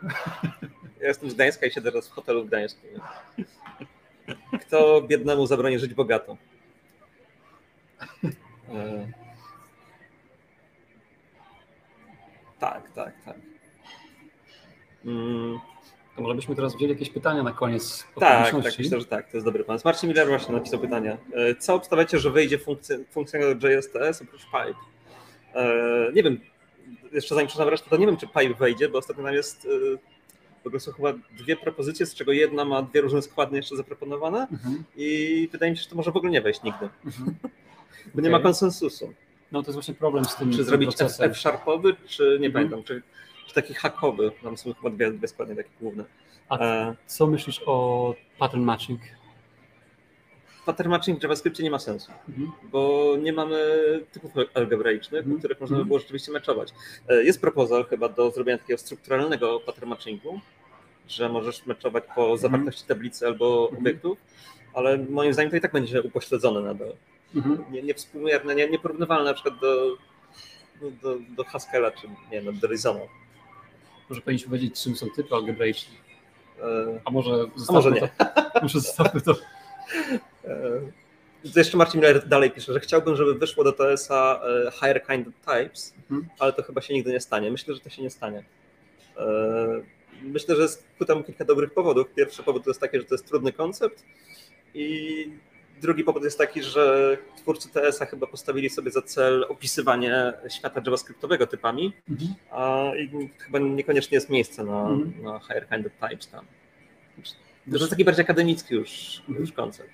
Ja 1.01 1.09
jestem 1.09 1.31
z 1.31 1.35
Gdańska 1.35 1.67
i 1.67 1.71
siedzę 1.71 1.93
teraz 1.93 2.09
w 2.09 2.13
hotelu 2.13 2.45
w 2.45 2.47
Gdańsku. 2.47 2.81
Kto 4.61 5.03
biednemu 5.03 5.47
zabroni 5.47 5.79
żyć 5.79 5.95
bogato? 5.95 6.37
E, 8.75 9.13
Tak, 12.59 12.91
tak, 12.91 13.13
tak. 13.25 13.37
Mm, 15.05 15.59
To 16.17 16.23
może 16.23 16.35
byśmy 16.35 16.55
teraz 16.57 16.77
wzięli 16.77 16.93
jakieś 16.93 17.11
pytania 17.11 17.43
na 17.43 17.53
koniec. 17.53 18.07
Tak, 18.21 18.51
tak, 18.53 18.55
myślę, 18.79 19.01
że 19.01 19.07
tak, 19.07 19.31
to 19.31 19.37
jest 19.37 19.47
dobry 19.47 19.65
pomysł. 19.65 19.83
Marcin 19.89 20.09
Miller 20.09 20.29
właśnie 20.29 20.55
napisał 20.55 20.81
pytanie. 20.81 21.17
E, 21.35 21.55
co 21.55 21.75
obstawiacie, 21.75 22.19
że 22.19 22.31
wyjdzie 22.31 22.59
funkcjonalnego 23.11 23.69
JSTS 23.69 24.23
oprócz 24.23 24.45
Pipe? 24.45 24.75
E, 25.55 26.13
nie 26.15 26.23
wiem, 26.23 26.41
jeszcze 27.13 27.35
zanim 27.35 27.47
przeczytam 27.49 27.69
resztę, 27.69 27.91
to 27.91 27.97
nie 27.97 28.07
wiem, 28.07 28.17
czy 28.17 28.27
Pipe 28.27 28.55
wejdzie, 28.55 28.89
bo 28.89 28.99
ostatnio 28.99 29.23
nam 29.23 29.35
jest 29.35 29.69
w 30.65 30.67
ogóle 30.67 30.81
są 30.81 30.93
chyba 30.93 31.13
dwie 31.39 31.57
propozycje, 31.57 32.07
z 32.07 32.15
czego 32.15 32.33
jedna 32.33 32.65
ma 32.65 32.83
dwie 32.83 33.01
różne 33.01 33.23
składy 33.23 33.57
jeszcze 33.57 33.77
zaproponowane 33.77 34.47
mhm. 34.53 34.85
i 34.97 35.49
wydaje 35.53 35.73
mi 35.73 35.77
się, 35.77 35.83
że 35.83 35.89
to 35.89 35.97
może 35.97 36.13
w 36.13 36.17
ogóle 36.17 36.33
nie 36.33 36.41
wejść 36.41 36.63
nigdy, 36.63 36.89
mhm. 37.05 37.37
bo 37.43 38.13
okay. 38.13 38.23
nie 38.23 38.31
ma 38.31 38.41
konsensusu. 38.41 39.13
No 39.53 39.63
to 39.63 39.67
jest 39.67 39.75
właśnie 39.75 39.95
problem 39.95 40.25
z 40.25 40.37
tym 40.37 40.53
Czy 40.53 40.65
zrobić 40.65 40.91
F-sharpowy, 41.19 41.97
czy 42.07 42.23
nie 42.41 42.47
mhm. 42.47 42.53
pamiętam, 42.53 42.83
czy, 42.83 43.03
czy 43.47 43.55
taki 43.55 43.75
hakowy, 43.75 44.33
tam 44.43 44.57
są 44.57 44.75
chyba 44.75 44.91
dwie, 44.91 45.11
dwie 45.11 45.29
składnie 45.29 45.57
takie 45.57 45.71
główne. 45.81 46.05
A 46.49 46.59
e... 46.59 46.95
co 47.07 47.27
myślisz 47.27 47.63
o 47.67 48.15
pattern 48.39 48.63
matching? 48.63 49.01
Pattern 50.69 50.91
matching 50.91 51.19
w 51.19 51.23
JavaScriptie 51.23 51.63
nie 51.63 51.71
ma 51.71 51.79
sensu, 51.79 52.13
mhm. 52.29 52.53
bo 52.73 53.15
nie 53.23 53.33
mamy 53.33 53.59
typów 54.13 54.33
algebraicznych, 54.55 55.21
mhm. 55.21 55.39
których 55.39 55.61
można 55.61 55.79
by 55.79 55.85
było 55.85 55.99
rzeczywiście 55.99 56.33
meczować. 56.33 56.69
E, 57.09 57.25
jest 57.25 57.41
proposal 57.41 57.85
chyba 57.85 58.09
do 58.09 58.31
zrobienia 58.31 58.59
takiego 58.59 58.79
strukturalnego 58.79 59.61
pattern 59.61 59.89
matchingu, 59.89 60.41
że 61.09 61.29
możesz 61.29 61.67
meczować 61.67 62.05
po 62.15 62.21
mhm. 62.21 62.39
zawartości 62.39 62.85
tablicy 62.87 63.27
albo 63.27 63.65
mhm. 63.65 63.83
obiektów, 63.83 64.19
ale 64.75 64.99
moim 64.99 65.33
zdaniem 65.33 65.51
to 65.51 65.57
i 65.57 65.61
tak 65.61 65.73
będzie 65.73 66.03
upośledzone 66.03 66.61
nadal. 66.61 66.93
Mhm. 67.35 67.65
Nie, 67.71 67.83
niewspółmierne, 67.83 68.55
nie, 68.55 68.69
nieporównywalne 68.69 69.25
na 69.25 69.35
przykład 69.35 69.61
do, 69.61 69.97
do, 71.03 71.19
do 71.37 71.45
Haskella 71.45 71.91
czy 71.91 72.09
nie 72.33 72.43
no, 72.43 72.53
do 72.53 72.69
Reasona. 72.69 73.01
Może 74.09 74.21
powinniśmy 74.21 74.49
powiedzieć, 74.49 74.83
czym 74.83 74.97
są 74.97 75.07
typy 75.17 75.35
algebraiczne. 75.35 75.95
A 77.05 77.11
może 77.11 77.33
A 77.69 77.73
może 77.73 77.91
nie. 77.91 78.09
Zostawmy 78.69 79.21
to. 79.21 79.35
E, 80.49 80.81
jeszcze 81.57 81.77
Marcin 81.77 82.01
Miller 82.01 82.29
dalej 82.29 82.51
pisze, 82.51 82.73
że 82.73 82.81
chciałbym, 82.81 83.17
żeby 83.17 83.35
wyszło 83.35 83.65
do 83.65 83.73
TS-a 83.73 84.41
e, 84.43 84.71
higher 84.71 85.07
kind 85.07 85.27
types, 85.47 85.95
mhm. 86.11 86.29
ale 86.39 86.53
to 86.53 86.63
chyba 86.63 86.81
się 86.81 86.95
nigdy 86.95 87.13
nie 87.13 87.21
stanie. 87.21 87.51
Myślę, 87.51 87.75
że 87.75 87.81
to 87.81 87.91
się 87.91 88.03
nie 88.03 88.11
stanie. 88.11 88.45
Myślę, 90.23 90.57
że 90.57 90.63
jest 90.63 90.87
ku 90.99 91.05
temu 91.05 91.25
kilka 91.25 91.45
dobrych 91.45 91.75
powodów. 91.75 92.15
Pierwszy 92.15 92.43
powód 92.43 92.65
to 92.65 92.71
jest 92.71 92.81
taki, 92.81 92.99
że 92.99 93.05
to 93.05 93.15
jest 93.15 93.27
trudny 93.27 93.53
koncept 93.53 94.05
i 94.75 95.31
drugi 95.81 96.05
powód 96.05 96.25
jest 96.25 96.39
taki, 96.39 96.63
że 96.63 97.17
twórcy 97.37 97.69
TS-a 97.69 98.07
chyba 98.07 98.27
postawili 98.27 98.71
sobie 98.71 98.91
za 98.91 99.03
cel 99.03 99.47
opisywanie 99.49 100.33
świata 100.49 100.83
javascriptowego 100.85 101.47
typami, 101.47 101.93
mhm. 102.11 102.35
a 102.51 102.91
chyba 103.39 103.59
niekoniecznie 103.59 104.15
jest 104.15 104.31
miejsce 104.31 104.65
na, 104.65 104.81
mhm. 104.81 105.23
na 105.23 105.41
higher 105.41 105.69
kind 105.69 105.87
of 105.87 105.93
types 106.11 106.29
tam. 106.29 106.45
To 107.71 107.79
jest 107.79 107.91
taki 107.91 108.05
bardziej 108.05 108.25
akademicki 108.25 108.75
już, 108.75 109.23
mhm. 109.29 109.41
już 109.41 109.53
koncept. 109.53 109.91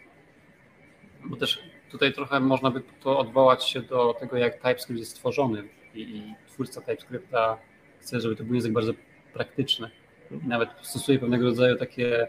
Bo 1.25 1.37
też 1.37 1.62
tutaj 1.91 2.12
trochę 2.12 2.41
można 2.41 2.70
by 2.70 2.83
to 3.01 3.18
odwołać 3.18 3.68
się 3.68 3.83
do 3.83 4.14
tego, 4.20 4.37
jak 4.37 4.55
TypeScript 4.55 4.99
jest 4.99 5.11
stworzony 5.11 5.68
i, 5.95 6.01
i 6.01 6.35
twórca 6.49 6.81
TypeScripta 6.81 7.59
chce, 8.01 8.20
żeby 8.20 8.37
to 8.37 8.45
był 8.45 8.55
język 8.55 8.72
bardzo 8.72 8.93
praktyczny. 9.33 9.91
Nawet 10.31 10.68
stosuje 10.83 11.18
pewnego 11.18 11.45
rodzaju 11.45 11.77
takie, 11.77 12.29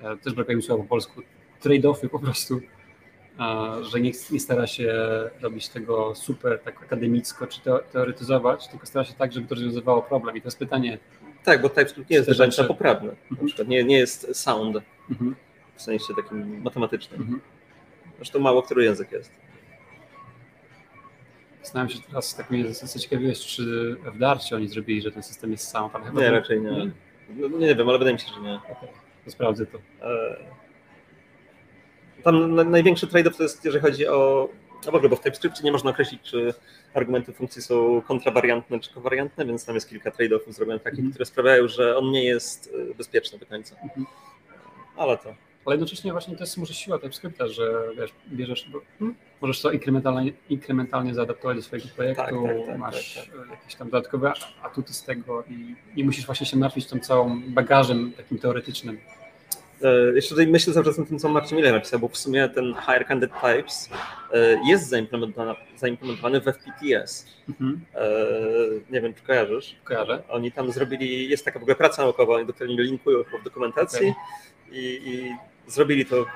e, 0.00 0.16
też 0.16 0.34
brakuje 0.34 0.56
mi 0.56 0.62
słowa 0.62 0.82
po 0.82 0.88
polsku, 0.88 1.22
trade-offy 1.62 2.08
po 2.08 2.18
prostu, 2.18 2.60
że 3.82 4.00
nie, 4.00 4.12
nie, 4.30 4.40
stara 4.40 4.66
się 4.66 4.94
robić 5.40 5.68
tego 5.68 6.14
super 6.14 6.60
tak 6.60 6.82
akademicko 6.82 7.46
czy 7.46 7.60
teoretyzować, 7.92 8.68
tylko 8.68 8.86
stara 8.86 9.04
się 9.04 9.14
tak, 9.14 9.32
żeby 9.32 9.48
to 9.48 9.54
rozwiązywało 9.54 10.02
problem. 10.02 10.36
I 10.36 10.40
to 10.40 10.46
jest 10.46 10.58
pytanie. 10.58 10.98
Tak, 11.44 11.62
bo 11.62 11.68
TypeScript 11.68 12.10
nie 12.10 12.16
jest 12.16 12.30
do 12.30 12.36
końca 12.36 12.64
poprawny. 12.64 13.08
Na 13.08 13.16
mhm. 13.30 13.46
przykład 13.46 13.68
nie, 13.68 13.84
nie 13.84 13.98
jest 13.98 14.36
sound 14.36 14.76
mhm. 15.10 15.36
w 15.74 15.82
sensie 15.82 16.14
takim 16.16 16.62
matematycznym. 16.62 17.20
Mhm. 17.20 17.40
Zresztą 18.16 18.38
mało 18.38 18.62
który 18.62 18.84
język 18.84 19.12
jest. 19.12 19.30
Zastanawiam 21.62 21.96
się 21.96 22.02
teraz, 22.08 22.34
tak 22.34 22.50
mnie 22.50 22.74
zaciekawiłeś, 22.74 23.40
czy 23.40 23.96
w 24.14 24.18
Darcie 24.18 24.56
oni 24.56 24.68
zrobili, 24.68 25.02
że 25.02 25.12
ten 25.12 25.22
system 25.22 25.52
jest 25.52 25.68
sound. 25.68 25.92
Chyba 25.92 26.20
nie, 26.20 26.30
raczej 26.30 26.60
nie. 26.60 26.70
Nie? 26.70 26.90
No, 27.28 27.58
nie 27.58 27.74
wiem, 27.74 27.88
ale 27.88 27.98
wydaje 27.98 28.14
mi 28.14 28.20
się, 28.20 28.28
że 28.34 28.40
nie. 28.40 28.54
Okay. 28.54 28.88
To 29.24 29.30
sprawdzę 29.30 29.66
to. 29.66 29.78
E 30.02 30.54
tam 32.24 32.54
największy 32.70 33.06
trade-off 33.06 33.36
to 33.36 33.42
jest, 33.42 33.64
jeżeli 33.64 33.82
chodzi 33.82 34.06
o 34.06 34.48
no 34.86 34.92
w 34.92 34.94
ogóle, 34.94 35.08
bo 35.08 35.16
w 35.16 35.20
TypeScriptie 35.20 35.64
nie 35.64 35.72
można 35.72 35.90
określić, 35.90 36.22
czy 36.22 36.54
argumenty 36.94 37.32
funkcji 37.32 37.62
są 37.62 38.02
kontrawariantne 38.02 38.80
czy 38.80 38.94
kowariantne, 38.94 39.46
więc 39.46 39.64
tam 39.66 39.74
jest 39.74 39.88
kilka 39.88 40.10
trade-offów 40.10 40.52
zrobionych 40.52 40.82
takich, 40.82 40.98
mm. 40.98 41.12
które 41.12 41.24
sprawiają, 41.24 41.68
że 41.68 41.96
on 41.96 42.10
nie 42.10 42.24
jest 42.24 42.66
y, 42.66 42.94
bezpieczny 42.94 43.38
do 43.38 43.46
końca. 43.46 43.76
Mm. 43.76 44.06
Ale 44.96 45.18
to. 45.18 45.34
Ale 45.66 45.74
jednocześnie 45.74 46.12
właśnie 46.12 46.36
to 46.36 46.42
jest 46.42 46.56
może 46.56 46.74
siła 46.74 46.98
TypeScripta, 46.98 47.48
że 47.48 47.82
wiesz, 47.98 48.10
bierzesz, 48.32 48.68
bo 48.72 48.80
hmm, 48.98 49.16
możesz 49.40 49.62
to 49.62 49.70
inkrementalnie, 49.70 50.32
inkrementalnie 50.48 51.14
zaadaptować 51.14 51.56
do 51.56 51.62
swojego 51.62 51.88
projektu, 51.96 52.22
tak, 52.22 52.34
tak, 52.34 52.66
tak, 52.66 52.78
masz 52.78 53.14
tak, 53.14 53.24
tak. 53.24 53.50
jakieś 53.50 53.74
tam 53.74 53.90
dodatkowe 53.90 54.32
atuty 54.62 54.92
z 54.92 55.02
tego 55.02 55.44
i 55.44 55.76
nie 55.96 56.04
musisz 56.04 56.26
właśnie 56.26 56.46
się 56.46 56.56
martwić 56.56 56.86
tą 56.86 56.98
całą 56.98 57.42
bagażem 57.42 58.12
takim 58.12 58.38
teoretycznym 58.38 58.98
E, 59.84 60.14
jeszcze 60.14 60.30
tutaj 60.30 60.46
myślę 60.46 60.72
cały 60.72 60.84
czas 60.84 60.98
o 60.98 61.04
tym, 61.04 61.18
co 61.18 61.28
Marcin 61.28 61.56
Miller 61.56 61.74
napisał, 61.74 62.00
bo 62.00 62.08
w 62.08 62.16
sumie 62.16 62.48
ten 62.48 62.74
Higher 62.74 63.06
Candid 63.06 63.30
Types 63.40 63.90
e, 64.32 64.68
jest 64.68 64.88
zaimplementowany, 64.88 65.54
zaimplementowany 65.76 66.40
w 66.40 66.44
FPTS. 66.44 67.26
Mhm. 67.48 67.80
E, 67.94 68.06
nie 68.90 69.00
wiem, 69.00 69.14
czy 69.14 69.22
kojarzysz? 69.22 69.76
Kojarzę. 69.84 70.22
Oni 70.28 70.52
tam 70.52 70.72
zrobili, 70.72 71.28
jest 71.28 71.44
taka 71.44 71.58
w 71.58 71.62
ogóle 71.62 71.76
praca 71.76 72.02
naukowa, 72.02 72.34
oni 72.34 72.46
do 72.46 72.52
której 72.52 72.76
linkują 72.76 73.18
w 73.40 73.44
dokumentacji 73.44 74.08
okay. 74.08 74.22
i, 74.72 75.00
i, 75.04 75.36
zrobili 75.66 76.06
to 76.06 76.26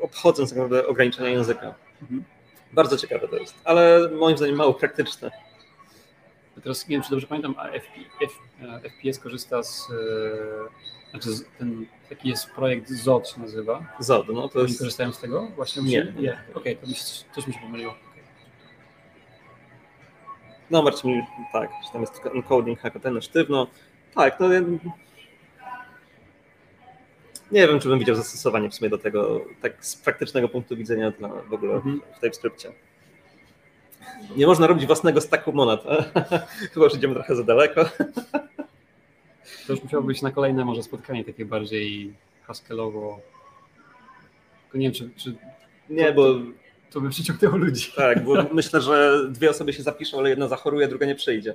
obchodząc 0.00 0.50
tak 0.50 0.58
naprawdę 0.58 0.86
ograniczenia 0.86 1.28
języka. 1.28 1.74
Mhm. 2.02 2.24
Bardzo 2.72 2.96
ciekawe 2.96 3.28
to 3.28 3.36
jest, 3.36 3.54
ale 3.64 4.10
moim 4.10 4.36
zdaniem 4.36 4.56
mało 4.56 4.74
praktyczne. 4.74 5.30
Teraz 6.62 6.88
nie 6.88 6.96
wiem, 6.96 7.02
czy 7.02 7.10
dobrze 7.10 7.26
pamiętam, 7.26 7.54
a 7.58 7.68
FPS 8.82 9.18
korzysta 9.18 9.62
z 9.62 9.88
znaczy 11.10 11.28
ten 11.58 11.86
taki 12.08 12.28
jest 12.28 12.50
projekt 12.50 12.90
ZOD 12.90 13.28
się 13.28 13.40
nazywa. 13.40 13.86
ZOD, 13.98 14.26
no 14.28 14.48
to 14.48 14.58
Oni 14.58 14.68
jest... 14.68 14.78
korzystają 14.78 15.12
z 15.12 15.20
tego? 15.20 15.48
Właśnie 15.56 15.82
nie. 15.82 16.12
nie. 16.18 16.32
Okej, 16.32 16.54
okay, 16.54 16.76
to 16.76 16.86
mi, 16.86 16.94
coś 17.34 17.46
mi 17.46 17.54
się 17.54 17.60
pomyliło. 17.60 17.94
No 20.70 20.82
Marcin, 20.82 21.22
tak, 21.52 21.70
tam 21.92 22.00
jest 22.00 22.26
encoding, 22.34 22.80
ten 23.02 23.20
sztywno. 23.20 23.66
Tak, 24.14 24.40
no 24.40 24.48
nie 27.52 27.68
wiem, 27.68 27.80
czy 27.80 27.88
bym 27.88 27.98
widział 27.98 28.16
zastosowanie 28.16 28.70
w 28.70 28.74
sumie 28.74 28.90
do 28.90 28.98
tego, 28.98 29.44
tak 29.62 29.86
z 29.86 29.96
praktycznego 29.96 30.48
punktu 30.48 30.76
widzenia 30.76 31.10
dla 31.10 31.28
w 31.28 31.52
ogóle 31.52 31.74
mhm. 31.74 32.00
w 32.16 32.20
TypeScriptie. 32.20 32.72
Nie 34.36 34.46
można 34.46 34.66
robić 34.66 34.86
własnego 34.86 35.20
stacku 35.20 35.52
monad. 35.52 35.84
Chyba 36.72 36.86
już 36.86 36.94
idziemy 36.94 37.14
trochę 37.14 37.36
za 37.36 37.42
daleko. 37.42 37.84
To 39.66 39.72
już 39.72 39.82
musiało 39.82 40.02
być 40.02 40.22
na 40.22 40.30
kolejne 40.30 40.64
może 40.64 40.82
spotkanie 40.82 41.24
takie 41.24 41.44
bardziej 41.44 42.14
Haskellowo. 42.42 43.20
Tylko 44.62 44.78
nie 44.78 44.86
wiem, 44.86 44.94
czy, 44.94 45.10
czy 45.16 45.34
nie, 45.90 46.08
to, 46.08 46.14
bo 46.14 46.34
to 46.90 47.00
by 47.00 47.10
przyciągnęło 47.10 47.56
ludzi. 47.56 47.92
Tak, 47.96 48.24
bo 48.24 48.34
myślę, 48.52 48.80
że 48.80 49.20
dwie 49.28 49.50
osoby 49.50 49.72
się 49.72 49.82
zapiszą, 49.82 50.18
ale 50.18 50.30
jedna 50.30 50.48
zachoruje, 50.48 50.88
druga 50.88 51.06
nie 51.06 51.14
przyjdzie. 51.14 51.54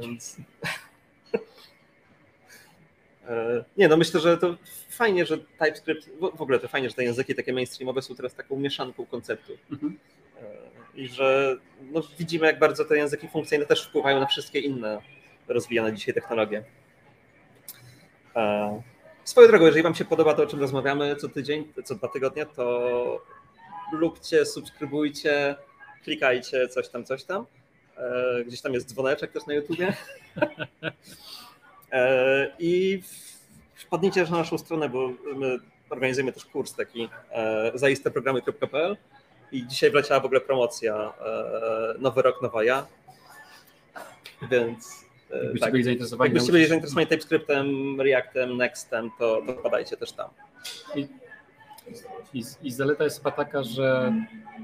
Więc... 0.00 0.36
E, 3.28 3.64
nie, 3.76 3.88
no 3.88 3.96
myślę, 3.96 4.20
że 4.20 4.38
to 4.38 4.56
fajnie, 4.90 5.26
że 5.26 5.38
TypeScript, 5.38 6.10
w 6.34 6.42
ogóle 6.42 6.58
to 6.58 6.68
fajnie, 6.68 6.88
że 6.88 6.94
te 6.94 7.04
języki 7.04 7.34
takie 7.34 7.52
mainstreamowe 7.52 8.02
są 8.02 8.14
teraz 8.14 8.34
taką 8.34 8.56
mieszanką 8.56 9.06
konceptów. 9.06 9.56
Mhm. 9.72 9.98
E, 10.42 10.46
I 10.94 11.08
że 11.08 11.56
no, 11.82 12.02
widzimy, 12.18 12.46
jak 12.46 12.58
bardzo 12.58 12.84
te 12.84 12.96
języki 12.96 13.28
funkcyjne 13.28 13.66
też 13.66 13.86
wpływają 13.86 14.20
na 14.20 14.26
wszystkie 14.26 14.60
inne 14.60 15.02
rozwijane 15.48 15.92
dzisiaj 15.92 16.14
technologie. 16.14 16.64
E, 18.36 18.82
swoją 19.24 19.48
drogą, 19.48 19.64
jeżeli 19.64 19.82
Wam 19.82 19.94
się 19.94 20.04
podoba 20.04 20.34
to, 20.34 20.42
o 20.42 20.46
czym 20.46 20.60
rozmawiamy 20.60 21.16
co 21.16 21.28
tydzień, 21.28 21.72
co 21.84 21.94
dwa 21.94 22.08
tygodnie, 22.08 22.46
to 22.46 23.22
lubcie, 23.92 24.46
subskrybujcie, 24.46 25.56
klikajcie 26.04 26.68
coś 26.68 26.88
tam, 26.88 27.04
coś 27.04 27.24
tam. 27.24 27.46
Gdzieś 28.46 28.60
tam 28.60 28.74
jest 28.74 28.88
dzwoneczek 28.88 29.32
też 29.32 29.46
na 29.46 29.54
YouTubie. 29.54 29.92
E, 31.92 32.52
I 32.58 33.02
wpadnijcie 33.74 34.20
też 34.20 34.30
na 34.30 34.38
naszą 34.38 34.58
stronę, 34.58 34.88
bo 34.88 35.08
my 35.36 35.58
organizujemy 35.90 36.32
też 36.32 36.44
kurs 36.44 36.74
taki 36.74 37.08
zaisteprogramy.pl 37.74 38.96
i 39.52 39.66
dzisiaj 39.66 39.90
wleciała 39.90 40.20
w 40.20 40.24
ogóle 40.24 40.40
promocja 40.40 41.12
Nowy 41.98 42.22
Rok, 42.22 42.42
Nowa 42.42 42.64
Ja. 42.64 42.86
Więc 44.50 45.02
Jakbyście 45.32 45.60
tak. 45.60 45.72
byli 45.72 45.84
zainteresowani. 45.84 46.28
Jakbyście 46.28 46.52
byli 46.52 46.66
zainteresowani 46.66 47.06
TypeScriptem, 47.06 48.00
Reactem, 48.00 48.56
Nextem, 48.56 49.10
to, 49.18 49.42
to 49.46 49.52
wpadajcie 49.52 49.96
też 49.96 50.12
tam. 50.12 50.30
I, 50.94 51.08
i, 52.34 52.42
I 52.62 52.72
zaleta 52.72 53.04
jest 53.04 53.18
chyba 53.18 53.30
taka, 53.30 53.62
że 53.62 54.12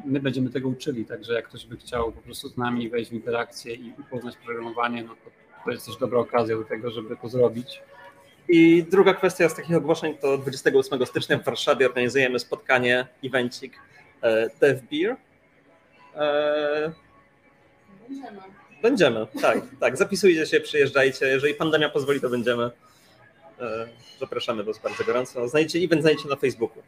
my 0.05 0.20
będziemy 0.20 0.51
tego 0.51 0.68
uczyli, 0.68 1.05
także 1.05 1.33
jak 1.35 1.49
ktoś 1.49 1.66
by 1.66 1.76
chciał 1.76 2.12
po 2.12 2.22
prostu 2.22 2.49
z 2.49 2.57
nami 2.57 2.89
wejść 2.89 3.11
w 3.11 3.14
interakcję 3.14 3.74
i 3.74 3.95
poznać 4.11 4.37
programowanie, 4.37 5.03
no 5.03 5.14
to, 5.24 5.31
to 5.68 5.72
jest 5.72 5.86
też 5.86 5.96
dobra 5.96 6.18
okazja 6.18 6.56
do 6.56 6.64
tego, 6.64 6.90
żeby 6.90 7.16
to 7.16 7.28
zrobić. 7.28 7.82
I 8.48 8.84
druga 8.90 9.14
kwestia 9.14 9.48
z 9.48 9.54
takich 9.54 9.76
ogłoszeń 9.76 10.16
to 10.16 10.38
28 10.38 11.06
stycznia 11.06 11.38
w 11.38 11.44
Warszawie 11.44 11.86
organizujemy 11.86 12.38
spotkanie, 12.38 13.06
evencik 13.24 13.78
e, 14.22 14.48
Dev 14.60 14.80
Beer. 14.90 15.16
E, 16.14 16.92
Będziemy. 18.08 18.40
Będziemy, 18.82 19.26
tak, 19.42 19.58
tak. 19.80 19.96
Zapisujcie 19.96 20.46
się, 20.46 20.60
przyjeżdżajcie. 20.60 21.26
Jeżeli 21.26 21.54
pandemia 21.54 21.88
pozwoli, 21.88 22.20
to 22.20 22.28
będziemy. 22.28 22.70
E, 23.60 23.88
Zapraszamy 24.20 24.64
Was 24.64 24.78
bardzo 24.78 25.04
gorąco. 25.04 25.48
Znajdziecie 25.48 25.84
event, 25.84 26.02
znajdziecie 26.02 26.28
na 26.28 26.36
Facebooku. 26.36 26.82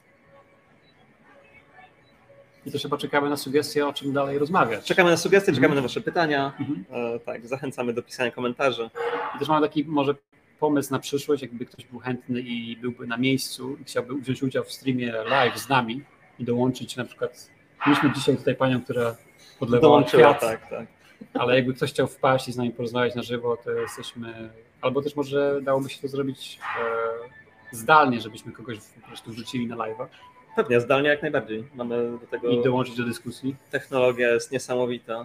I 2.67 2.71
też 2.73 2.83
chyba 2.83 2.97
czekamy 2.97 3.31
na 3.31 3.37
sugestie, 3.37 3.87
o 3.87 3.93
czym 3.93 4.13
dalej 4.13 4.39
rozmawiać. 4.39 4.85
Czekamy 4.85 5.11
na 5.11 5.17
sugestie, 5.17 5.53
czekamy 5.53 5.67
Mhm. 5.67 5.77
na 5.77 5.89
Wasze 5.89 6.01
pytania. 6.01 6.53
Mhm. 6.61 6.85
E, 7.15 7.19
Tak, 7.21 7.47
zachęcamy 7.47 7.93
do 7.93 8.03
pisania 8.03 8.31
komentarzy. 8.31 8.91
I 9.37 9.39
też 9.39 9.49
mamy 9.49 9.67
taki 9.67 9.85
może 9.85 10.15
pomysł 10.61 10.93
na 10.93 10.99
przyszłość, 10.99 11.43
jakby 11.43 11.67
ktoś 11.67 11.85
był 11.87 11.99
chętny 12.01 12.41
i 12.41 12.77
byłby 12.77 13.07
na 13.07 13.17
miejscu 13.17 13.77
i 13.81 13.85
chciałby 13.85 14.15
wziąć 14.15 14.43
udział 14.43 14.65
w 14.65 14.73
streamie 14.73 15.13
live 15.13 15.59
z 15.59 15.69
nami 15.69 16.03
i 16.39 16.45
dołączyć 16.45 16.97
na 16.97 17.05
przykład. 17.05 17.51
Mieliśmy 17.87 18.13
dzisiaj 18.13 18.37
tutaj 18.37 18.55
panią, 18.57 18.81
która 18.83 19.17
podlewała 19.59 19.93
Dołączyła, 19.93 20.35
kwiat, 20.35 20.41
tak, 20.41 20.71
tak. 20.71 20.87
ale 21.35 21.55
jakby 21.57 21.75
ktoś 21.75 21.91
chciał 21.91 22.07
wpaść 22.07 22.49
i 22.49 22.53
z 22.53 22.57
nami 22.57 22.71
porozmawiać 22.71 23.15
na 23.15 23.23
żywo, 23.23 23.57
to 23.57 23.71
jesteśmy. 23.71 24.51
Albo 24.83 25.03
też 25.03 25.17
może 25.17 25.61
dałoby 25.63 25.91
się 25.91 26.01
to 26.03 26.09
zrobić 26.09 26.59
e, 27.73 27.77
zdalnie, 27.77 28.21
żebyśmy 28.21 28.53
kogoś 28.53 28.79
po 29.01 29.07
prostu 29.09 29.31
wrzucili 29.31 29.67
na 29.67 29.77
live'a 29.77 30.07
Pewnie, 30.57 30.81
zdalnie 30.81 31.09
jak 31.09 31.23
najbardziej. 31.23 31.65
Mamy 31.75 32.19
do 32.19 32.27
tego. 32.27 32.49
i 32.49 32.63
dołączyć 32.65 32.97
do 32.97 33.05
dyskusji. 33.05 33.57
Technologia 33.71 34.29
jest 34.29 34.53
niesamowita. 34.53 35.25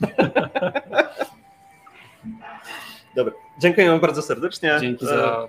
Dobra, 3.16 3.32
dziękuję 3.58 3.90
Wam 3.90 4.00
bardzo 4.00 4.22
serdecznie. 4.22 4.78
Dzięki 4.80 5.04
E, 5.04 5.08
za. 5.08 5.48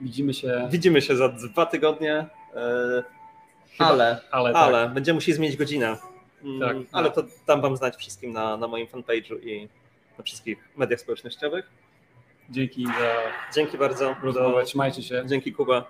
Widzimy 0.00 0.34
się. 0.34 0.68
Widzimy 0.70 1.02
się 1.02 1.16
za 1.16 1.28
dwa 1.28 1.66
tygodnie. 1.66 2.26
e, 2.54 3.02
Chyba- 3.72 3.90
Ale, 3.90 4.20
Ale, 4.30 4.52
tak. 4.52 4.62
ale 4.62 4.88
będziemy 4.88 5.14
musieli 5.14 5.36
zmienić 5.36 5.56
godzinę. 5.56 5.96
Mm, 6.44 6.60
Tak. 6.60 6.76
Ale 6.92 7.10
to 7.10 7.22
dam 7.46 7.60
Wam 7.60 7.76
znać 7.76 7.96
wszystkim 7.96 8.32
na, 8.32 8.56
na 8.56 8.68
moim 8.68 8.86
fanpage'u 8.86 9.42
i 9.46 9.68
na 10.18 10.24
wszystkich 10.24 10.68
mediach 10.76 11.00
społecznościowych. 11.00 11.70
Dzięki 12.50 12.86
za 12.86 12.92
Dzięki 13.54 13.78
bardzo. 13.78 14.16
rozmowę. 14.22 14.64
Trzymajcie 14.64 15.02
się. 15.02 15.22
Dzięki 15.26 15.52
Kuba. 15.52 15.84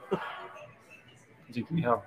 Dzięki 1.51 1.75
Michał. 1.75 2.01